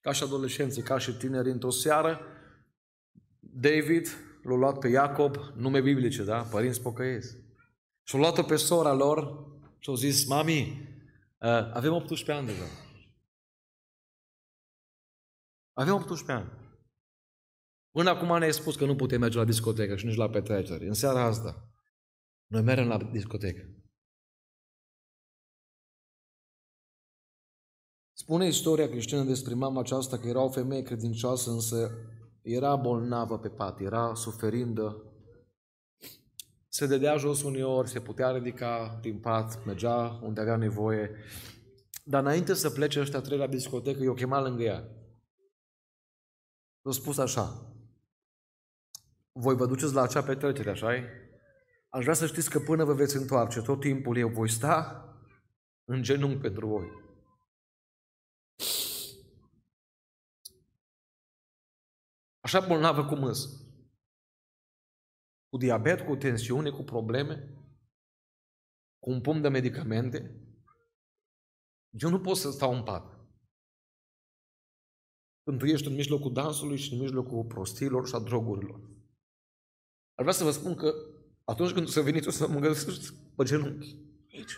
ca 0.00 0.12
și 0.12 0.22
adolescenții, 0.22 0.82
ca 0.82 0.98
și 0.98 1.12
tineri, 1.12 1.50
într-o 1.50 1.70
seară, 1.70 2.20
David 3.38 4.08
l-a 4.42 4.54
luat 4.54 4.78
pe 4.78 4.88
Iacob, 4.88 5.36
nume 5.54 5.80
biblice, 5.80 6.24
da? 6.24 6.42
Părinți 6.42 6.82
pocăiți. 6.82 7.36
Și-a 8.02 8.18
luat-o 8.18 8.42
pe 8.42 8.56
sora 8.56 8.92
lor 8.92 9.46
și 9.78 9.88
au 9.88 9.94
zis, 9.94 10.26
mami, 10.26 10.60
uh, 11.38 11.48
avem 11.72 11.92
18 11.92 12.32
ani 12.32 12.46
deja. 12.46 12.64
Avem 15.72 15.94
18 15.94 16.32
ani. 16.32 16.50
Până 17.90 18.10
acum 18.10 18.38
ne-ai 18.38 18.52
spus 18.52 18.76
că 18.76 18.84
nu 18.84 18.96
putem 18.96 19.20
merge 19.20 19.38
la 19.38 19.44
discotecă 19.44 19.96
și 19.96 20.06
nici 20.06 20.16
la 20.16 20.30
petreceri. 20.30 20.86
În 20.86 20.94
seara 20.94 21.22
asta, 21.22 21.68
noi 22.46 22.62
mergem 22.62 22.86
la 22.86 22.96
discotecă. 22.96 23.81
Spune 28.22 28.46
istoria 28.46 28.88
creștină 28.88 29.22
despre 29.22 29.54
mama 29.54 29.80
aceasta 29.80 30.18
că 30.18 30.28
era 30.28 30.40
o 30.40 30.48
femeie 30.48 30.82
credincioasă, 30.82 31.50
însă 31.50 31.90
era 32.42 32.76
bolnavă 32.76 33.38
pe 33.38 33.48
pat, 33.48 33.80
era 33.80 34.14
suferindă. 34.14 35.02
Se 36.68 36.86
dădea 36.86 37.16
jos 37.16 37.42
uneori, 37.42 37.88
se 37.88 38.00
putea 38.00 38.30
ridica 38.30 38.98
din 39.00 39.18
pat, 39.18 39.64
mergea 39.64 40.20
unde 40.22 40.40
avea 40.40 40.56
nevoie. 40.56 41.10
Dar 42.04 42.22
înainte 42.22 42.54
să 42.54 42.70
plece 42.70 43.00
ăștia 43.00 43.20
trei 43.20 43.38
la 43.38 43.46
discotecă, 43.46 44.02
i-o 44.02 44.14
chema 44.14 44.40
lângă 44.40 44.62
ea. 44.62 44.88
i 46.82 46.92
spus 46.92 47.18
așa, 47.18 47.74
voi 49.32 49.56
vă 49.56 49.66
duceți 49.66 49.94
la 49.94 50.02
acea 50.02 50.22
petrecere, 50.22 50.70
așa 50.70 50.94
-i? 50.94 51.04
Aș 51.88 52.02
vrea 52.02 52.14
să 52.14 52.26
știți 52.26 52.50
că 52.50 52.58
până 52.58 52.84
vă 52.84 52.92
veți 52.92 53.16
întoarce, 53.16 53.60
tot 53.60 53.80
timpul 53.80 54.16
eu 54.16 54.28
voi 54.28 54.50
sta 54.50 55.06
în 55.84 56.02
genunchi 56.02 56.40
pentru 56.40 56.66
voi. 56.66 57.00
Așa 62.40 62.60
bolnavă 62.60 63.04
cum 63.04 63.24
îs. 63.24 63.62
Cu 65.48 65.56
diabet, 65.56 66.06
cu 66.06 66.16
tensiune, 66.16 66.70
cu 66.70 66.82
probleme, 66.82 67.34
cu 68.98 69.10
un 69.10 69.20
pumn 69.20 69.40
de 69.40 69.48
medicamente. 69.48 70.16
Eu 71.90 72.10
nu 72.10 72.20
pot 72.20 72.36
să 72.36 72.50
stau 72.50 72.74
în 72.74 72.82
pat. 72.82 73.20
Când 75.42 75.58
tu 75.58 75.66
ești 75.66 75.86
în 75.86 75.94
mijlocul 75.94 76.32
dansului 76.32 76.78
și 76.78 76.92
în 76.92 76.98
mijlocul 76.98 77.44
prostiilor 77.44 78.06
și 78.08 78.14
a 78.14 78.18
drogurilor. 78.18 78.80
Ar 80.14 80.24
vrea 80.24 80.32
să 80.32 80.44
vă 80.44 80.50
spun 80.50 80.74
că 80.74 80.92
atunci 81.44 81.72
când 81.72 81.86
o 81.86 81.90
să 81.90 82.00
veniți, 82.00 82.28
o 82.28 82.30
să 82.30 82.48
mă 82.48 82.58
găsiți 82.58 83.14
pe 83.36 83.44
genunchi. 83.44 83.96
Aici. 84.32 84.56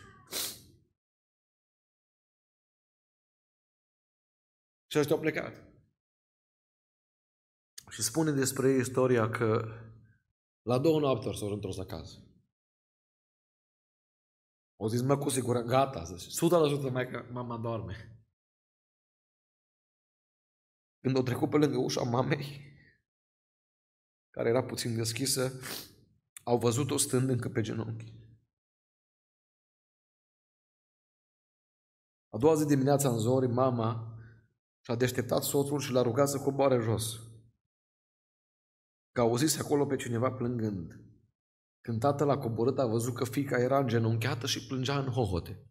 Și 4.94 5.00
ăștia 5.00 5.14
au 5.14 5.20
plecat. 5.20 5.54
Și 7.90 8.02
spune 8.02 8.30
despre 8.30 8.68
ei 8.68 8.78
istoria 8.78 9.30
că 9.30 9.64
la 10.62 10.78
două 10.78 11.00
noapte 11.00 11.32
s-au 11.32 11.52
întors 11.52 11.78
acasă. 11.78 12.18
O 14.76 14.88
zis, 14.88 15.02
mă, 15.02 15.18
cu 15.18 15.28
siguranță, 15.28 15.68
gata, 15.68 16.02
zice, 16.04 16.46
100% 16.88 16.92
mai 16.92 17.08
că 17.10 17.28
mama 17.32 17.58
doarme. 17.58 18.26
Când 21.00 21.16
au 21.16 21.22
trecut 21.22 21.50
pe 21.50 21.56
lângă 21.56 21.78
ușa 21.78 22.02
mamei, 22.02 22.76
care 24.30 24.48
era 24.48 24.64
puțin 24.64 24.96
deschisă, 24.96 25.52
au 26.44 26.58
văzut-o 26.58 26.96
stând 26.96 27.28
încă 27.28 27.48
pe 27.48 27.60
genunchi. 27.60 28.12
A 32.28 32.38
doua 32.38 32.54
zi 32.54 32.66
dimineața 32.66 33.08
în 33.08 33.18
zori, 33.18 33.46
mama 33.46 34.13
și-a 34.84 34.94
deșteptat 34.94 35.42
soțul 35.42 35.80
și 35.80 35.92
l-a 35.92 36.02
rugat 36.02 36.28
să 36.28 36.38
coboare 36.38 36.78
jos. 36.78 37.20
Că 39.12 39.20
auzise 39.20 39.60
acolo 39.60 39.86
pe 39.86 39.96
cineva 39.96 40.32
plângând. 40.32 41.00
Când 41.80 42.00
tatăl 42.00 42.30
a 42.30 42.38
coborât, 42.38 42.78
a 42.78 42.86
văzut 42.86 43.14
că 43.14 43.24
fica 43.24 43.58
era 43.58 43.78
îngenunchiată 43.78 44.46
și 44.46 44.66
plângea 44.66 44.98
în 44.98 45.06
hohote. 45.06 45.68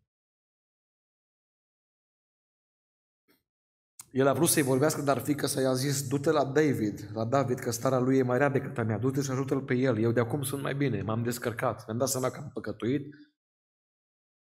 El 4.12 4.28
a 4.28 4.34
vrut 4.34 4.50
să-i 4.50 4.62
vorbească, 4.62 5.02
dar 5.02 5.22
fica 5.22 5.48
să 5.48 5.62
i-a 5.62 5.74
zis, 5.74 6.08
du-te 6.08 6.32
la 6.32 6.46
David, 6.46 7.10
la 7.14 7.26
David, 7.26 7.60
că 7.60 7.72
starea 7.72 8.00
lui 8.00 8.18
e 8.18 8.24
mai 8.24 8.38
rea 8.38 8.50
decât 8.50 8.78
a 8.78 8.84
mea, 8.84 8.98
du-te 8.98 9.22
și 9.22 9.32
ajută-l 9.32 9.62
pe 9.62 9.74
el, 9.74 9.98
eu 9.98 10.12
de 10.12 10.20
acum 10.20 10.44
sunt 10.44 10.62
mai 10.62 10.76
bine, 10.76 11.02
m-am 11.02 11.24
descărcat, 11.24 11.86
mi-am 11.86 11.98
dat 11.98 12.10
seama 12.10 12.30
că 12.30 12.40
am 12.40 12.50
păcătuit, 12.54 13.14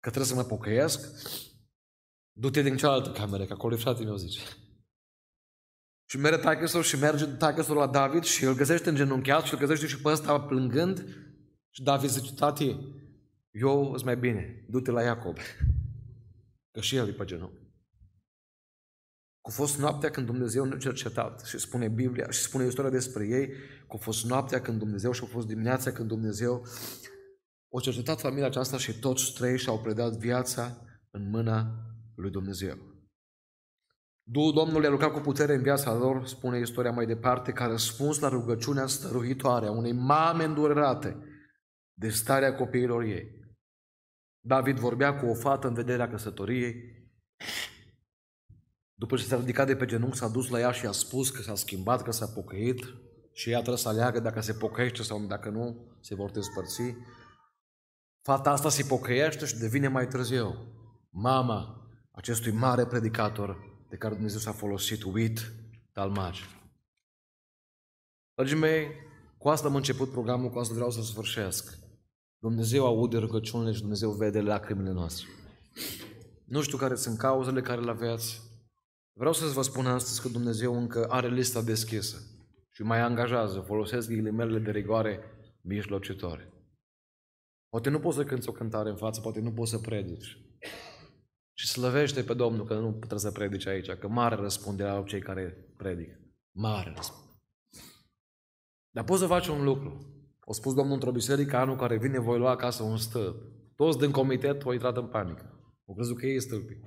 că 0.01 0.11
trebuie 0.11 0.25
să 0.25 0.35
mă 0.35 0.45
pocăiesc, 0.45 1.29
du-te 2.33 2.63
din 2.63 2.77
cealaltă 2.77 3.11
cameră, 3.11 3.45
că 3.45 3.53
acolo 3.53 3.75
e 3.75 3.79
fratele 3.79 4.07
meu, 4.07 4.17
zice. 4.17 4.41
Și 6.11 6.17
merge 6.17 6.39
taică 6.39 6.83
și 6.83 6.97
merge 6.97 7.27
taică 7.27 7.73
la 7.73 7.87
David 7.87 8.23
și 8.23 8.45
îl 8.45 8.55
găsește 8.55 8.89
în 8.89 8.95
genunchiat 8.95 9.45
și 9.45 9.53
îl 9.53 9.59
găsește 9.59 9.87
și 9.87 10.01
pe 10.01 10.09
ăsta 10.09 10.41
plângând. 10.41 11.05
Și 11.71 11.83
David 11.83 12.11
zice, 12.11 12.35
tati, 12.35 12.77
eu 13.51 13.93
îți 13.93 14.05
mai 14.05 14.17
bine, 14.17 14.65
du-te 14.69 14.91
la 14.91 15.03
Iacob. 15.03 15.37
Că 16.71 16.81
și 16.81 16.97
el 16.97 17.09
e 17.09 17.13
pe 17.13 17.25
genunchi. 17.25 17.69
Cu 19.41 19.51
fost 19.51 19.79
noaptea 19.79 20.11
când 20.11 20.27
Dumnezeu 20.27 20.65
ne-a 20.65 20.79
cercetat 20.79 21.45
și 21.45 21.59
spune 21.59 21.89
Biblia 21.89 22.31
și 22.31 22.41
spune 22.41 22.67
istoria 22.67 22.91
despre 22.91 23.27
ei, 23.27 23.53
cu 23.87 23.97
fost 23.97 24.25
noaptea 24.25 24.61
când 24.61 24.79
Dumnezeu 24.79 25.13
și 25.13 25.23
a 25.25 25.27
fost 25.27 25.47
dimineața 25.47 25.93
când 25.93 26.09
Dumnezeu 26.09 26.67
a 27.73 27.81
cercetat 27.81 28.21
familia 28.21 28.47
aceasta 28.47 28.79
și 28.79 28.99
toți 28.99 29.33
trei 29.33 29.59
și-au 29.59 29.81
predat 29.81 30.13
viața 30.13 30.87
în 31.11 31.31
mâna 31.31 31.90
lui 32.21 32.31
Dumnezeu. 32.31 32.77
Duhul 34.23 34.53
Domnului 34.53 34.87
a 34.87 34.91
lucrat 34.91 35.13
cu 35.13 35.21
putere 35.21 35.55
în 35.55 35.63
viața 35.63 35.95
lor, 35.95 36.27
spune 36.27 36.59
istoria 36.59 36.91
mai 36.91 37.07
departe, 37.07 37.53
ca 37.53 37.67
răspuns 37.67 38.19
la 38.19 38.29
rugăciunea 38.29 38.87
stăruitoare 38.87 39.67
a 39.67 39.71
unei 39.71 39.93
mame 39.93 40.45
îndurerate 40.45 41.17
de 41.93 42.09
starea 42.09 42.55
copiilor 42.55 43.03
ei. 43.03 43.39
David 44.41 44.79
vorbea 44.79 45.17
cu 45.17 45.27
o 45.27 45.35
fată 45.35 45.67
în 45.67 45.75
vederea 45.75 46.09
căsătoriei. 46.09 46.75
După 48.95 49.17
ce 49.17 49.25
s-a 49.25 49.37
ridicat 49.37 49.67
de 49.67 49.77
pe 49.77 49.85
genunchi, 49.85 50.17
s-a 50.17 50.29
dus 50.29 50.49
la 50.49 50.59
ea 50.59 50.71
și 50.71 50.87
a 50.87 50.93
spus 50.93 51.31
că 51.31 51.43
s-a 51.43 51.55
schimbat, 51.55 52.03
că 52.03 52.11
s-a 52.11 52.27
pocăit 52.27 52.81
și 53.33 53.51
ea 53.51 53.57
trebuie 53.57 53.77
să 53.77 53.89
aleagă 53.89 54.21
dacă 54.21 54.41
se 54.41 54.53
pocăiește 54.53 55.03
sau 55.03 55.27
dacă 55.27 55.49
nu, 55.49 55.97
se 56.01 56.15
vor 56.15 56.31
despărți. 56.31 56.95
Fata 58.23 58.51
asta 58.51 58.69
se 58.69 58.85
pocăiește 58.89 59.45
și 59.45 59.59
devine 59.59 59.89
mai 59.89 60.07
târziu 60.07 60.55
mama 61.11 61.80
acestui 62.11 62.53
mare 62.53 62.87
predicator 62.87 63.57
de 63.89 63.97
care 63.97 64.15
Dumnezeu 64.15 64.39
s-a 64.39 64.53
folosit, 64.53 65.03
uit 65.03 65.53
talmagi. 65.93 66.45
Dragii 68.35 68.57
mei, 68.57 68.89
cu 69.39 69.49
asta 69.49 69.67
am 69.67 69.75
început 69.75 70.11
programul, 70.11 70.51
cu 70.51 70.59
asta 70.59 70.75
vreau 70.75 70.91
să 70.91 71.03
sfârșesc. 71.03 71.79
Dumnezeu 72.39 72.87
aude 72.87 73.19
rugăciunile 73.19 73.73
și 73.73 73.81
Dumnezeu 73.81 74.11
vede 74.11 74.41
lacrimile 74.41 74.91
noastre. 74.91 75.27
Nu 76.45 76.63
știu 76.63 76.79
care 76.79 76.95
sunt 76.95 77.19
cauzele 77.19 77.61
care 77.61 77.81
le 77.81 77.91
aveți. 77.91 78.43
Vreau 79.13 79.33
să 79.33 79.45
vă 79.45 79.63
spun 79.63 79.87
astăzi 79.87 80.23
că 80.23 80.29
Dumnezeu 80.29 80.77
încă 80.77 81.07
are 81.09 81.29
lista 81.29 81.63
deschisă 81.63 82.17
și 82.71 82.83
mai 82.83 83.01
angajează, 83.01 83.61
folosesc 83.61 84.09
ghilimele 84.09 84.59
de 84.59 84.71
rigoare 84.71 85.21
mijlocitoare. 85.61 86.53
Poate 87.69 87.91
nu 87.91 88.01
poți 88.01 88.17
să 88.17 88.25
cânți 88.25 88.49
o 88.49 88.53
cântare 88.53 88.89
în 88.89 88.97
față, 88.97 89.21
poate 89.21 89.41
nu 89.41 89.53
poți 89.53 89.71
să 89.71 89.79
predici. 89.79 90.39
Și 91.61 91.67
slăvește 91.67 92.23
pe 92.23 92.35
Domnul 92.35 92.67
că 92.67 92.75
nu 92.75 92.93
trebuie 92.93 93.19
să 93.19 93.31
predici 93.31 93.67
aici, 93.67 93.91
că 93.91 94.09
mare 94.09 94.35
răspunde 94.35 94.85
la 94.85 95.03
cei 95.03 95.21
care 95.21 95.73
predică. 95.77 96.21
Mare 96.51 96.93
răspunde. 96.97 97.41
Dar 98.91 99.05
poți 99.05 99.21
să 99.21 99.27
faci 99.27 99.47
un 99.47 99.65
lucru. 99.65 100.15
O 100.41 100.53
spus 100.53 100.75
Domnul 100.75 100.95
într-o 100.95 101.13
biserică, 101.13 101.57
anul 101.57 101.77
care 101.77 101.99
vine 101.99 102.19
voi 102.19 102.39
lua 102.39 102.51
acasă 102.51 102.83
un 102.83 102.97
stâlp. 102.97 103.43
Toți 103.77 103.99
din 103.99 104.11
comitet 104.11 104.63
au 104.63 104.73
intrat 104.73 104.97
în 104.97 105.07
panică. 105.07 105.75
Au 105.87 105.95
crezut 105.95 106.19
că 106.19 106.27
ei 106.27 106.41
stâlpi. 106.41 106.81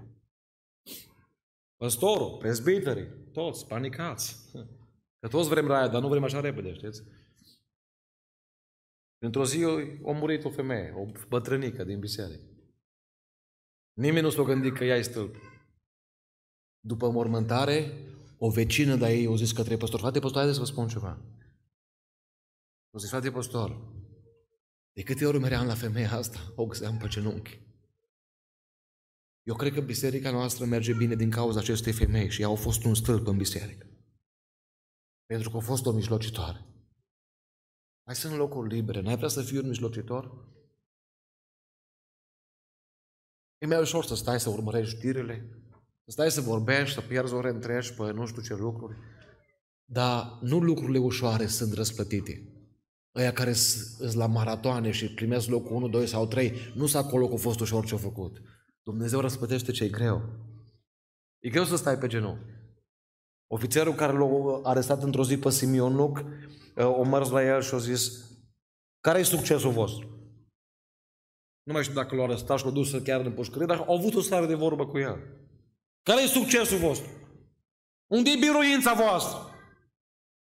Păstorul, 1.76 2.38
prezbiterii, 2.38 3.08
toți 3.32 3.68
panicați. 3.68 4.52
Că 5.20 5.28
toți 5.28 5.50
vrem 5.50 5.68
raia, 5.68 5.88
dar 5.88 6.02
nu 6.02 6.08
vrem 6.08 6.24
așa 6.24 6.40
repede, 6.40 6.74
știți? 6.74 7.04
Într-o 9.18 9.46
zi 9.46 9.64
a 10.06 10.12
murit 10.12 10.44
o 10.44 10.50
femeie, 10.50 10.94
o 10.98 11.28
bătrânică 11.28 11.84
din 11.84 12.00
biserică. 12.00 12.53
Nimeni 13.94 14.26
nu 14.26 14.30
s-a 14.30 14.42
gândit 14.42 14.76
că 14.76 14.84
ea 14.84 14.96
e 14.96 15.02
stâlp. 15.02 15.36
După 16.80 17.10
mormântare, 17.10 17.92
o 18.38 18.50
vecină 18.50 18.96
de 18.96 19.06
ei 19.06 19.28
o 19.28 19.36
zis 19.36 19.52
către 19.52 19.78
păstor, 19.78 20.00
frate 20.00 20.20
păstor, 20.20 20.38
haideți 20.38 20.58
să 20.58 20.64
vă 20.64 20.72
spun 20.72 20.88
ceva. 20.88 21.22
O 22.92 22.98
zis, 22.98 23.10
frate 23.10 23.32
păstor, 23.32 23.94
de 24.94 25.04
câte 25.04 25.26
ori 25.26 25.40
meream 25.40 25.66
la 25.66 25.76
femeia 25.76 26.12
asta, 26.12 26.54
o 26.56 26.66
găseam 26.66 26.98
pe 26.98 27.08
genunchi. 27.08 27.60
Eu 29.44 29.56
cred 29.56 29.74
că 29.74 29.82
biserica 29.82 30.32
noastră 30.32 30.66
merge 30.66 30.94
bine 30.94 31.16
din 31.16 31.30
cauza 31.30 31.60
acestei 31.60 31.94
femei 31.94 32.30
și 32.30 32.42
ea 32.42 32.50
a 32.50 32.56
fost 32.56 32.84
un 32.84 32.96
stâlp 32.96 33.28
în 33.28 33.38
biserică. 33.38 33.88
Pentru 35.26 35.50
că 35.50 35.58
a 35.58 35.60
fost 35.60 35.86
o 35.86 35.92
mijlocitoare. 35.92 36.66
Mai 38.06 38.16
sunt 38.16 38.36
locuri 38.36 38.74
libere. 38.74 39.02
N-ai 39.02 39.16
vrea 39.16 39.28
să 39.28 39.42
fii 39.42 39.58
un 39.58 39.68
mijlocitor? 39.68 40.52
E 43.64 43.66
mai 43.66 43.80
ușor 43.80 44.06
să 44.06 44.16
stai 44.16 44.40
să 44.40 44.50
urmărești 44.50 44.96
știrile, 44.96 45.48
să 46.06 46.12
stai 46.12 46.32
să 46.32 46.42
vorbești, 46.42 46.94
să 46.94 47.02
pierzi 47.02 47.34
ore 47.34 47.50
întregi 47.50 47.94
pe 47.94 48.12
nu 48.12 48.26
știu 48.26 48.42
ce 48.42 48.56
lucruri. 48.56 48.98
Dar 49.86 50.38
nu 50.42 50.60
lucrurile 50.60 50.98
ușoare 50.98 51.46
sunt 51.46 51.74
răsplătite. 51.74 52.48
Ăia 53.16 53.34
care 53.34 53.54
sunt 53.54 54.14
la 54.14 54.26
maratoane 54.26 54.92
și 54.92 55.14
primesc 55.14 55.48
locul 55.48 55.76
1, 55.76 55.88
2 55.88 56.08
sau 56.08 56.28
3, 56.28 56.54
nu 56.76 56.86
sunt 56.86 57.06
acolo 57.06 57.28
cu 57.28 57.38
fost 57.38 57.60
ușor 57.60 57.86
ce-au 57.86 58.00
făcut. 58.00 58.42
Dumnezeu 58.84 59.20
răspătește 59.20 59.72
ce 59.72 59.84
e 59.84 59.90
greu. 59.90 60.22
E 61.40 61.50
greu 61.50 61.64
să 61.64 61.76
stai 61.76 61.98
pe 61.98 62.08
genunchi. 62.08 62.46
Ofițerul 63.48 63.94
care 63.94 64.18
l-a 64.18 64.60
arestat 64.64 65.04
într-o 65.04 65.24
zi 65.24 65.38
pe 65.38 65.50
Simionuc, 65.50 66.18
uh, 66.18 66.86
o 66.86 67.04
mers 67.04 67.30
la 67.30 67.46
el 67.46 67.62
și 67.62 67.74
a 67.74 67.78
zis, 67.78 68.32
care 69.00 69.20
e 69.20 69.24
succesul 69.24 69.72
vostru? 69.72 70.13
Nu 71.64 71.74
mai 71.74 71.84
știu 71.84 71.96
dacă 71.96 72.16
l-a 72.16 72.24
arestat 72.24 72.58
și 72.58 72.66
l-a 72.66 72.72
dus 72.72 72.92
chiar 73.04 73.20
în 73.20 73.34
pușcărie, 73.34 73.66
dar 73.66 73.78
au 73.78 73.96
avut 73.96 74.14
o 74.14 74.22
stare 74.22 74.46
de 74.46 74.54
vorbă 74.54 74.88
cu 74.88 74.98
el. 74.98 75.20
Care 76.04 76.22
e 76.22 76.28
succesul 76.28 76.78
vostru? 76.78 77.10
Unde 78.08 78.30
e 78.30 78.38
biruința 78.40 78.94
voastră? 78.94 79.48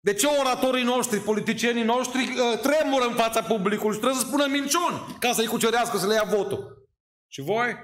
De 0.01 0.15
ce 0.15 0.27
oratorii 0.27 0.85
noștri, 0.85 1.19
politicienii 1.19 1.85
noștri 1.85 2.23
uh, 2.23 2.59
tremură 2.61 3.05
în 3.05 3.15
fața 3.15 3.43
publicului 3.43 3.95
și 3.95 4.01
trebuie 4.01 4.21
să 4.21 4.27
spună 4.27 4.47
minciuni 4.47 5.17
ca 5.19 5.33
să-i 5.33 5.47
cucerească, 5.47 5.97
să 5.97 6.07
le 6.07 6.15
ia 6.15 6.25
votul? 6.25 6.89
Și 7.31 7.41
voi? 7.41 7.77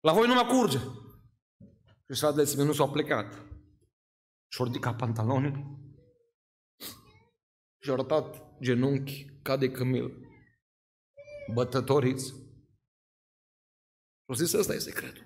La 0.00 0.12
voi 0.12 0.26
nu 0.26 0.34
mă 0.34 0.44
curge. 0.44 0.78
Și 2.08 2.20
frații 2.20 2.64
nu 2.64 2.72
s-au 2.72 2.90
plecat. 2.90 3.34
Și-au 4.48 4.66
ridicat 4.66 4.96
pantaloni 4.96 5.80
și-au 7.82 7.94
arătat 7.94 8.42
genunchi 8.60 9.26
ca 9.42 9.56
de 9.56 9.70
cămil. 9.70 10.21
Bătătoriți. 11.52 12.26
Și-au 14.24 14.36
zis, 14.36 14.52
ăsta 14.52 14.74
e 14.74 14.78
secretul. 14.78 15.24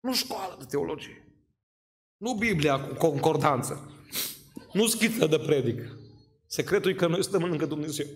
Nu 0.00 0.14
școală 0.14 0.56
de 0.58 0.64
teologie. 0.64 1.26
Nu 2.16 2.34
Biblia 2.34 2.80
cu 2.80 2.94
concordanță. 2.94 3.90
Nu 4.72 4.86
schiță 4.86 5.26
de 5.26 5.38
predic. 5.38 5.80
Secretul 6.46 6.90
e 6.90 6.94
că 6.94 7.06
noi 7.06 7.24
stăm 7.24 7.44
lângă 7.44 7.66
Dumnezeu. 7.66 8.06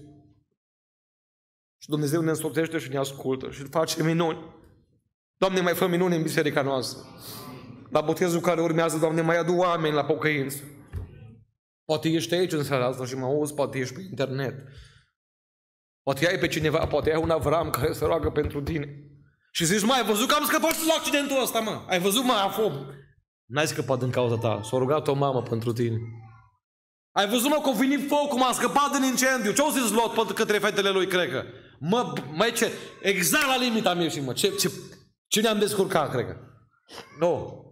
Și 1.82 1.88
Dumnezeu 1.88 2.20
ne 2.20 2.30
însorțește 2.30 2.78
și 2.78 2.88
ne 2.88 2.96
ascultă 2.96 3.50
și 3.50 3.62
face 3.62 4.02
minuni. 4.02 4.38
Doamne, 5.36 5.60
mai 5.60 5.74
fă 5.74 5.86
minuni 5.86 6.16
în 6.16 6.22
biserica 6.22 6.62
noastră. 6.62 7.06
La 7.90 8.00
botezul 8.00 8.40
care 8.40 8.60
urmează, 8.60 8.98
Doamne, 8.98 9.20
mai 9.20 9.38
adu 9.38 9.54
oameni 9.54 9.94
la 9.94 10.04
pocăință. 10.04 10.62
Poate 11.84 12.08
ești 12.08 12.34
aici 12.34 12.52
în 12.52 12.64
seara 12.64 12.86
asta 12.86 13.06
și 13.06 13.14
mă 13.14 13.24
auzi, 13.24 13.54
poate 13.54 13.78
ești 13.78 13.94
pe 13.94 14.00
internet. 14.00 14.68
Poate 16.02 16.28
ai 16.28 16.38
pe 16.38 16.48
cineva, 16.48 16.86
poate 16.86 17.12
ai 17.12 17.22
un 17.22 17.30
Avram 17.30 17.70
care 17.70 17.92
se 17.92 18.04
roagă 18.04 18.30
pentru 18.30 18.62
tine. 18.62 19.04
Și 19.52 19.64
zici, 19.64 19.84
mai 19.84 20.00
ai 20.00 20.06
văzut 20.06 20.28
că 20.28 20.34
am 20.34 20.44
scăpat 20.44 20.86
la 20.86 20.94
accidentul 20.96 21.42
ăsta, 21.42 21.60
mă? 21.60 21.84
Ai 21.88 22.00
văzut, 22.00 22.24
mă, 22.24 22.32
afob. 22.32 22.72
N-ai 23.46 23.66
scăpat 23.66 23.98
din 23.98 24.10
cauza 24.10 24.36
ta. 24.36 24.60
S-a 24.62 24.76
rugat 24.76 25.08
o 25.08 25.14
mamă 25.14 25.42
pentru 25.42 25.72
tine. 25.72 25.98
Ai 27.12 27.28
văzut, 27.28 27.48
mă, 27.48 27.60
că 27.62 27.68
a 27.68 27.72
venit 27.72 28.08
foc, 28.08 28.28
cum 28.28 28.42
a 28.42 28.52
scăpat 28.52 28.90
din 28.92 29.08
incendiu. 29.08 29.52
Ce-au 29.52 29.70
zis 29.70 29.90
Lot 29.90 30.12
pentru 30.14 30.34
către 30.34 30.58
fetele 30.58 30.90
lui, 30.90 31.06
cred 31.06 31.30
că? 31.30 31.44
Mă, 31.78 32.12
mai 32.32 32.52
ce? 32.52 32.72
Exact 33.02 33.46
la 33.46 33.56
limita 33.56 33.94
mea 33.94 34.08
și 34.08 34.20
mă. 34.20 34.32
Ce, 34.32 34.50
ce, 34.50 34.72
ce 35.26 35.40
ne-am 35.40 35.58
descurcat, 35.58 36.10
cred 36.10 36.26
că? 36.26 36.36
Nu. 37.18 37.64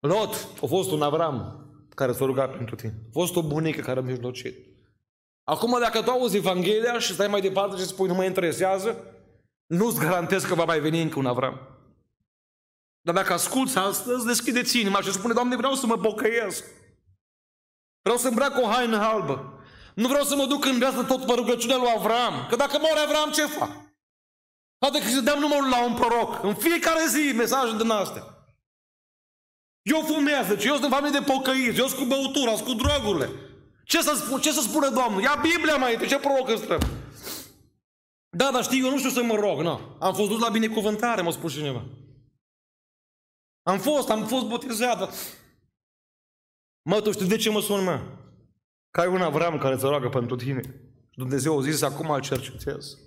Lot 0.00 0.48
a 0.62 0.66
fost 0.66 0.90
un 0.90 1.02
Avram 1.02 1.66
care 1.94 2.12
s-a 2.12 2.24
rugat 2.24 2.56
pentru 2.56 2.74
tine. 2.74 2.94
A 3.06 3.10
fost 3.12 3.36
o 3.36 3.42
bunică 3.42 3.80
care 3.80 3.98
a 3.98 4.02
mijlocit. 4.02 4.56
Acum, 5.48 5.78
dacă 5.80 6.02
tu 6.02 6.10
auzi 6.10 6.36
Evanghelia 6.36 6.98
și 6.98 7.12
stai 7.12 7.26
mai 7.26 7.40
departe 7.40 7.76
și 7.76 7.86
spui 7.86 8.08
nu 8.08 8.14
mă 8.14 8.24
interesează, 8.24 9.04
nu-ți 9.66 9.98
garantez 9.98 10.44
că 10.44 10.54
va 10.54 10.64
mai 10.64 10.80
veni 10.80 11.02
încă 11.02 11.18
un 11.18 11.26
Avram. 11.26 11.60
Dar 13.00 13.14
dacă 13.14 13.32
asculți 13.32 13.78
astăzi, 13.78 14.26
deschideți 14.26 14.80
inima 14.80 15.00
și 15.00 15.12
spune, 15.12 15.32
Doamne, 15.34 15.56
vreau 15.56 15.74
să 15.74 15.86
mă 15.86 15.96
pocăiesc. 15.96 16.64
Vreau 18.02 18.18
să 18.18 18.28
îmbrac 18.28 18.56
o 18.56 18.66
haină 18.66 18.96
albă. 18.96 19.62
Nu 19.94 20.08
vreau 20.08 20.24
să 20.24 20.34
mă 20.36 20.44
duc 20.44 20.64
în 20.64 20.78
viață 20.78 21.02
tot 21.02 21.26
pe 21.26 21.32
rugăciunea 21.34 21.76
lui 21.76 21.92
Avram. 21.96 22.46
Că 22.48 22.56
dacă 22.56 22.78
moare 22.78 22.98
Avram, 22.98 23.30
ce 23.30 23.46
fac? 23.46 23.70
Poate 24.78 24.98
că 24.98 25.08
să 25.08 25.20
dăm 25.20 25.38
numărul 25.38 25.68
la 25.68 25.84
un 25.84 25.94
proroc. 25.94 26.42
În 26.42 26.54
fiecare 26.54 27.06
zi 27.08 27.32
mesaje 27.36 27.76
din 27.76 27.90
astea. 27.90 28.24
Eu 29.82 30.00
fumează, 30.00 30.56
ce 30.56 30.66
eu 30.66 30.72
sunt 30.72 30.84
în 30.84 30.90
familie 30.90 31.18
de 31.18 31.32
pocăiți, 31.32 31.78
eu 31.78 31.86
sunt 31.86 32.00
cu 32.00 32.06
băutura, 32.06 32.54
sunt 32.54 32.66
cu 32.66 32.74
drogurile. 32.74 33.47
Ce 33.88 34.02
să, 34.02 34.14
spun, 34.14 34.40
ce 34.40 34.52
să 34.52 34.60
spune 34.60 34.88
Domnul? 34.88 35.22
Ia 35.22 35.40
Biblia 35.42 35.76
mai 35.76 35.96
de 35.96 36.06
ce 36.06 36.18
proroc 36.18 36.48
îți 36.48 36.64
trebuie? 36.64 36.88
Da, 38.28 38.50
dar 38.52 38.62
știi, 38.62 38.80
eu 38.80 38.90
nu 38.90 38.98
știu 38.98 39.10
să 39.10 39.22
mă 39.22 39.34
rog, 39.34 39.60
nu. 39.60 39.96
Am 39.98 40.14
fost 40.14 40.28
dus 40.28 40.40
la 40.40 40.48
binecuvântare, 40.48 41.22
m-a 41.22 41.30
spus 41.30 41.52
cineva. 41.52 41.86
Am 43.62 43.78
fost, 43.78 44.08
am 44.08 44.26
fost 44.26 44.46
botezat. 44.46 45.14
Mă, 46.82 47.00
tu 47.00 47.12
știi 47.12 47.28
de 47.28 47.36
ce 47.36 47.50
mă 47.50 47.60
sun, 47.60 47.84
mă? 47.84 48.00
Că 48.90 49.00
ai 49.00 49.06
un 49.06 49.22
Avram 49.22 49.58
care 49.58 49.74
îți 49.74 49.84
roagă 49.84 50.08
pentru 50.08 50.36
tine. 50.36 50.60
Dumnezeu 51.14 51.58
a 51.58 51.62
zis, 51.62 51.82
acum 51.82 52.10
îl 52.10 52.20
cercetez. 52.20 52.98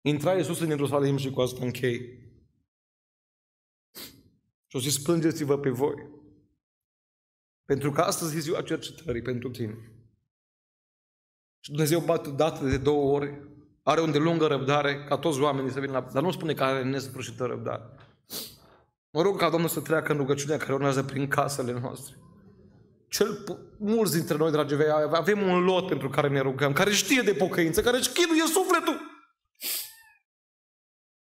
Intra 0.00 0.36
Iisus 0.36 0.60
în 0.60 0.68
Ierusalim 0.68 1.16
și 1.16 1.30
cu 1.30 1.40
asta 1.40 1.64
închei. 1.64 1.98
Și 4.66 4.76
o 4.76 4.78
zis, 4.78 4.98
plângeți-vă 4.98 5.58
pe 5.58 5.70
voi. 5.70 6.18
Pentru 7.70 7.92
că 7.92 8.00
astăzi 8.00 8.36
e 8.36 8.40
ziua 8.40 8.62
cercetării 8.62 9.22
pentru 9.22 9.48
tine. 9.48 9.74
Și 11.60 11.70
Dumnezeu 11.70 12.00
bate 12.00 12.30
dată 12.30 12.64
de 12.64 12.76
două 12.76 13.14
ori, 13.14 13.40
are 13.82 14.00
un 14.00 14.10
de 14.10 14.18
lungă 14.18 14.46
răbdare, 14.46 15.04
ca 15.08 15.16
toți 15.16 15.40
oamenii 15.40 15.72
să 15.72 15.80
vină 15.80 15.92
la... 15.92 16.08
Dar 16.12 16.22
nu 16.22 16.30
spune 16.30 16.54
că 16.54 16.62
are 16.62 16.82
nesfârșită 16.82 17.44
răbdare. 17.44 17.82
Mă 19.10 19.22
rog 19.22 19.38
ca 19.38 19.50
Domnul 19.50 19.68
să 19.68 19.80
treacă 19.80 20.12
în 20.12 20.18
rugăciunea 20.18 20.56
care 20.56 20.72
urmează 20.72 21.02
prin 21.02 21.28
casele 21.28 21.78
noastre. 21.80 22.14
Cel 23.08 23.44
mulți 23.78 24.12
dintre 24.16 24.36
noi, 24.36 24.50
dragi 24.50 24.74
vei, 24.74 24.90
avem 25.10 25.42
un 25.42 25.64
lot 25.64 25.86
pentru 25.86 26.08
care 26.08 26.28
ne 26.28 26.40
rugăm, 26.40 26.72
care 26.72 26.90
știe 26.90 27.22
de 27.22 27.32
pocăință, 27.32 27.82
care 27.82 27.96
își 27.96 28.12
chinuie 28.12 28.46
sufletul. 28.46 29.00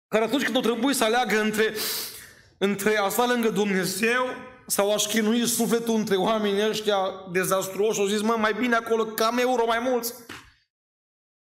Care 0.07 0.23
atunci 0.23 0.43
când 0.43 0.55
o 0.55 0.59
trebuie 0.59 0.93
să 0.93 1.03
aleagă 1.03 1.41
între, 1.41 1.73
între 2.57 2.97
a 2.97 3.09
sta 3.09 3.25
lângă 3.27 3.49
Dumnezeu 3.49 4.51
sau 4.67 4.93
a-și 4.93 5.07
chinui 5.07 5.47
sufletul 5.47 5.95
între 5.95 6.15
oamenii 6.15 6.67
ăștia 6.69 6.97
dezastruoși, 7.31 7.99
au 7.99 8.05
zis, 8.05 8.21
mă, 8.21 8.35
mai 8.39 8.53
bine 8.53 8.75
acolo, 8.75 9.05
cam 9.05 9.37
euro 9.37 9.65
mai 9.65 9.79
mulți. 9.79 10.13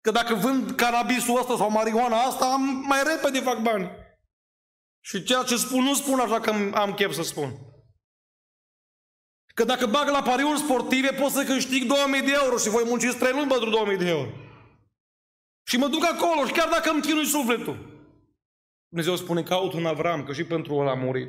Că 0.00 0.10
dacă 0.10 0.34
vând 0.34 0.70
canabisul 0.70 1.38
ăsta 1.38 1.56
sau 1.56 1.70
marihuana 1.70 2.16
asta, 2.16 2.46
mai 2.82 3.02
repede 3.02 3.40
fac 3.40 3.62
bani. 3.62 3.90
Și 5.00 5.22
ceea 5.22 5.42
ce 5.42 5.56
spun, 5.56 5.82
nu 5.82 5.94
spun 5.94 6.18
așa 6.18 6.40
că 6.40 6.54
am 6.74 6.94
chef 6.94 7.12
să 7.12 7.22
spun. 7.22 7.52
Că 9.54 9.64
dacă 9.64 9.86
bag 9.86 10.08
la 10.08 10.22
pariuri 10.22 10.58
sportive, 10.58 11.08
pot 11.08 11.30
să 11.30 11.44
câștig 11.44 11.86
2000 11.86 12.20
de 12.20 12.32
euro 12.42 12.56
și 12.56 12.68
voi 12.68 12.84
munci 12.86 13.14
3 13.14 13.32
luni 13.32 13.48
pentru 13.48 13.70
2000 13.70 13.96
de 13.96 14.08
euro. 14.08 14.30
Și 15.66 15.76
mă 15.76 15.88
duc 15.88 16.04
acolo 16.04 16.46
și 16.46 16.52
chiar 16.52 16.68
dacă 16.68 16.90
îmi 16.90 17.00
chinui 17.00 17.24
sufletul. 17.24 17.76
Dumnezeu 18.88 19.16
spune, 19.16 19.42
caut 19.42 19.72
un 19.72 19.86
Avram, 19.86 20.24
că 20.24 20.32
și 20.32 20.44
pentru 20.44 20.74
ăla 20.74 20.90
a 20.90 20.94
murit. 20.94 21.28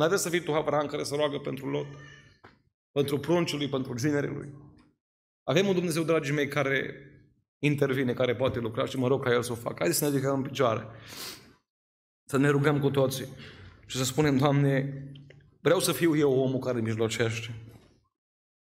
Nu 0.00 0.06
trebuie 0.06 0.30
să 0.30 0.36
fii 0.36 0.52
tu 0.52 0.54
Avram 0.54 0.86
care 0.86 1.04
să 1.04 1.14
roagă 1.14 1.38
pentru 1.38 1.70
Lot, 1.70 1.86
pentru 2.92 3.18
pruncul 3.18 3.58
lui, 3.58 3.68
pentru 3.68 3.94
ginerii 3.94 4.30
lui. 4.30 4.54
Avem 5.42 5.66
un 5.66 5.74
Dumnezeu, 5.74 6.02
dragii 6.02 6.34
mei, 6.34 6.48
care 6.48 6.94
intervine, 7.58 8.12
care 8.12 8.34
poate 8.34 8.58
lucra 8.58 8.84
și 8.84 8.98
mă 8.98 9.08
rog 9.08 9.24
ca 9.24 9.32
El 9.32 9.42
să 9.42 9.52
o 9.52 9.54
facă. 9.54 9.76
Haideți 9.78 9.98
să 9.98 10.04
ne 10.04 10.10
ridicăm 10.10 10.36
în 10.36 10.42
picioare. 10.42 10.86
Să 12.24 12.36
ne 12.36 12.48
rugăm 12.48 12.80
cu 12.80 12.90
toții 12.90 13.26
și 13.86 13.96
să 13.96 14.04
spunem, 14.04 14.36
Doamne, 14.36 15.04
vreau 15.60 15.80
să 15.80 15.92
fiu 15.92 16.16
eu 16.16 16.38
omul 16.38 16.58
care 16.58 16.80
mijlocește. 16.80 17.54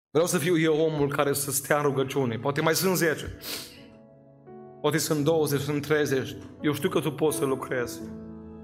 Vreau 0.10 0.28
să 0.28 0.38
fiu 0.38 0.60
eu 0.60 0.78
omul 0.78 1.08
care 1.08 1.34
să 1.34 1.52
stea 1.52 1.78
în 1.78 1.84
rugăciune. 1.84 2.40
Poate 2.40 2.62
mai 2.62 2.76
sunt 2.76 2.98
10. 2.98 3.38
Poate 4.82 4.98
sunt 4.98 5.24
20, 5.24 5.62
sunt 5.62 5.82
30. 5.82 6.36
Eu 6.62 6.74
știu 6.74 6.90
că 6.90 7.00
Tu 7.00 7.12
poți 7.12 7.38
să 7.38 7.46
lucrezi. 7.46 8.02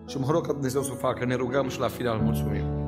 Și 0.07 0.17
mă 0.17 0.27
rog 0.29 0.45
ca 0.45 0.51
Dumnezeu 0.51 0.81
să 0.81 0.91
o 0.91 0.95
facă. 0.95 1.25
Ne 1.25 1.35
rugăm 1.35 1.69
și 1.69 1.79
la 1.79 1.87
final 1.87 2.19
mulțumim. 2.19 2.80